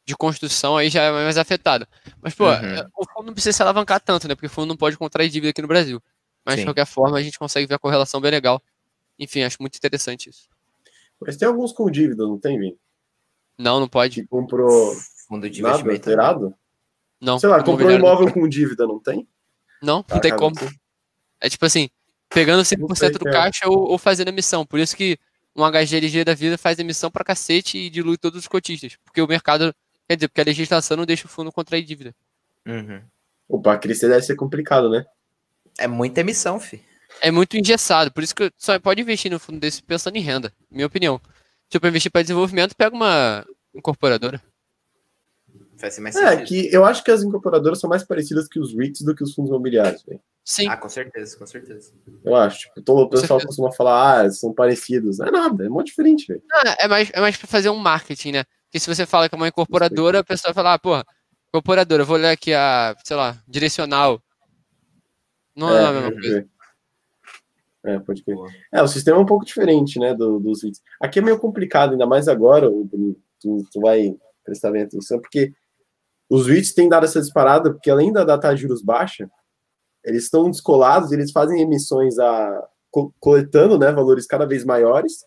[0.07, 1.87] de construção aí já é mais afetado.
[2.21, 2.53] Mas, pô, uhum.
[2.53, 4.35] É, o fundo não precisa se alavancar tanto, né?
[4.35, 6.03] Porque o fundo não pode contrair dívida aqui no Brasil.
[6.45, 6.61] Mas, Sim.
[6.61, 8.61] de qualquer forma, a gente consegue ver a correlação bem legal.
[9.19, 10.49] Enfim, acho muito interessante isso.
[11.21, 12.77] Mas tem alguns com dívida, não tem, Vini?
[13.57, 14.23] Não, não pode.
[14.23, 14.95] Que comprou
[15.27, 16.55] fundo de nada, Alterado?
[17.21, 17.39] Não.
[17.39, 18.33] Sei lá, comprou um imóvel não.
[18.33, 19.27] com dívida, não tem?
[19.81, 20.55] Não, não tem tá, como.
[21.41, 21.89] É tipo assim,
[22.29, 23.33] pegando 100% do é.
[23.33, 24.67] caixa ou, ou fazendo emissão.
[24.67, 25.17] Por isso que
[25.57, 28.97] um HGLG da vida faz emissão pra cacete e dilui todos os cotistas.
[29.05, 29.75] Porque o mercado
[30.09, 32.15] Quer dizer, porque a legislação não deixa o fundo contrair dívida.
[32.67, 33.01] Uhum.
[33.49, 35.05] O Pacrista deve ser complicado, né?
[35.79, 36.83] É muita emissão, fi.
[37.21, 40.53] É muito engessado, por isso que só pode investir no fundo desse pensando em renda,
[40.71, 41.21] minha opinião.
[41.71, 44.43] Se eu for investir para desenvolvimento, pega uma incorporadora.
[45.91, 49.03] ser mais é, que eu acho que as incorporadoras são mais parecidas que os REITs
[49.03, 50.19] do que os fundos imobiliários, né?
[50.45, 50.69] Sim.
[50.69, 51.93] Ah, com certeza, com certeza.
[52.23, 52.61] Eu acho.
[52.69, 53.47] Tipo, todo o pessoal certeza.
[53.47, 55.19] costuma falar, ah, são parecidos.
[55.19, 56.43] Não é nada, é muito diferente, velho.
[56.53, 58.45] Ah, é mais, é mais para fazer um marketing, né?
[58.77, 61.05] Porque se você fala que é uma incorporadora, a pessoa fala, ah, porra,
[61.49, 64.20] incorporadora, vou ler aqui a, sei lá, direcional.
[65.55, 66.49] Não é, é a mesma coisa.
[67.87, 68.37] É, pode crer.
[68.72, 70.83] É, o sistema é um pouco diferente, né, do, dos hits.
[71.01, 72.68] Aqui é meio complicado, ainda mais agora,
[73.41, 74.12] tu, tu vai
[74.45, 75.53] prestar bem atenção, porque
[76.29, 79.31] os REITs têm dado essa disparada, porque além da data de juros baixa,
[80.05, 85.25] eles estão descolados, eles fazem emissões a, co coletando né, valores cada vez maiores.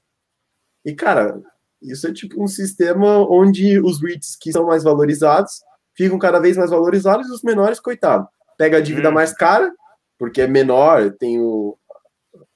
[0.84, 1.40] E, cara,
[1.82, 5.62] isso é tipo um sistema onde os REITs que são mais valorizados
[5.94, 9.14] ficam cada vez mais valorizados e os menores, coitado, pega a dívida hum.
[9.14, 9.72] mais cara,
[10.18, 11.78] porque é menor, tem o,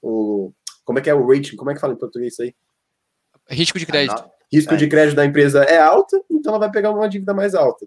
[0.00, 0.52] o.
[0.84, 1.56] Como é que é o rating?
[1.56, 2.54] Como é que fala em português isso aí?
[3.48, 4.18] Risco de crédito.
[4.18, 4.88] Ah, risco de é.
[4.88, 7.86] crédito da empresa é alto, então ela vai pegar uma dívida mais alta.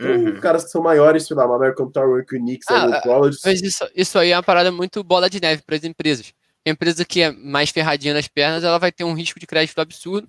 [0.00, 0.32] Uhum.
[0.32, 3.38] Os caras que são maiores, sei lá, American Tower, Unix, ah, College.
[3.44, 6.32] Ah, isso, isso aí é uma parada muito bola de neve para as empresas.
[6.66, 9.78] A empresa que é mais ferradinha nas pernas, ela vai ter um risco de crédito
[9.78, 10.26] absurdo,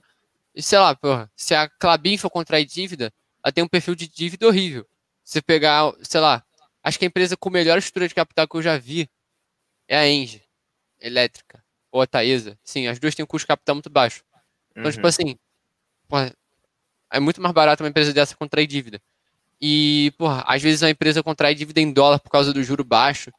[0.54, 3.12] e sei lá, porra, se a Clabin for contrair dívida,
[3.44, 4.88] ela tem um perfil de dívida horrível.
[5.24, 6.44] Se pegar, sei lá,
[6.84, 9.10] acho que a empresa com melhor estrutura de capital que eu já vi
[9.88, 10.42] é a Engie
[11.00, 12.58] Elétrica ou a Taesa.
[12.64, 14.24] Sim, as duas têm um custo de capital muito baixo.
[14.72, 14.92] Então, tipo uhum.
[14.92, 15.40] tipo assim,
[16.08, 16.36] porra,
[17.10, 19.02] é muito mais barato uma empresa dessa contrair dívida.
[19.60, 23.32] E, porra, às vezes a empresa contrai dívida em dólar por causa do juro baixo.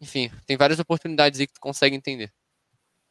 [0.00, 2.30] Enfim, tem várias oportunidades aí que tu consegue entender.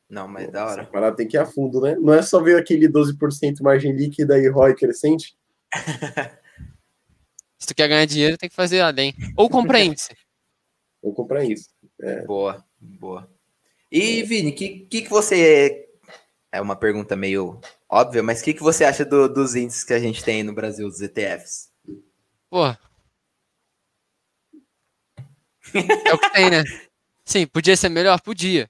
[0.10, 0.82] Não, mas Pô, da hora.
[0.84, 1.96] Essa parada tem que ir a fundo, né?
[1.96, 5.36] Não é só ver aquele 12% margem líquida e ROI crescente.
[7.58, 9.14] Se tu quer ganhar dinheiro, tem que fazer nada, hein?
[9.36, 10.10] Ou comprar índice.
[11.02, 11.70] Ou comprar índice.
[12.02, 12.22] É.
[12.24, 13.30] Boa, boa.
[13.92, 14.24] E, é.
[14.24, 15.90] Vini, o que, que, que você.
[16.52, 16.58] É?
[16.60, 17.60] é uma pergunta meio
[17.90, 20.54] óbvia, mas o que, que você acha do, dos índices que a gente tem no
[20.54, 21.72] Brasil, dos ETFs?
[22.50, 22.66] Pô.
[26.06, 26.64] É o que tem, né?
[27.26, 28.22] Sim, podia ser melhor?
[28.22, 28.70] Podia.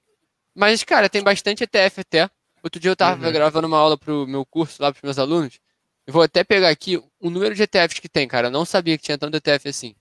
[0.56, 2.30] Mas, cara, tem bastante ETF até.
[2.62, 3.30] Outro dia eu estava uhum.
[3.32, 5.60] gravando uma aula pro meu curso lá pros meus alunos.
[6.06, 8.46] Eu vou até pegar aqui o número de ETFs que tem, cara.
[8.46, 9.94] Eu não sabia que tinha tanto ETF assim.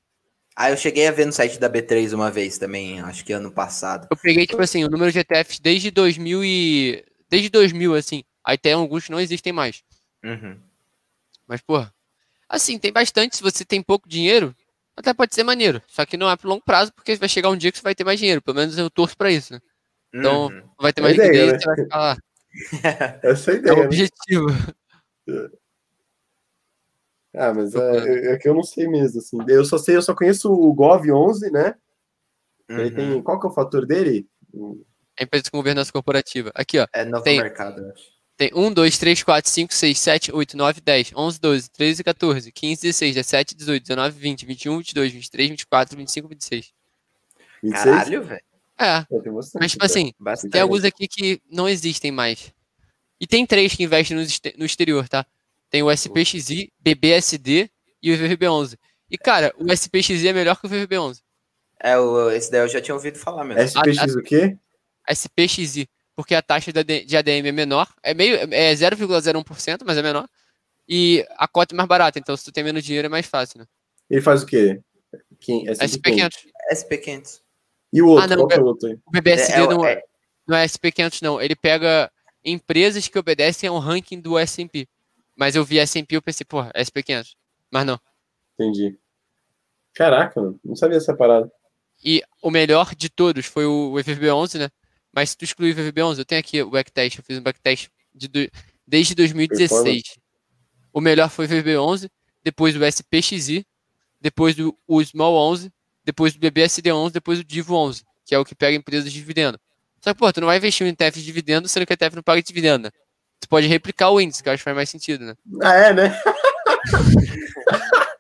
[0.55, 3.51] Ah, eu cheguei a ver no site da B3 uma vez também, acho que ano
[3.51, 4.07] passado.
[4.09, 7.03] Eu peguei, tipo assim, o número de ETFs desde 2000 e...
[7.29, 8.23] Desde 2000, assim.
[8.41, 9.83] Aí tem alguns que não existem mais.
[10.23, 10.57] Uhum.
[11.45, 11.93] Mas, porra...
[12.47, 13.35] Assim, tem bastante.
[13.35, 14.55] Se você tem pouco dinheiro,
[14.95, 15.81] até pode ser maneiro.
[15.87, 17.95] Só que não é pro longo prazo, porque vai chegar um dia que você vai
[17.95, 18.41] ter mais dinheiro.
[18.41, 19.59] Pelo menos eu torço pra isso, né?
[20.13, 20.61] Então, uhum.
[20.79, 21.59] vai ter é mais ideia, né?
[21.63, 22.17] vai ficar
[23.23, 23.71] Essa é a ideia.
[23.71, 23.85] É o né?
[23.85, 24.45] objetivo.
[27.37, 27.97] Ah, mas é, uhum.
[27.99, 29.37] é, é, que eu não sei mesmo, assim.
[29.49, 31.75] Eu só sei, eu só conheço o Gov11, né?
[32.69, 32.79] Uhum.
[32.79, 34.25] Ele tem, qual que é o fator dele?
[35.19, 36.49] É empresa com governança corporativa.
[36.55, 36.87] Aqui, ó.
[36.93, 37.91] É novo tem, mercado,
[38.37, 42.51] Tem 1, 2, 3, 4, 5, 6, 7, 8, 9, 10, 11, 12, 13, 14,
[42.53, 46.73] 15, 16, 17, 18, 19, 20, 21, 22, 23, 24, 25, 26.
[47.61, 47.83] 26?
[47.83, 48.41] Caralho, velho.
[48.79, 49.05] É.
[49.31, 50.51] Bastante, mas, tipo assim, bastante.
[50.51, 52.53] tem alguns aqui que não existem mais.
[53.19, 54.23] E tem três que investem no,
[54.57, 55.25] no exterior, tá?
[55.69, 57.69] Tem o SPXI, BBSD
[58.03, 58.77] e o VVB11.
[59.09, 61.21] E, cara, o SPXI é melhor que o VVB11.
[61.81, 63.61] É, o, esse daí eu já tinha ouvido falar mesmo.
[63.61, 64.57] SPX a, a, o quê?
[65.09, 65.87] SPXI.
[66.15, 67.89] Porque a taxa de ADM é menor.
[68.03, 70.27] É meio é 0,01%, mas é menor.
[70.87, 72.19] E a cota é mais barata.
[72.19, 73.65] Então, se tu tem menos dinheiro, é mais fácil, né?
[74.09, 74.79] Ele faz o quê?
[75.39, 76.33] Quem, SP500.
[76.73, 77.39] SP500.
[77.95, 78.25] E o outro?
[78.25, 78.93] Ah, não, é o, é outro aí?
[79.05, 80.01] o BBSD é, é, é, não, é,
[80.45, 81.39] não é SP500, não.
[81.41, 82.11] Ele pega
[82.43, 84.85] empresas que obedecem ao ranking do S&P.
[85.37, 87.35] Mas eu vi S&P e pensei, porra, SP500.
[87.71, 87.97] Mas não.
[88.55, 88.99] Entendi.
[89.93, 90.59] Caraca, mano.
[90.65, 91.49] Não sabia essa parada.
[92.03, 94.69] E o melhor de todos foi o vvb 11 né?
[95.13, 97.17] Mas se tu excluir o vvb 11 eu tenho aqui o backtest.
[97.19, 98.51] Eu fiz um backtest de
[98.85, 100.19] desde 2016.
[100.91, 102.09] O melhor foi o vvb 11
[102.43, 103.65] depois o SPXI,
[104.27, 104.55] depois
[104.85, 105.71] o Small 11
[106.05, 109.59] depois do BBSD11, depois do Divo 11 que é o que pega empresas de dividendo.
[110.01, 112.15] Só que, pô, tu não vai investir em ETF de dividendo, sendo que o ETF
[112.15, 112.89] não paga dividendo, né?
[113.39, 115.35] Tu pode replicar o índice, que eu acho que faz mais sentido, né?
[115.61, 116.19] Ah, é, né?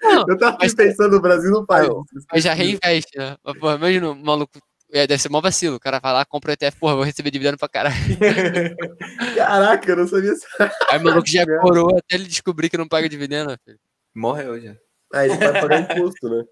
[0.03, 1.87] não, eu tava mas, pensando, no Brasil não faz.
[2.31, 3.35] Mas já reinveste, né?
[3.43, 4.53] Mas, porra, imagina, o maluco,
[4.93, 5.77] é, deve ser mó vacilo.
[5.77, 7.95] O cara vai lá, compra o ETF, porra, vou receber dividendo pra caralho.
[9.35, 10.45] Caraca, eu não sabia isso.
[10.91, 13.79] Aí o maluco já coroa até ele descobrir que não paga dividendo, né, filho.
[14.15, 14.75] Morreu já.
[15.11, 16.43] Aí ele vai pagar imposto, né?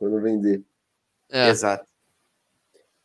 [0.00, 0.62] quando vender.
[1.30, 1.50] É.
[1.50, 1.84] Exato.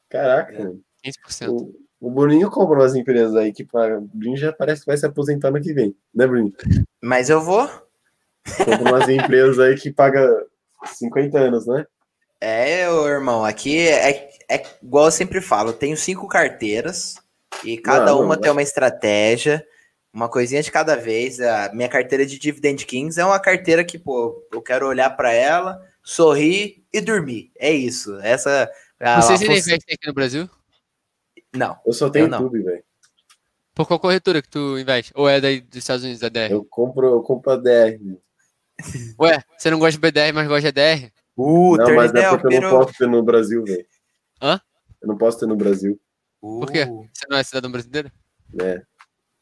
[0.09, 0.53] Caraca.
[0.53, 1.09] É.
[1.27, 1.49] 15%.
[1.51, 4.97] O, o Bruninho compra umas empresas aí, que para o Bruninho já parece que vai
[4.97, 6.53] se aposentar no que vem, né, Bruninho?
[7.01, 7.67] Mas eu vou.
[8.63, 10.47] compra umas empresas aí que paga
[10.97, 11.85] 50 anos, né?
[12.39, 17.15] É, o irmão, aqui é, é igual eu sempre falo, eu tenho cinco carteiras
[17.63, 19.65] e cada não, uma não, tem uma estratégia,
[20.13, 21.39] uma coisinha de cada vez.
[21.41, 25.31] A minha carteira de Dividend Kings é uma carteira que, pô, eu quero olhar para
[25.33, 27.51] ela, sorrir e dormir.
[27.57, 28.15] É isso.
[28.19, 28.69] Essa.
[28.99, 30.49] É a, Vocês a, a investem aqui no Brasil?
[31.53, 31.77] Não.
[31.85, 32.83] Eu só tenho no YouTube, velho.
[33.73, 35.11] Por qual corretora que tu investe?
[35.15, 36.51] Ou é daí dos Estados Unidos, da DR?
[36.51, 37.99] Eu compro, eu compro a DR.
[37.99, 38.15] Né?
[39.19, 41.11] Ué, você não gosta de BDR, mas gosta de DR?
[41.35, 43.85] Uh, não, mas é porque eu não posso ter no Brasil, velho.
[44.41, 44.61] Hã?
[45.01, 45.99] Eu não posso ter no Brasil.
[46.41, 46.59] Uh.
[46.61, 46.85] Por quê?
[46.85, 48.11] Você não é cidadão brasileiro?
[48.61, 48.81] É.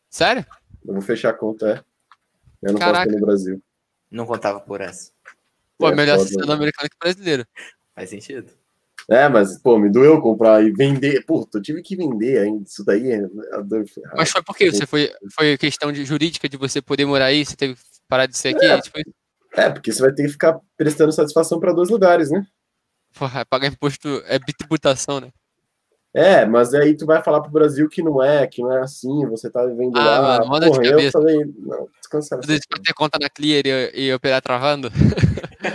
[0.10, 0.46] Sério?
[0.88, 2.18] Eu vou fechar a conta, é.
[2.70, 3.04] Eu não Caraca.
[3.04, 3.62] posso ter no Brasil.
[4.10, 5.13] Não contava por essa.
[5.78, 6.54] Pô, é melhor assistir no né?
[6.54, 7.46] americano que brasileiro.
[7.96, 8.52] Faz sentido.
[9.10, 11.26] É, mas, pô, me doeu comprar e vender.
[11.26, 13.12] Pô, eu tive que vender ainda isso daí.
[13.12, 13.22] É
[14.16, 14.70] mas foi por quê?
[14.72, 17.46] Você foi, foi questão de, jurídica de você poder morar aí?
[17.46, 18.66] Você teve que parar de ser aqui?
[18.66, 19.00] É, tipo...
[19.58, 22.46] é porque você vai ter que ficar prestando satisfação para dois lugares, né?
[23.14, 25.30] Porra, pagar imposto é bitributação, né?
[26.16, 29.26] É, mas aí tu vai falar pro Brasil que não é, que não é assim,
[29.26, 30.22] você tá vivendo ah, lá.
[30.38, 31.08] Mano, manda Porra, de cabeça.
[31.18, 32.38] Eu falei, não, descansa.
[32.38, 34.92] Você isso ter conta na Clear e, e operar travando?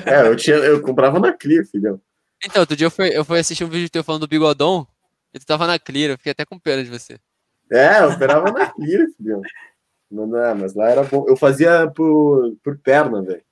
[0.07, 2.01] É, eu, tinha, eu comprava na Clear, filhão.
[2.45, 4.87] Então, outro dia eu fui, eu fui assistir um vídeo teu falando do Bigodon,
[5.35, 7.19] e tu tava na Clear, eu fiquei até com pena de você.
[7.73, 9.43] É, eu operava na Clear, filhão.
[10.09, 11.25] Não, não, mas lá era bom.
[11.29, 13.43] Eu fazia por, por perna, velho.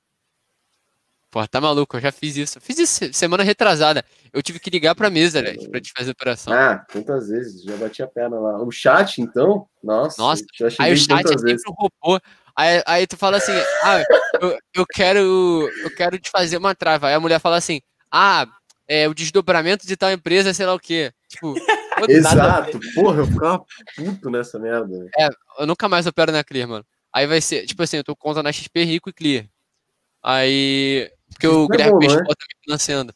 [1.30, 2.60] Porra, tá maluco, eu já fiz isso.
[2.60, 4.04] Fiz isso semana retrasada.
[4.32, 6.52] Eu tive que ligar pra mesa, né, pra te fazer operação.
[6.52, 8.62] Ah, quantas vezes, já bati a perna lá.
[8.62, 9.66] O chat, então?
[9.82, 10.44] Nossa, Nossa.
[10.78, 12.20] aí o chat é sempre um robô.
[12.54, 14.02] Aí, aí tu fala assim, ah,
[14.40, 17.08] eu, eu, quero, eu quero te fazer uma trava.
[17.08, 17.80] Aí a mulher fala assim,
[18.10, 18.46] ah,
[18.88, 21.12] é, o desdobramento de tal empresa, sei lá o quê.
[21.28, 21.54] Tipo,
[22.08, 23.64] Exato, porra, eu ficava
[23.96, 25.08] puto nessa merda.
[25.18, 25.28] É,
[25.58, 26.86] eu nunca mais opero na Clear, mano.
[27.12, 29.46] Aí vai ser, tipo assim, eu tô conta na XP Rico e Clear.
[30.22, 32.24] Aí porque Isso o é Guilherme Pessoa né?
[32.28, 33.14] tá me financiando.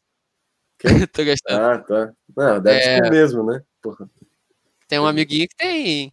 [1.12, 1.62] Tô gastando.
[1.62, 2.12] Ah, tá.
[2.36, 2.96] Não, deve é...
[3.04, 3.60] ser mesmo, né?
[3.82, 4.08] Porra.
[4.88, 6.12] Tem um amiguinho que tem.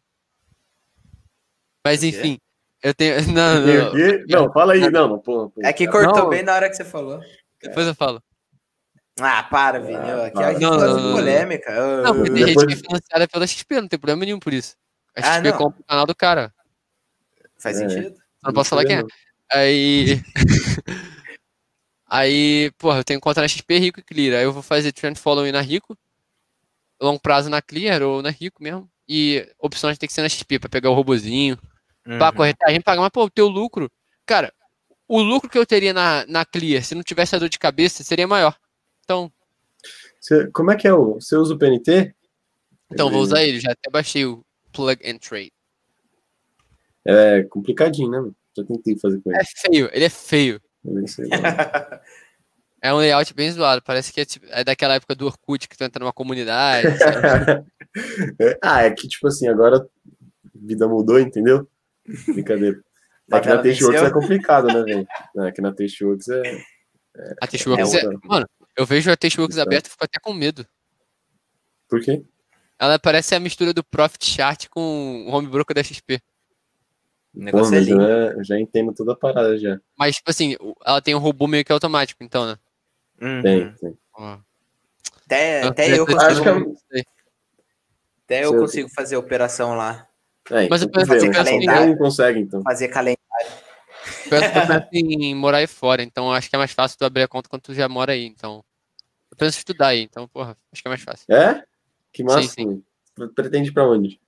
[1.85, 2.37] Mas enfim.
[2.83, 3.15] Eu tenho.
[3.33, 3.93] Não, não.
[3.93, 5.07] Não, não fala aí, não.
[5.09, 5.67] não porra, porra.
[5.67, 6.29] É que cortou não.
[6.29, 7.19] bem na hora que você falou.
[7.61, 8.21] Depois eu falo.
[9.19, 9.95] Ah, para, Vini.
[9.95, 11.73] Ah, aqui, a gente faz não, polêmica.
[12.03, 14.53] Não, ah, porque tem gente que é financiada pela XP, não tem problema nenhum por
[14.53, 14.75] isso.
[15.15, 16.53] A XP ah, compra o canal do cara.
[17.59, 17.89] Faz é.
[17.89, 18.11] sentido.
[18.11, 18.17] Não,
[18.49, 19.03] não posso falar quem é.
[19.51, 20.21] Aí.
[22.09, 24.39] Aí, porra, eu tenho que conta na XP, Rico e Clear.
[24.39, 25.97] Aí eu vou fazer Trend Following na Rico,
[27.01, 28.89] longo prazo na Clear ou na Rico mesmo.
[29.09, 31.57] E opções tem que ser na XP para pegar o robozinho,
[32.05, 32.17] uhum.
[32.17, 33.01] para corretagem pagar.
[33.01, 33.91] Mas, pô, o teu lucro,
[34.25, 34.53] cara,
[35.07, 38.03] o lucro que eu teria na, na Clear, se não tivesse a dor de cabeça,
[38.03, 38.57] seria maior.
[39.03, 39.29] Então.
[40.19, 41.15] Você, como é que é o.
[41.15, 42.13] Você usa o PNT?
[42.89, 45.51] Então, vou usar ele, já até baixei o Plug and Trade.
[47.05, 48.31] É complicadinho, né?
[48.55, 49.39] Já tentei fazer com ele.
[49.41, 50.61] É feio, ele é feio.
[52.79, 55.75] É um layout bem zoado, parece que é, tipo, é daquela época do Orkut que
[55.75, 56.87] tu entra numa comunidade.
[58.39, 59.81] É, ah, é que tipo assim, agora a
[60.53, 61.67] vida mudou, entendeu?
[62.27, 62.79] Brincadeira.
[63.31, 65.07] Aqui na Teixworks é complicado, né, velho?
[65.37, 66.63] É, aqui na Teixworks é, é.
[67.41, 68.05] A Teixworks é.
[68.05, 68.47] é mano,
[68.77, 69.65] eu vejo a Teixworks então.
[69.65, 70.63] aberta e fico até com medo.
[71.89, 72.23] Por quê?
[72.77, 76.21] Ela parece a mistura do Profit Chart com o Home Broker da XP.
[77.35, 78.01] O negócio Pô, é lindo.
[78.01, 79.79] Eu, já entendo toda a parada já.
[79.97, 80.55] Mas, tipo assim,
[80.85, 82.57] ela tem um robô meio que automático, então, né?
[83.21, 83.41] Uhum.
[83.41, 83.97] Tem, tem.
[84.17, 84.39] Ah.
[85.25, 86.77] Até, eu, até eu consigo.
[86.91, 87.03] Eu...
[88.25, 90.05] Até eu consigo fazer operação lá.
[90.51, 91.97] É, Mas eu penso fazer assim, calendário.
[91.97, 92.61] consegue, então.
[92.63, 93.17] Fazer calendário.
[94.29, 94.41] Eu
[94.89, 97.47] penso em morar aí fora, então acho que é mais fácil tu abrir a conta
[97.49, 98.63] quando tu já mora aí, então.
[99.31, 101.33] Eu penso em estudar aí, então, porra, acho que é mais fácil.
[101.33, 101.63] É?
[102.11, 102.41] Que massa.
[102.43, 102.83] Sim,
[103.17, 103.27] sim.
[103.35, 104.19] Pretende pra onde?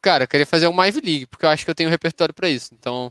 [0.00, 2.48] Cara, eu queria fazer o Ivy League, porque eu acho que eu tenho repertório para
[2.48, 2.70] isso.
[2.74, 3.10] Então,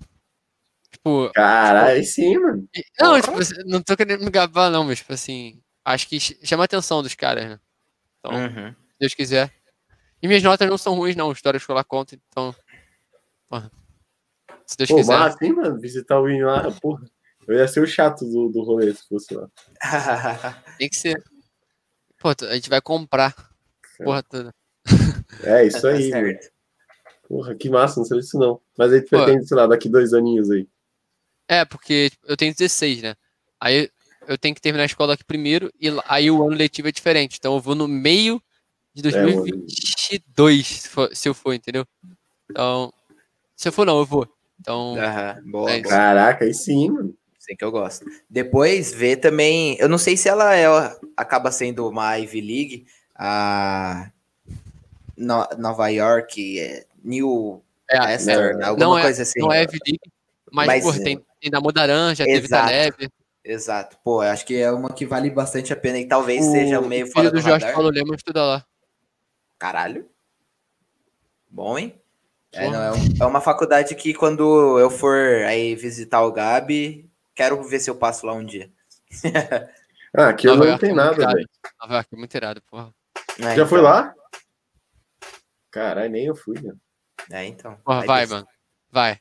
[0.91, 1.32] tipo.
[1.34, 2.68] Caralho, tipo, sim, mano.
[2.99, 6.64] Não, tipo, assim, não tô querendo me gabar, não, mas, tipo assim, acho que chama
[6.64, 7.60] a atenção dos caras, né?
[8.20, 8.72] Então, uhum.
[8.72, 9.53] se Deus quiser.
[10.22, 11.32] E minhas notas não são ruins, não.
[11.32, 12.53] História escolar conta, então.
[13.48, 13.72] Porra.
[14.66, 15.20] Se Deus Pô, quiser.
[15.20, 17.06] Mas assim, mano, visitar o Winnie lá, porra.
[17.48, 19.48] Eu ia ser o chato do, do rolê se fosse lá.
[20.78, 21.24] Tem que ser.
[22.20, 23.34] Pô, a gente vai comprar.
[24.03, 24.24] Porra é.
[24.24, 24.56] toda.
[25.44, 26.40] É, isso aí, é,
[27.30, 28.60] Porra, que massa, não sei disso não.
[28.76, 30.68] Mas aí tu pretende, sei lá, daqui dois aninhos aí.
[31.47, 33.15] É, porque tipo, eu tenho 16, né?
[33.61, 33.88] Aí
[34.27, 37.38] eu tenho que terminar a escola aqui primeiro e aí o ano letivo é diferente.
[37.38, 38.41] Então eu vou no meio
[38.95, 41.85] de 2022, é, se, for, se eu for, entendeu?
[42.49, 42.91] Então,
[43.56, 44.27] se eu for não, eu vou.
[44.60, 47.14] Então, Aham, boa, é Caraca, aí sim, mano.
[47.38, 48.06] Sei que eu gosto.
[48.27, 50.65] Depois ver também, eu não sei se ela é,
[51.15, 54.11] acaba sendo uma Ivy League, a
[55.18, 59.40] Nova York, é, New é, Esther, é, alguma não é, coisa é, assim.
[59.40, 59.66] Não é
[60.52, 61.04] mas, mas pô, é.
[61.04, 63.10] tem, tem da Modaranja, teve da Neve.
[63.44, 63.98] Exato.
[64.04, 66.88] Pô, acho que é uma que vale bastante a pena e talvez o, seja o
[66.88, 67.74] meio o fora do, do Jorge radar.
[67.74, 68.66] Paulo Lemos estuda lá.
[69.58, 70.08] Caralho.
[71.50, 72.00] Bom, hein?
[72.52, 75.18] É, não, é, é, uma faculdade que quando eu for
[75.48, 78.72] aí visitar o Gabi, quero ver se eu passo lá um dia.
[80.16, 81.48] ah, aqui eu não York tem nada, velho.
[81.80, 82.94] Nova York muito irado, porra.
[83.40, 83.68] É, Já então...
[83.68, 84.14] foi lá?
[85.72, 86.80] Caralho, nem eu fui, mano.
[87.30, 87.76] É, então.
[87.84, 88.48] Porra, vai, mano.
[88.91, 89.20] Vai.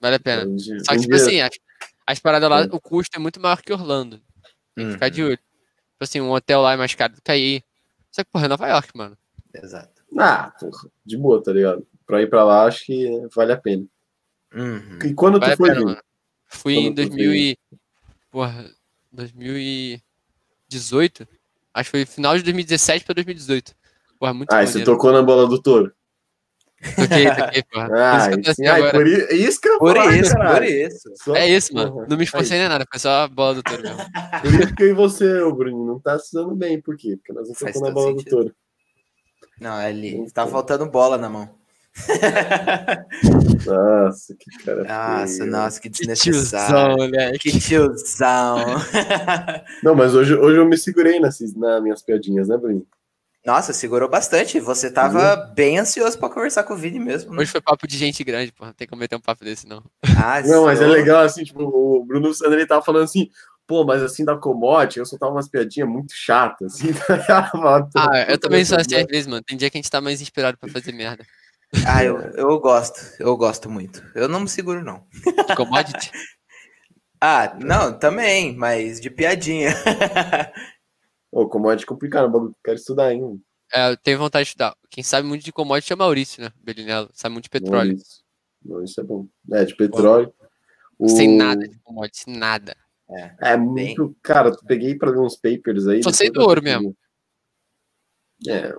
[0.00, 0.42] Vale a pena.
[0.42, 0.84] Entendi.
[0.84, 1.50] Só que, tipo assim, as,
[2.06, 2.68] as paradas lá, hum.
[2.70, 4.20] o custo é muito maior que Orlando.
[4.74, 5.28] Tem que ficar de uhum.
[5.28, 5.36] olho.
[5.36, 7.62] Tipo assim, um hotel lá é mais caro do que aí.
[8.12, 9.16] Só que, porra, é Nova York, mano.
[9.52, 10.02] Exato.
[10.18, 11.86] Ah, porra, de boa, tá ligado?
[12.06, 13.84] Pra ir pra lá, acho que vale a pena.
[14.54, 14.98] Uhum.
[15.04, 15.74] E quando vale tu foi?
[15.74, 16.00] Pena,
[16.50, 17.58] Fui quando em 2000 e...
[18.30, 18.70] Porra,
[19.12, 21.28] 2018?
[21.74, 23.74] Acho que foi final de 2017 pra 2018.
[24.18, 24.70] Porra, muito Ah, maneiro.
[24.70, 25.92] e você tocou na bola do touro?
[26.94, 27.88] Toquei, toquei, porra.
[28.12, 28.30] Ah,
[29.38, 31.36] isso, que eu Por falar, isso, por isso.
[31.36, 31.92] é isso, mano.
[31.92, 32.06] Porra.
[32.08, 33.98] Não me esforcei é nem nada, foi só a bola do touro mesmo.
[33.98, 36.80] Por isso que eu e você, ô, Bruno, não tá se dando bem.
[36.80, 37.16] Por quê?
[37.16, 38.24] Porque nós estamos focamos a bola sentido.
[38.24, 38.54] do touro.
[39.60, 41.50] Não, ele tá faltando bola na mão.
[43.66, 44.84] Nossa, que cara.
[44.84, 45.50] Nossa, feio.
[45.50, 46.96] nossa, que desnecessário.
[47.40, 49.64] Que tiozão, Que tiozão.
[49.82, 52.86] Não, mas hoje, hoje eu me segurei nessas, nas minhas piadinhas, né, Bruno?
[53.48, 54.60] Nossa, segurou bastante.
[54.60, 54.92] Você uhum.
[54.92, 55.54] tava uhum.
[55.54, 57.32] bem ansioso para conversar com o Vini mesmo.
[57.34, 57.40] Né?
[57.40, 58.66] Hoje foi papo de gente grande, pô.
[58.66, 59.82] Não tem como meter um papo desse, não.
[60.22, 63.30] Ah, não, mas é legal, assim, tipo, o Bruno Sandro, ele tava falando assim,
[63.66, 64.98] pô, mas assim, da comode.
[64.98, 66.88] eu soltava umas piadinhas muito chatas, assim.
[67.26, 67.50] Tá
[67.96, 68.82] ah, eu também sou né?
[68.82, 69.42] assim às vezes, mano.
[69.42, 71.24] Tem dia que a gente tá mais inspirado para fazer merda.
[71.86, 73.00] Ah, eu, eu gosto.
[73.18, 74.04] Eu gosto muito.
[74.14, 75.04] Eu não me seguro, não.
[75.48, 76.10] De commodity?
[77.18, 79.74] ah, não, também, mas de piadinha.
[81.30, 83.38] Ô, commodity é complicado, o é bagulho quero estudar ainda.
[83.72, 84.74] É, eu tenho vontade de estudar.
[84.90, 86.50] Quem sabe muito de commodity é Maurício, né?
[86.62, 87.10] Belinello.
[87.12, 87.88] Sabe muito de petróleo.
[87.90, 88.24] Maurício.
[88.64, 89.26] Maurício é bom.
[89.52, 90.32] É, de petróleo.
[90.98, 91.08] O...
[91.08, 92.74] Sem nada de commodity, nada.
[93.10, 94.06] É, é muito.
[94.06, 94.16] Bem...
[94.22, 96.02] Cara, eu peguei pra ler uns papers aí.
[96.02, 96.96] Só sei do ouro mesmo.
[98.48, 98.72] É,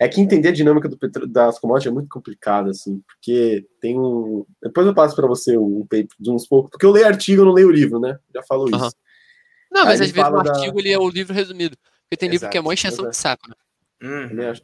[0.00, 1.26] é que entender a dinâmica do petro...
[1.26, 4.46] das commodities é muito complicado, assim, porque tem um.
[4.62, 7.46] Depois eu passo para você um paper de uns poucos, porque eu leio artigo, eu
[7.46, 8.18] não leio o livro, né?
[8.34, 8.86] Já falo uhum.
[8.86, 8.96] isso.
[9.70, 11.76] Não, mas às vezes o artigo ele é o livro resumido.
[12.04, 13.54] Porque tem Exato, livro que é uma extensão de saco, né?
[14.02, 14.28] Hum.
[14.30, 14.56] Ele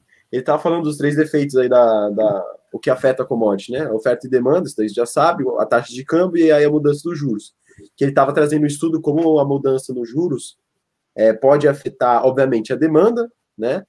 [0.43, 3.89] estava falando dos três defeitos aí da, da o que afeta a commodity, né?
[3.91, 7.03] Oferta e demanda, isso daí já sabe, a taxa de câmbio e aí a mudança
[7.05, 7.53] dos juros.
[7.97, 10.57] Que ele estava trazendo um estudo como a mudança nos juros
[11.17, 13.85] é, pode afetar, obviamente, a demanda, né?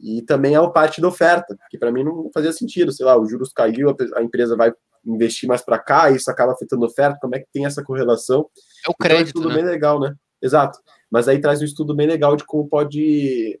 [0.00, 3.30] E também a parte da oferta, que para mim não fazia sentido, sei lá, os
[3.30, 4.70] juros caiu, a empresa vai
[5.04, 8.48] investir mais para cá, isso acaba afetando a oferta, como é que tem essa correlação?
[8.86, 9.54] É o crédito, então, é tudo né?
[9.62, 10.14] bem legal, né?
[10.40, 10.78] Exato.
[11.10, 13.58] Mas aí traz um estudo bem legal de como pode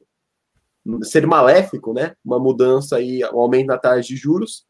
[1.02, 2.14] ser maléfico, né?
[2.24, 4.64] Uma mudança aí, um aumento na taxa de juros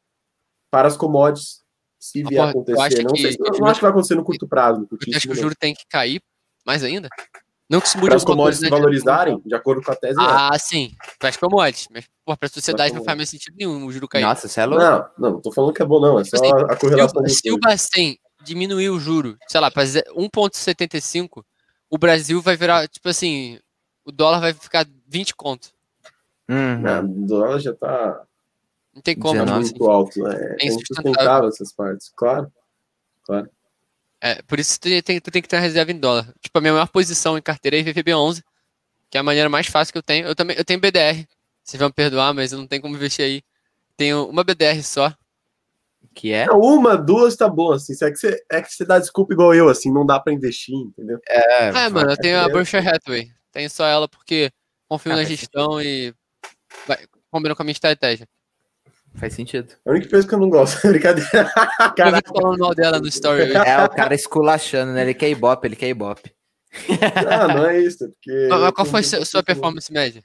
[0.71, 1.63] para as commodities,
[1.99, 3.03] se vier ah, acontecer.
[3.03, 4.81] Não, que, sei, eu não acho que vai acontecer no curto prazo.
[4.81, 6.21] No curtíssimo acho que o juro tem que cair
[6.65, 7.09] mais ainda?
[7.69, 10.21] Não que se mude para as commodities se valorizarem, de acordo com a tese.
[10.21, 10.25] É.
[10.25, 10.59] Ah, é.
[10.59, 11.89] sim, para as commodities.
[11.91, 14.23] Mas para a sociedade não faz mais sentido nenhum o juro cair.
[14.23, 14.83] Nossa, você é louco.
[14.85, 16.21] Não, não, estou tô falando que é bom, não.
[16.21, 17.27] É só tipo assim, a correlação.
[17.29, 21.43] Se o Bacen diminuir o juro, sei lá, para 1,75
[21.89, 23.59] o Brasil vai virar, tipo assim,
[24.05, 25.69] o dólar vai ficar 20 conto.
[26.49, 26.79] Hum.
[26.79, 28.23] Não, é, o dólar já tá.
[28.95, 29.53] Não tem como, não, né?
[29.61, 30.37] muito assim, alto, né?
[30.61, 32.53] É, é, é insustentável essas partes, claro.
[33.25, 33.49] Claro.
[34.21, 36.33] É, por isso tu tem, tu tem que ter uma reserva em dólar.
[36.41, 38.43] Tipo, a minha maior posição em carteira é VVB11,
[39.11, 40.27] que é a maneira mais fácil que eu tenho.
[40.27, 41.27] Eu também eu tenho BDR.
[41.63, 43.43] Vocês vão me perdoar, mas eu não tenho como investir aí.
[43.97, 45.13] Tenho uma BDR só,
[46.17, 46.47] que é.
[46.47, 47.93] Não, uma, duas tá bom, assim.
[48.03, 50.75] É que, você, é que você dá desculpa igual eu, assim, não dá pra investir,
[50.75, 51.21] entendeu?
[51.29, 53.29] É, é mano, eu tenho a Berkshire Hathaway.
[53.53, 54.51] Tenho só ela porque
[54.89, 56.15] confio ah, na gestão e.
[56.89, 56.99] Vai,
[57.31, 58.27] combina com a minha estratégia.
[59.15, 59.75] Faz sentido.
[59.85, 60.79] É a única coisa que eu não gosto.
[60.89, 61.53] É brincadeira.
[61.95, 62.31] Caraca.
[62.35, 63.53] Eu falando mal dela no story.
[63.53, 65.03] É, o cara esculachando, né?
[65.03, 66.35] Ele quer ibope, ele quer ibope.
[67.31, 68.05] Ah, não é isso.
[68.05, 68.47] É porque...
[68.51, 70.23] Mas, qual foi a sua performance média?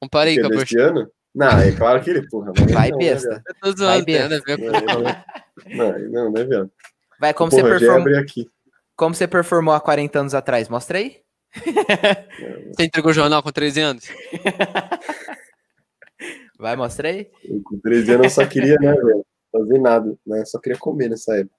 [0.00, 0.82] Comparei com a Berkshire.
[0.82, 1.10] ano?
[1.34, 2.52] Não, é claro que ele, porra.
[2.72, 3.42] Vai, né, besta.
[3.46, 4.44] eu tô zoando, Vai, né, besta.
[4.52, 6.70] É, não, não, não é verdade.
[7.20, 8.18] Vai, como porra, você performou.
[8.18, 8.50] aqui.
[8.96, 10.68] Como você performou há 40 anos atrás?
[10.68, 11.22] Mostra aí.
[12.72, 14.04] Você entregou o jornal com 13 anos?
[16.58, 17.30] Vai, mostra aí.
[17.44, 19.24] Eu, com 13 anos eu só queria, né, velho?
[19.52, 20.40] Fazer nada, né?
[20.40, 21.56] Eu só queria comer nessa época.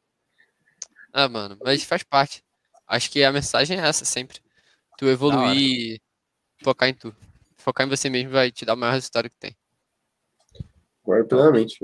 [1.14, 2.43] Ah, mano, mas faz parte.
[2.88, 4.39] Acho que a mensagem é essa sempre.
[4.98, 6.02] Tu evoluir e
[6.64, 7.15] focar em tu.
[7.57, 9.56] Focar em você mesmo vai te dar o maior resultado que tem.
[11.03, 11.78] Concordo então, plenamente,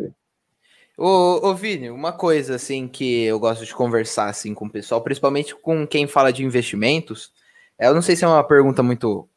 [0.98, 5.02] Ô, ô, Vini, uma coisa assim que eu gosto de conversar assim com o pessoal,
[5.02, 7.32] principalmente com quem fala de investimentos,
[7.78, 9.28] é, eu não sei se é uma pergunta muito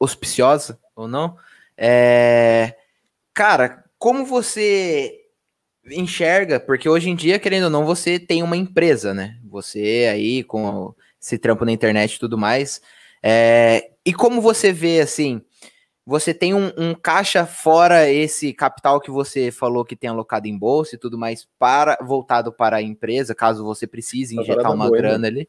[0.00, 1.36] auspiciosa ou não.
[1.76, 2.74] É...
[3.32, 5.20] Cara, como você
[5.88, 6.58] enxerga?
[6.58, 9.38] Porque hoje em dia, querendo ou não, você tem uma empresa, né?
[9.48, 12.80] Você aí com esse trampo na internet e tudo mais.
[13.22, 13.88] É...
[14.04, 15.40] E como você vê assim?
[16.06, 20.56] você tem um, um, caixa fora esse capital que você falou que tem alocado em
[20.56, 24.84] bolsa e tudo mais para voltado para a empresa, caso você precise tá injetar uma
[24.86, 25.28] boa, grana né?
[25.28, 25.48] ali?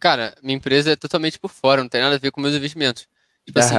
[0.00, 3.06] Cara, minha empresa é totalmente por fora, não tem nada a ver com meus investimentos.
[3.44, 3.64] Tipo uhum.
[3.64, 3.74] assim,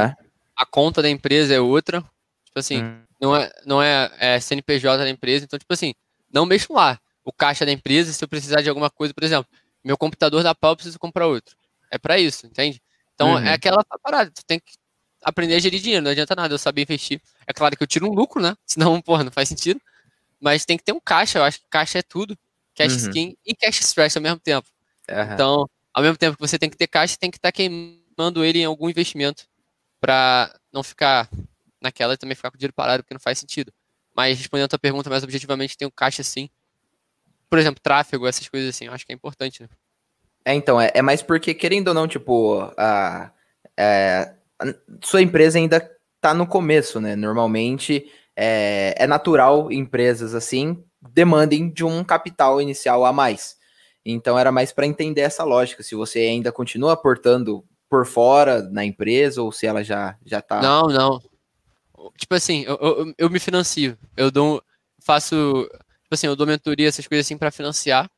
[0.56, 2.02] a conta da empresa é outra,
[2.46, 3.02] tipo assim, hum.
[3.20, 5.94] não é não é, é, CNPJ da empresa, então tipo assim,
[6.32, 7.00] não mexo lá.
[7.24, 9.50] O caixa da empresa, se eu precisar de alguma coisa, por exemplo,
[9.84, 11.56] meu computador da pau, eu preciso comprar outro.
[11.92, 12.82] É para isso, entende?
[13.16, 13.40] Então uhum.
[13.40, 14.74] é aquela parada, tu tem que
[15.22, 17.22] aprender a gerir dinheiro, não adianta nada eu saber investir.
[17.46, 18.56] É claro que eu tiro um lucro, né?
[18.66, 19.82] Senão, porra, não faz sentido.
[20.40, 22.38] Mas tem que ter um caixa, eu acho que caixa é tudo.
[22.76, 22.98] Cash uhum.
[23.10, 24.68] skin e cash stress ao mesmo tempo.
[25.10, 25.34] Uhum.
[25.34, 28.46] Então, ao mesmo tempo que você tem que ter caixa, tem que estar tá queimando
[28.46, 29.46] ele em algum investimento
[30.00, 31.28] para não ficar
[31.82, 33.74] naquela e também ficar com o dinheiro parado, porque não faz sentido.
[34.16, 36.48] Mas respondendo a tua pergunta mais objetivamente, tem um caixa sim.
[37.50, 39.70] Por exemplo, tráfego, essas coisas assim, eu acho que é importante, né?
[40.46, 43.32] É, então, é, é mais porque, querendo ou não, tipo, a,
[43.76, 44.36] é,
[45.04, 45.78] sua empresa ainda
[46.16, 47.16] está no começo, né?
[47.16, 53.56] Normalmente é, é natural empresas assim demandem de um capital inicial a mais.
[54.06, 55.84] Então era mais para entender essa lógica.
[55.84, 60.62] Se você ainda continua aportando por fora na empresa ou se ela já já está
[60.62, 61.20] Não, não.
[62.18, 63.98] Tipo assim, eu, eu, eu me financio.
[64.16, 64.62] Eu dou,
[65.04, 65.68] faço,
[66.04, 68.10] tipo assim, eu dou mentoria essas coisas assim para financiar.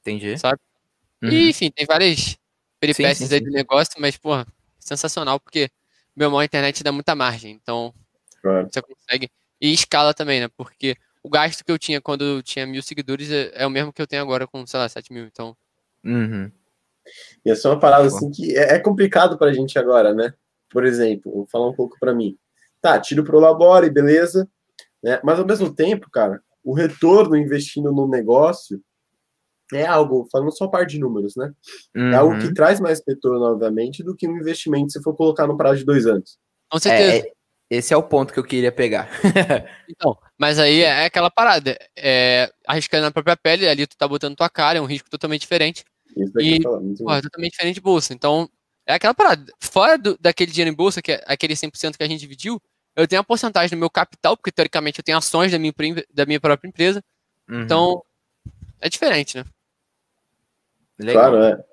[0.00, 0.36] Entendi.
[0.38, 0.58] Sabe?
[1.22, 1.30] Uhum.
[1.30, 2.36] E, enfim, tem várias
[2.78, 3.34] peripécias sim, sim, sim.
[3.34, 4.46] aí do negócio, mas porra,
[4.78, 5.70] sensacional porque
[6.16, 7.52] meu mal, a internet dá muita margem.
[7.60, 7.92] Então,
[8.42, 8.68] claro.
[8.70, 9.30] você consegue.
[9.60, 10.48] E escala também, né?
[10.56, 13.92] Porque o gasto que eu tinha quando eu tinha mil seguidores é, é, o mesmo
[13.92, 15.24] que eu tenho agora com, sei lá, 7 mil.
[15.24, 15.56] Então.
[16.04, 16.50] Uhum.
[17.44, 20.32] E essa é uma parada tá assim que é, é complicado pra gente agora, né?
[20.70, 22.38] Por exemplo, vou falar um pouco pra mim.
[22.80, 24.48] Tá, tiro pro Labore, beleza.
[25.02, 25.20] Né?
[25.24, 28.82] Mas ao mesmo tempo, cara, o retorno investindo no negócio
[29.76, 31.52] é algo, falando só parte de números, né?
[31.94, 32.10] Uhum.
[32.12, 32.54] É algo que uhum.
[32.54, 36.06] traz mais retorno, obviamente, do que um investimento se for colocar no prazo de dois
[36.06, 36.38] anos.
[36.70, 37.26] Com é, certeza.
[37.26, 37.32] É,
[37.70, 39.08] esse é o ponto que eu queria pegar.
[39.88, 41.78] então, mas aí é aquela parada.
[41.96, 45.42] É, arriscando na própria pele, ali tu tá botando tua cara, é um risco totalmente
[45.42, 45.84] diferente.
[46.16, 46.78] Isso é e, pô,
[47.14, 48.12] é totalmente diferente de bolsa.
[48.12, 48.48] Então,
[48.86, 49.52] é aquela parada.
[49.62, 52.60] Fora do, daquele dinheiro em bolsa, que é aquele 100% que a gente dividiu,
[52.96, 55.72] eu tenho a porcentagem do meu capital, porque teoricamente eu tenho ações da minha,
[56.12, 57.00] da minha própria empresa.
[57.48, 57.62] Uhum.
[57.62, 58.02] Então,
[58.80, 59.44] é diferente, né?
[61.00, 61.30] Legal.
[61.32, 61.64] Claro, é.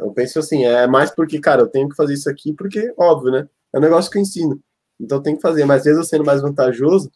[0.00, 3.30] Eu penso assim, é mais porque, cara, eu tenho que fazer isso aqui porque, óbvio,
[3.32, 3.48] né?
[3.72, 4.60] É um negócio que eu ensino.
[5.00, 5.64] Então eu tenho que fazer.
[5.64, 7.10] Mas às vezes eu sendo mais vantajoso,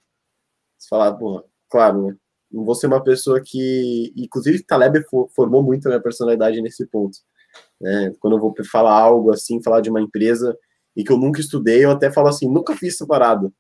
[0.79, 2.17] você falar, porra, claro, né?
[2.51, 4.13] Não vou ser uma pessoa que.
[4.17, 5.03] Inclusive, Taleb
[5.35, 7.19] formou muito a minha personalidade nesse ponto.
[7.81, 8.13] Né?
[8.21, 10.57] Quando eu vou falar algo assim, falar de uma empresa
[10.97, 13.53] e que eu nunca estudei, eu até falo assim, nunca fiz essa parada.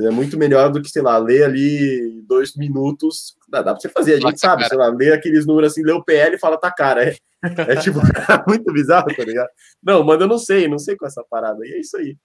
[0.00, 3.36] É muito melhor do que, sei lá, ler ali dois minutos.
[3.48, 4.68] Dá, dá pra você fazer, a gente Nossa, sabe, cara.
[4.70, 7.04] sei lá, ler aqueles números assim, lê o PL e fala, tá cara.
[7.08, 7.98] É, é tipo,
[8.30, 9.48] é muito bizarro, tá ligado?
[9.82, 11.58] Não, mas eu não sei, não sei com essa parada.
[11.66, 12.16] E é isso aí.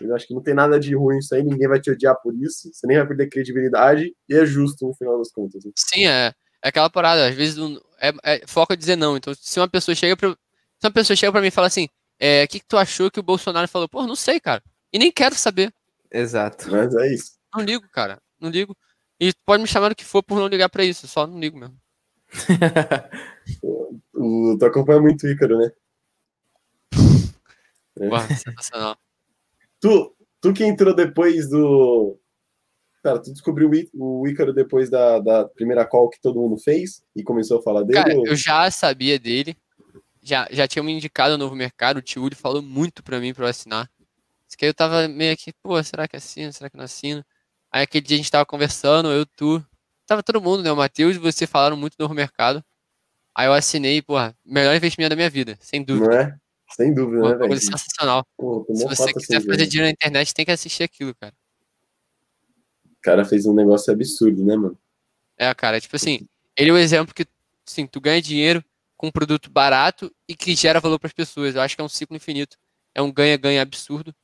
[0.00, 2.34] Eu acho que não tem nada de ruim isso aí, ninguém vai te odiar por
[2.34, 5.64] isso, você nem vai perder credibilidade, e é justo no final das contas.
[5.64, 5.70] Né?
[5.76, 6.32] Sim, é,
[6.64, 9.16] é aquela parada, às vezes não, é, é, foca dizer não.
[9.16, 11.84] Então, se uma pessoa chega pra, se uma pessoa chega pra mim e fala assim,
[11.84, 11.88] o
[12.20, 13.88] é, que, que tu achou que o Bolsonaro falou?
[13.88, 14.62] Pô, não sei, cara.
[14.92, 15.72] E nem quero saber.
[16.14, 16.70] Exato.
[16.70, 17.32] Mas é isso.
[17.52, 18.22] Não ligo, cara.
[18.40, 18.76] Não ligo.
[19.20, 21.58] E pode me chamar do que for por não ligar para isso, só não ligo
[21.58, 21.76] mesmo.
[24.14, 25.72] o, tu acompanha é muito o Ícaro, né?
[28.38, 28.96] sensacional.
[29.80, 32.16] Tu, tu que entrou depois do.
[33.02, 37.22] Cara, tu descobriu o Ícaro depois da, da primeira call que todo mundo fez e
[37.24, 37.98] começou a falar dele?
[38.00, 38.26] Cara, ou...
[38.26, 39.56] eu já sabia dele.
[40.22, 43.44] Já, já tinha me indicado o novo mercado, o Tiúlio falou muito para mim para
[43.44, 43.90] eu assinar
[44.56, 46.48] que eu tava meio aqui, pô, será que assino?
[46.48, 47.20] É será que não assino?
[47.72, 49.64] É aí aquele dia a gente tava conversando, eu, tu,
[50.06, 50.70] tava todo mundo, né?
[50.70, 52.64] O Matheus e você falaram muito do mercado.
[53.34, 54.14] Aí eu assinei, pô
[54.44, 56.06] melhor investimento da minha vida, sem dúvida.
[56.08, 56.38] Não é?
[56.76, 57.60] Sem dúvida, pô, né, velho?
[57.60, 58.26] sensacional.
[58.36, 59.70] Pô, Se você quiser fazer dinheiro.
[59.70, 61.34] dinheiro na internet, tem que assistir aquilo, cara.
[62.84, 64.78] O cara fez um negócio absurdo, né, mano?
[65.36, 66.26] É, cara, tipo assim,
[66.56, 67.26] ele é o um exemplo que,
[67.66, 68.62] sim tu ganha dinheiro
[68.96, 71.54] com um produto barato e que gera valor para as pessoas.
[71.54, 72.56] Eu acho que é um ciclo infinito.
[72.94, 74.14] É um ganha-ganha absurdo.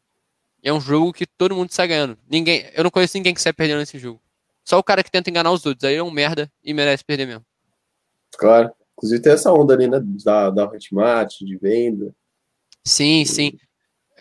[0.62, 2.19] É um jogo que todo mundo sai ganhando.
[2.28, 4.20] Ninguém, eu não conheço ninguém que sai perdendo nesse jogo.
[4.65, 5.85] Só o cara que tenta enganar os outros.
[5.89, 7.45] Aí é um merda e merece perder mesmo.
[8.39, 8.70] Claro.
[8.93, 9.99] Inclusive tem essa onda ali, né?
[10.23, 12.15] Da, da Hotmart, de venda.
[12.85, 13.59] Sim, sim.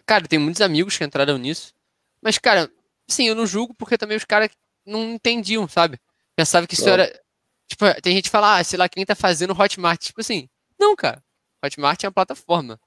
[0.06, 1.74] Cara, tem muitos amigos que entraram nisso.
[2.22, 2.72] Mas, cara,
[3.08, 4.50] sim, eu não julgo porque também os caras
[4.86, 6.00] não entendiam, sabe?
[6.36, 7.02] Pensava que isso claro.
[7.02, 7.22] era.
[7.68, 10.00] Tipo, tem gente que fala, ah, sei lá, quem tá fazendo Hotmart.
[10.02, 10.48] Tipo assim,
[10.80, 11.22] não, cara.
[11.64, 12.80] Hotmart é uma plataforma.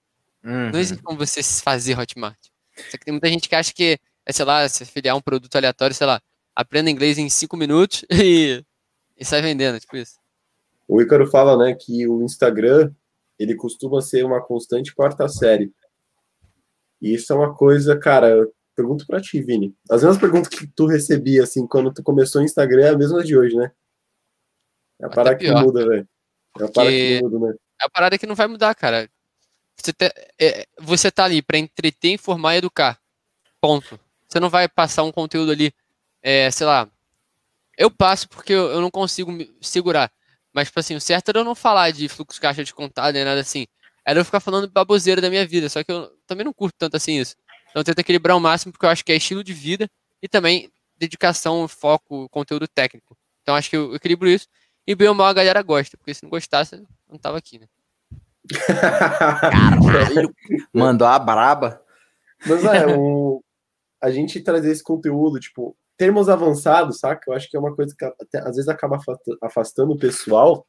[0.43, 0.71] Uhum.
[0.71, 2.39] Não existe como você fazer Hotmart.
[2.91, 5.55] Só que tem muita gente que acha que, é, sei lá, se filiar um produto
[5.57, 6.21] aleatório, sei lá,
[6.55, 8.65] aprenda inglês em cinco minutos e,
[9.19, 10.19] e sai vendendo, tipo isso.
[10.89, 12.93] O Ícaro fala, né, que o Instagram,
[13.39, 15.73] ele costuma ser uma constante quarta série.
[17.01, 19.75] E isso é uma coisa, cara, eu pergunto pra ti, Vini.
[19.91, 23.23] As mesmas perguntas que tu recebia, assim, quando tu começou o Instagram, é a mesma
[23.25, 23.71] de hoje, né?
[25.01, 26.09] É a parada que muda, velho.
[26.61, 27.55] É a parada que muda, né?
[27.81, 29.09] É a parada que não vai mudar, cara.
[29.77, 32.99] Você, te, tá, é, você tá ali para entreter, informar e educar.
[33.61, 33.99] Ponto.
[34.29, 35.75] Você não vai passar um conteúdo ali,
[36.23, 36.89] é, sei lá.
[37.77, 39.31] Eu passo porque eu, eu não consigo
[39.61, 40.13] segurar.
[40.53, 43.25] Mas, tipo assim, o certo era eu não falar de fluxo caixa de contado nem
[43.25, 43.67] nada assim.
[44.05, 45.69] Era eu ficar falando baboseira da minha vida.
[45.69, 47.37] Só que eu também não curto tanto assim isso.
[47.71, 49.89] Então eu tento equilibrar o máximo porque eu acho que é estilo de vida
[50.23, 53.17] e também dedicação, foco, conteúdo técnico.
[53.43, 54.47] Então acho que eu equilibro isso.
[54.87, 57.67] E bem ou mal a galera gosta, porque se não gostasse, não tava aqui, né?
[59.41, 60.31] Caralho!
[60.73, 61.81] Mandou a braba.
[62.47, 63.43] Mas é, o,
[64.03, 67.23] a gente trazer esse conteúdo, tipo, termos avançados, saca?
[67.31, 68.99] Eu acho que é uma coisa que até, às vezes acaba
[69.43, 70.67] afastando o pessoal.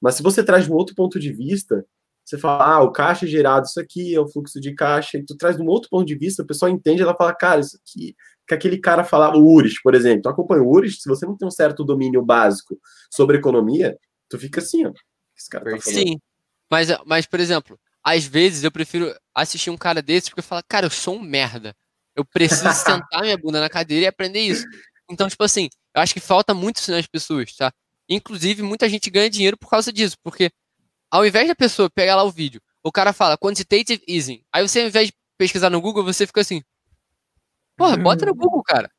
[0.00, 1.86] Mas se você traz de um outro ponto de vista,
[2.24, 5.24] você fala, ah, o caixa é gerado isso aqui, é o fluxo de caixa, e
[5.24, 7.76] tu traz de um outro ponto de vista, o pessoal entende, ela fala, cara, isso
[7.80, 8.16] aqui,
[8.48, 11.36] que aquele cara falava, o Uris, por exemplo, tu acompanha o Uris, se você não
[11.36, 12.76] tem um certo domínio básico
[13.12, 13.96] sobre economia,
[14.28, 14.92] tu fica assim, ó,
[15.38, 15.84] esse cara tá falando.
[15.84, 16.18] Sim.
[16.72, 20.44] Mas, eh, mas, por exemplo, às vezes eu prefiro assistir um cara desse porque eu
[20.44, 21.76] falo, cara, eu sou um merda.
[22.16, 24.64] Eu preciso sentar minha bunda na cadeira e aprender isso.
[25.10, 27.70] Então, tipo assim, eu acho que falta muito isso nas pessoas, tá?
[28.08, 30.50] Inclusive, muita gente ganha dinheiro por causa disso, porque
[31.10, 34.42] ao invés da pessoa pegar lá o vídeo, o cara fala quantitative easing.
[34.50, 36.62] Aí você, ao invés de pesquisar no Google, você fica assim,
[37.76, 38.38] porra, bota no uhum.
[38.38, 38.90] Google, cara.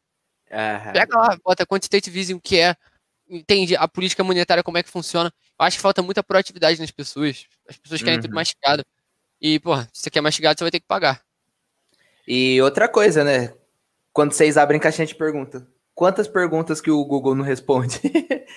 [0.52, 0.94] Uhum.
[0.94, 2.76] Pega lá, bota quantitative easing, o que é,
[3.36, 5.34] entende a política monetária, como é que funciona.
[5.60, 7.46] Eu acho que falta muita proatividade nas pessoas.
[7.68, 8.22] As pessoas querem uhum.
[8.22, 8.86] tudo mastigado.
[9.42, 11.22] E, porra, se você quer mastigado, você vai ter que pagar.
[12.28, 13.54] E outra coisa, né?
[14.14, 18.00] Quando vocês abrem caixinha de pergunta, quantas perguntas que o Google não responde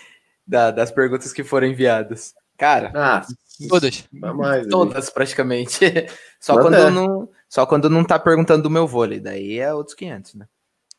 [0.46, 2.34] da, das perguntas que foram enviadas?
[2.56, 3.26] Cara, ah,
[3.68, 4.04] todas.
[4.12, 5.14] Mais, todas, aí.
[5.14, 5.80] praticamente.
[6.40, 6.90] Só quando, é.
[6.90, 9.18] não, só quando não tá perguntando do meu vôlei.
[9.18, 10.46] Daí é outros 500, né?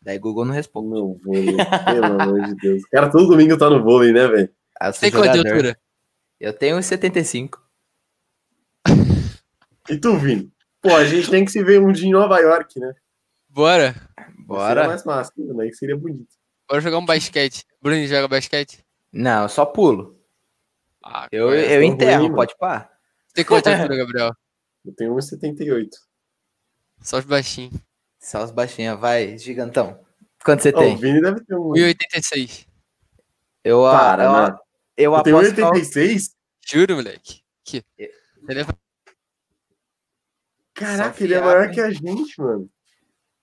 [0.07, 0.87] Daí Google não responde.
[0.89, 2.81] Não, vôlei, pelo amor de Deus.
[2.83, 4.49] O cara todo domingo tá no vôlei, né, velho?
[4.79, 5.77] Ah, Tem qual de altura?
[6.39, 7.61] Eu tenho 75.
[9.89, 10.49] E tu, Vini?
[10.81, 12.93] Pô, a gente tem que se ver um dia em Nova York, né?
[13.49, 13.95] Bora.
[14.45, 14.83] Bora.
[14.83, 15.69] Seria mais massa, né?
[15.73, 16.31] Seria bonito.
[16.69, 17.65] Bora jogar um basquete.
[17.81, 18.85] Bruno joga basquete?
[19.11, 20.17] Não, eu só pulo.
[21.03, 22.89] Ah, eu, eu é enterro, ruim, pode pá.
[23.33, 24.31] Tem quanto altura, Gabriel?
[24.85, 25.89] Eu tenho 1,78.
[27.01, 27.71] Só de baixinho.
[28.27, 30.01] Só as baixinhas, vai, gigantão.
[30.43, 30.95] Quanto você oh, tem?
[30.95, 31.69] O Vini deve ter um.
[31.69, 32.67] 1,86.
[33.63, 34.59] Eu, Para, eu, mano.
[34.97, 35.55] Eu, eu aposto.
[35.55, 36.31] Tem 1,86?
[36.69, 37.41] Juro, moleque.
[37.63, 37.85] Que...
[37.97, 38.67] Ele é...
[40.73, 42.69] Caraca, ele é maior que a gente, mano.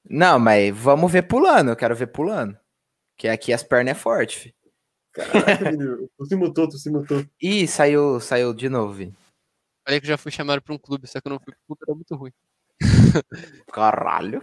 [0.05, 1.71] Não, mas vamos ver pulando.
[1.71, 2.55] Eu quero ver pulando.
[3.17, 4.55] Que aqui as pernas é forte, fi.
[5.13, 6.11] Caraca, menino.
[6.19, 7.25] Tu se mutou, tu se mutou.
[7.41, 9.15] Ih, saiu, saiu de novo, Vini.
[9.83, 11.61] Falei que eu já fui chamado pra um clube, só que eu não fui porque
[11.63, 13.65] o clube era é muito ruim.
[13.73, 14.43] Caralho.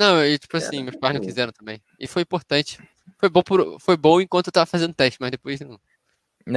[0.00, 1.78] Não, e tipo assim, meus pais não quiseram também.
[1.98, 2.78] E foi importante.
[3.18, 5.72] Foi bom, por, foi bom enquanto eu tava fazendo teste, mas depois não.
[5.72, 6.56] Uhum.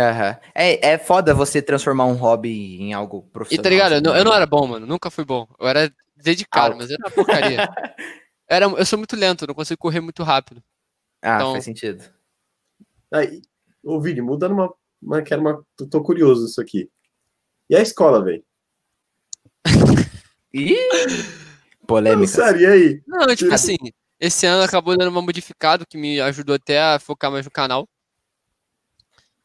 [0.55, 3.61] É, é foda você transformar um hobby em algo profissional.
[3.61, 3.91] E tá ligado?
[3.93, 4.19] Assim, eu, né?
[4.21, 4.85] eu não, era bom, mano.
[4.87, 5.45] Nunca fui bom.
[5.59, 6.77] Eu era dedicado, ah.
[6.77, 7.67] mas era uma porcaria.
[8.47, 10.63] era, eu sou muito lento, não consigo correr muito rápido.
[11.21, 11.51] Ah, então...
[11.51, 12.01] faz sentido.
[13.13, 13.41] Aí,
[13.83, 14.73] ô, Vini, mudando uma.
[15.01, 15.61] uma, quero uma
[15.91, 16.89] tô curioso isso aqui.
[17.69, 18.41] E a escola, velho?
[20.53, 20.77] Ih!
[21.88, 22.27] Polêmica.
[22.31, 23.03] Sério, e aí?
[23.05, 23.76] Não, tipo assim,
[24.19, 27.88] esse ano acabou dando uma modificada que me ajudou até a focar mais no canal.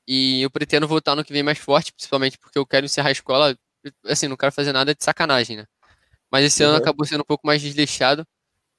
[0.06, 3.12] E eu pretendo voltar no que vem mais forte, principalmente porque eu quero encerrar a
[3.12, 3.59] escola.
[4.06, 5.66] Assim, não quero fazer nada de sacanagem, né?
[6.31, 6.70] Mas esse uhum.
[6.70, 8.27] ano acabou sendo um pouco mais desleixado.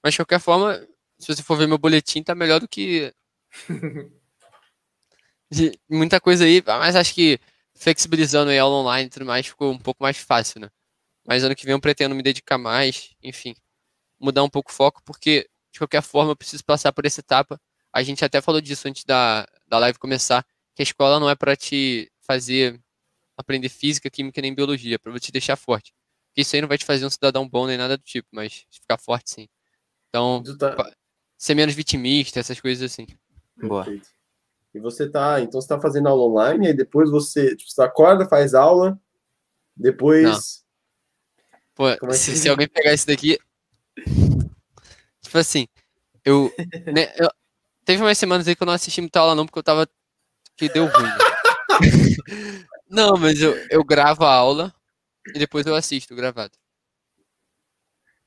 [0.03, 0.75] Mas de qualquer forma,
[1.19, 3.13] se você for ver meu boletim, tá melhor do que.
[5.89, 7.39] muita coisa aí, mas acho que
[7.73, 10.69] flexibilizando aí aula online e tudo mais, ficou um pouco mais fácil, né?
[11.29, 13.53] Mas ano que vem eu pretendo me dedicar mais, enfim,
[14.19, 17.61] mudar um pouco o foco, porque de qualquer forma eu preciso passar por essa etapa.
[17.93, 20.43] A gente até falou disso antes da, da live começar,
[20.73, 22.81] que a escola não é para te fazer
[23.37, 25.93] aprender física, química nem biologia, é para te deixar forte.
[26.29, 28.65] Porque isso aí não vai te fazer um cidadão bom nem nada do tipo, mas
[28.71, 29.47] ficar forte sim.
[30.09, 30.91] Então, tá...
[31.37, 33.05] ser menos vitimista, essas coisas assim.
[33.55, 33.83] Boa.
[33.83, 34.09] Perfeito.
[34.73, 38.27] E você tá, então você tá fazendo aula online, aí depois você, tipo, você acorda,
[38.27, 38.99] faz aula,
[39.75, 40.63] depois
[41.79, 43.37] Pô, é se, se, alguém pegar isso daqui.
[45.23, 45.65] Tipo assim,
[46.25, 46.53] eu,
[46.93, 47.29] né, eu,
[47.85, 49.87] Teve umas semanas aí que eu não assisti muita aula, não, porque eu tava.
[50.57, 51.03] que deu ruim.
[51.03, 51.17] Né?
[52.89, 54.75] não, mas eu, eu gravo a aula
[55.33, 56.51] e depois eu assisto gravado.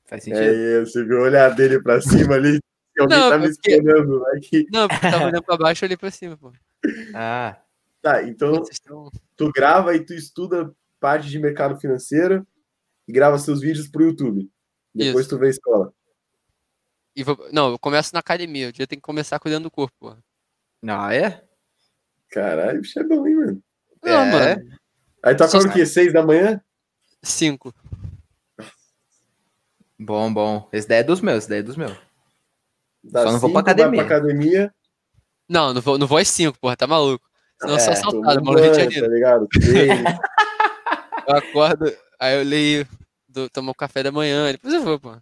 [0.07, 0.75] Faz é sentido.
[0.79, 1.05] É, isso.
[1.07, 2.57] viu o olhar dele pra cima ali.
[2.99, 3.71] Alguém não, tá me porque...
[3.71, 4.65] esperando aqui.
[4.71, 6.51] Não, porque tava olhando pra baixo e olhei pra cima, pô.
[7.13, 7.61] Ah.
[8.01, 8.63] Tá, então
[9.37, 12.43] tu grava e tu estuda parte de mercado financeiro
[13.07, 14.49] e grava seus vídeos pro YouTube.
[14.93, 15.35] Depois Isso.
[15.35, 15.93] tu vê a escola.
[17.15, 17.37] E vou...
[17.51, 18.69] Não, eu começo na academia.
[18.69, 20.17] O já tem que começar cuidando do corpo, porra.
[20.87, 21.43] Ah, é?
[22.29, 23.63] Caralho, bicho é bom, hein, mano?
[24.03, 24.55] Não, é, é...
[24.59, 24.77] mano.
[25.23, 25.85] Aí tu tá acorda o quê?
[25.85, 26.61] Seis da manhã?
[27.23, 27.73] Cinco.
[29.97, 30.67] Bom, bom.
[30.73, 31.97] Esse daí é dos meus, esse daí é dos meus.
[33.03, 34.05] Dá Só não vou pra academia.
[34.05, 34.73] pra academia.
[35.47, 37.25] Não, não vou, não vou às cinco, porra, tá maluco.
[37.61, 39.47] Senão é, eu sou é, assaltado, moro Tá ligado?
[41.27, 41.85] eu acordo,
[42.19, 42.87] aí eu leio,
[43.27, 45.15] do, tomo o café da manhã, depois eu vou, pô.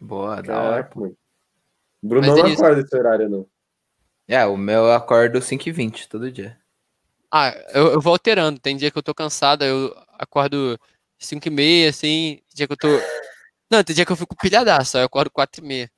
[0.00, 0.84] Boa, da hora.
[0.84, 1.12] Pô.
[2.02, 3.46] Bruno Mas não é acorda esse horário, não.
[4.26, 6.58] É, o meu eu acordo 5h20 todo dia.
[7.32, 8.60] Ah, eu, eu vou alterando.
[8.60, 10.78] Tem dia que eu tô cansado, eu acordo
[11.20, 12.34] 5h30, assim.
[12.48, 12.88] Tem dia que eu tô.
[13.70, 15.90] Não, tem dia que eu fico pilhadaço, eu acordo 4h30.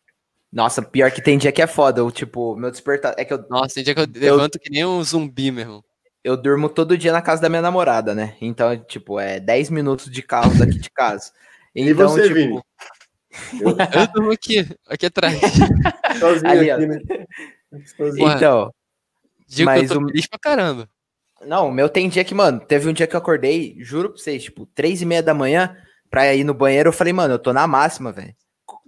[0.53, 2.01] Nossa, pior que tem dia que é foda.
[2.01, 3.15] Eu, tipo, meu despertar.
[3.19, 3.45] É que eu.
[3.51, 4.35] Nossa, tem dia que eu, eu...
[4.37, 5.85] levanto que nem um zumbi, meu irmão
[6.23, 8.37] eu durmo todo dia na casa da minha namorada, né?
[8.41, 11.33] Então, tipo, é 10 minutos de carro daqui de casa.
[11.73, 12.35] Então, e você, tipo...
[12.35, 12.61] Vini?
[13.63, 13.71] Eu...
[14.01, 15.37] eu durmo aqui, aqui atrás.
[16.19, 16.99] Sozinho Ali, aqui, né?
[17.97, 18.29] Sozinho.
[18.29, 18.75] Então,
[19.47, 20.89] Digo mas que eu tô feliz pra caramba.
[21.47, 24.43] Não, meu tem dia que, mano, teve um dia que eu acordei, juro pra vocês,
[24.43, 25.77] tipo, três e meia da manhã,
[26.11, 28.35] pra ir no banheiro, eu falei, mano, eu tô na máxima, velho.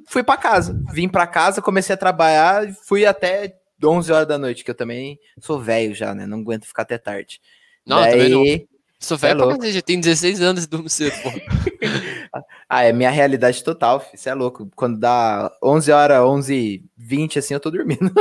[0.08, 4.64] Fui pra casa, vim pra casa, comecei a trabalhar, fui até 11 horas da noite,
[4.64, 6.26] que eu também sou velho já, né?
[6.26, 7.40] Não aguento ficar até tarde.
[7.86, 8.12] Não, Daí...
[8.12, 8.72] também não.
[9.00, 11.30] Sou velho é pra cacete, tenho 16 anos e durmo cedo, pô.
[12.70, 14.70] ah, é minha realidade total, Você é louco.
[14.76, 18.14] Quando dá 11 horas, 11 20 assim, eu tô dormindo.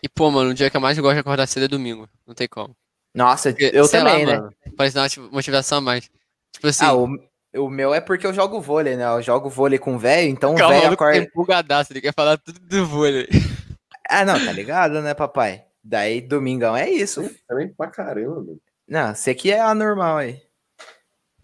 [0.00, 2.08] e, pô, mano, o dia que eu mais gosto de acordar cedo é domingo.
[2.24, 2.76] Não tem como.
[3.12, 4.38] Nossa, porque, eu também, lá, né?
[4.38, 6.08] Mano, parece dar uma motivação a mais.
[6.52, 6.84] Tipo assim...
[6.84, 7.08] Ah, o...
[7.54, 9.04] O meu é porque eu jogo vôlei, né?
[9.04, 11.18] Eu jogo vôlei com velho, então Calma, o velho tá acorda.
[11.18, 13.28] empolgadaço, ele quer falar tudo do vôlei.
[14.14, 15.64] Ah, não, tá ligado, né, papai?
[15.82, 17.22] Daí domingão é isso.
[17.48, 18.60] Também pra caramba, mano.
[18.86, 20.38] Não, você que é anormal aí.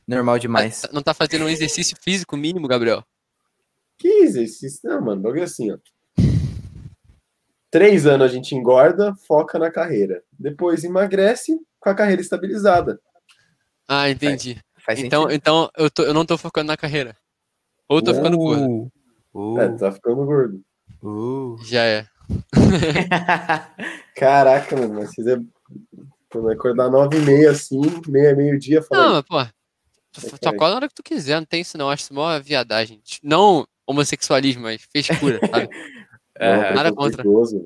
[0.06, 0.82] Normal demais.
[0.92, 3.02] Não tá fazendo um exercício físico mínimo, Gabriel?
[3.96, 4.80] Que exercício?
[4.86, 5.78] Não, mano, bagulho é assim, ó.
[7.70, 10.22] Três anos a gente engorda, foca na carreira.
[10.38, 13.00] Depois emagrece com a carreira estabilizada.
[13.88, 14.60] Ah, entendi.
[14.76, 17.16] Faz, faz então, então eu, tô, eu não tô focando na carreira.
[17.88, 18.92] Ou tô uh, ficando gordo.
[19.34, 19.58] Uh.
[19.58, 20.62] É, tá ficando gordo.
[21.02, 21.56] Uh.
[21.64, 22.06] Já é.
[24.14, 25.36] Caraca, mano, mas vocês é.
[26.30, 29.14] Pô, vai acordar nove e meia assim, meia, meio-dia, falando.
[29.14, 29.42] Não, pô.
[30.12, 31.88] Tu acorda na hora que tu quiser, não tem isso não.
[31.88, 33.00] Acho isso uma viadagem.
[33.22, 35.68] Não homossexualismo, mas frescura, sabe?
[36.38, 37.22] é, nada contra.
[37.22, 37.62] Curioso,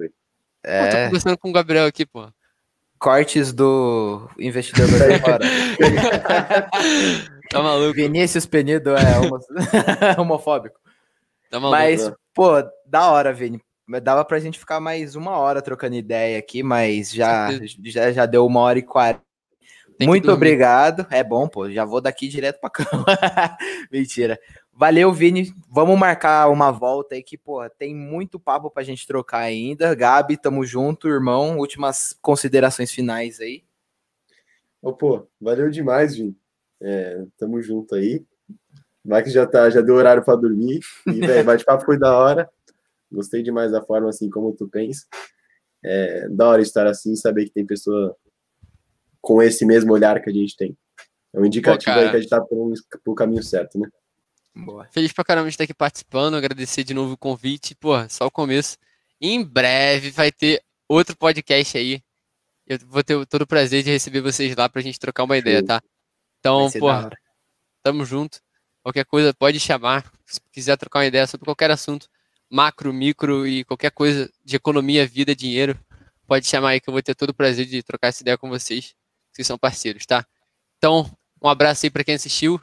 [0.65, 0.85] é.
[0.85, 2.29] Pô, tô conversando com o Gabriel aqui, pô.
[2.99, 5.43] Cortes do investidor da fora.
[7.51, 7.95] tá maluco?
[7.95, 9.41] Vinícius Penido é homo...
[10.21, 10.79] homofóbico.
[11.51, 12.15] Tá maluco, mas, né?
[12.33, 12.51] pô,
[12.87, 13.61] da hora, Vini
[14.01, 17.49] dava pra gente ficar mais uma hora trocando ideia aqui, mas já,
[17.85, 19.23] já, já deu uma hora e quarenta.
[20.01, 21.07] Muito obrigado.
[21.11, 21.71] É bom, pô.
[21.71, 23.05] Já vou daqui direto pra cama.
[23.91, 24.39] Mentira.
[24.73, 25.55] Valeu, Vini.
[25.69, 29.95] Vamos marcar uma volta aí que, pô tem muito papo pra gente trocar ainda.
[29.95, 31.59] Gabi, tamo junto, irmão.
[31.59, 33.63] Últimas considerações finais aí.
[34.81, 36.37] Ô, oh, pô, valeu demais, Vini.
[36.81, 38.25] É, tamo junto aí.
[39.05, 40.81] Vai que já, tá, já deu horário pra dormir.
[41.07, 42.51] E, velho, bate-papo foi da hora.
[43.13, 45.05] Gostei demais da forma assim como tu pensa.
[45.85, 48.17] É, da hora estar assim e saber que tem pessoa
[49.21, 50.77] com esse mesmo olhar que a gente tem.
[51.35, 52.73] É um indicativo Pô, aí que a gente tá pro,
[53.05, 53.89] pro caminho certo, né?
[54.55, 54.85] Boa.
[54.87, 57.75] Feliz pra caramba de estar aqui participando, agradecer de novo o convite.
[57.75, 58.79] Pô, só o começo.
[59.21, 62.03] Em breve vai ter outro podcast aí.
[62.67, 65.63] Eu vou ter todo o prazer de receber vocês lá pra gente trocar uma ideia,
[65.65, 65.83] tá?
[66.39, 66.89] Então, pô,
[67.83, 68.41] tamo junto.
[68.83, 70.11] Qualquer coisa pode chamar.
[70.27, 72.09] Se quiser trocar uma ideia sobre qualquer assunto,
[72.53, 75.77] macro, micro e qualquer coisa de economia, vida, dinheiro,
[76.27, 78.51] pode chamar aí que eu vou ter todo o prazer de trocar essa ideia com
[78.51, 78.95] vocês,
[79.35, 80.23] que são parceiros, tá?
[80.77, 81.11] Então,
[81.43, 82.61] um abraço aí para quem assistiu.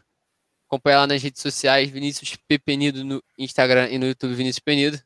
[0.68, 2.60] Acompanha lá nas redes sociais, Vinícius P.
[2.60, 5.00] Penido no Instagram e no YouTube, Vinícius Penido.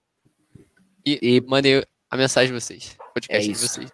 [1.06, 1.42] E, e...
[1.48, 3.90] mandei a mensagem de vocês, podcast é de vocês.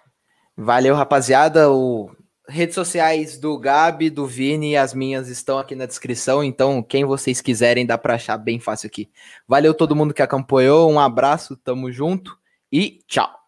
[0.57, 1.71] Valeu, rapaziada.
[1.71, 2.11] O
[2.49, 7.05] redes sociais do Gabi, do Vini e as minhas estão aqui na descrição, então quem
[7.05, 9.09] vocês quiserem dá para achar bem fácil aqui.
[9.47, 12.37] Valeu todo mundo que acompanhou, um abraço, tamo junto
[12.71, 13.38] e tchau.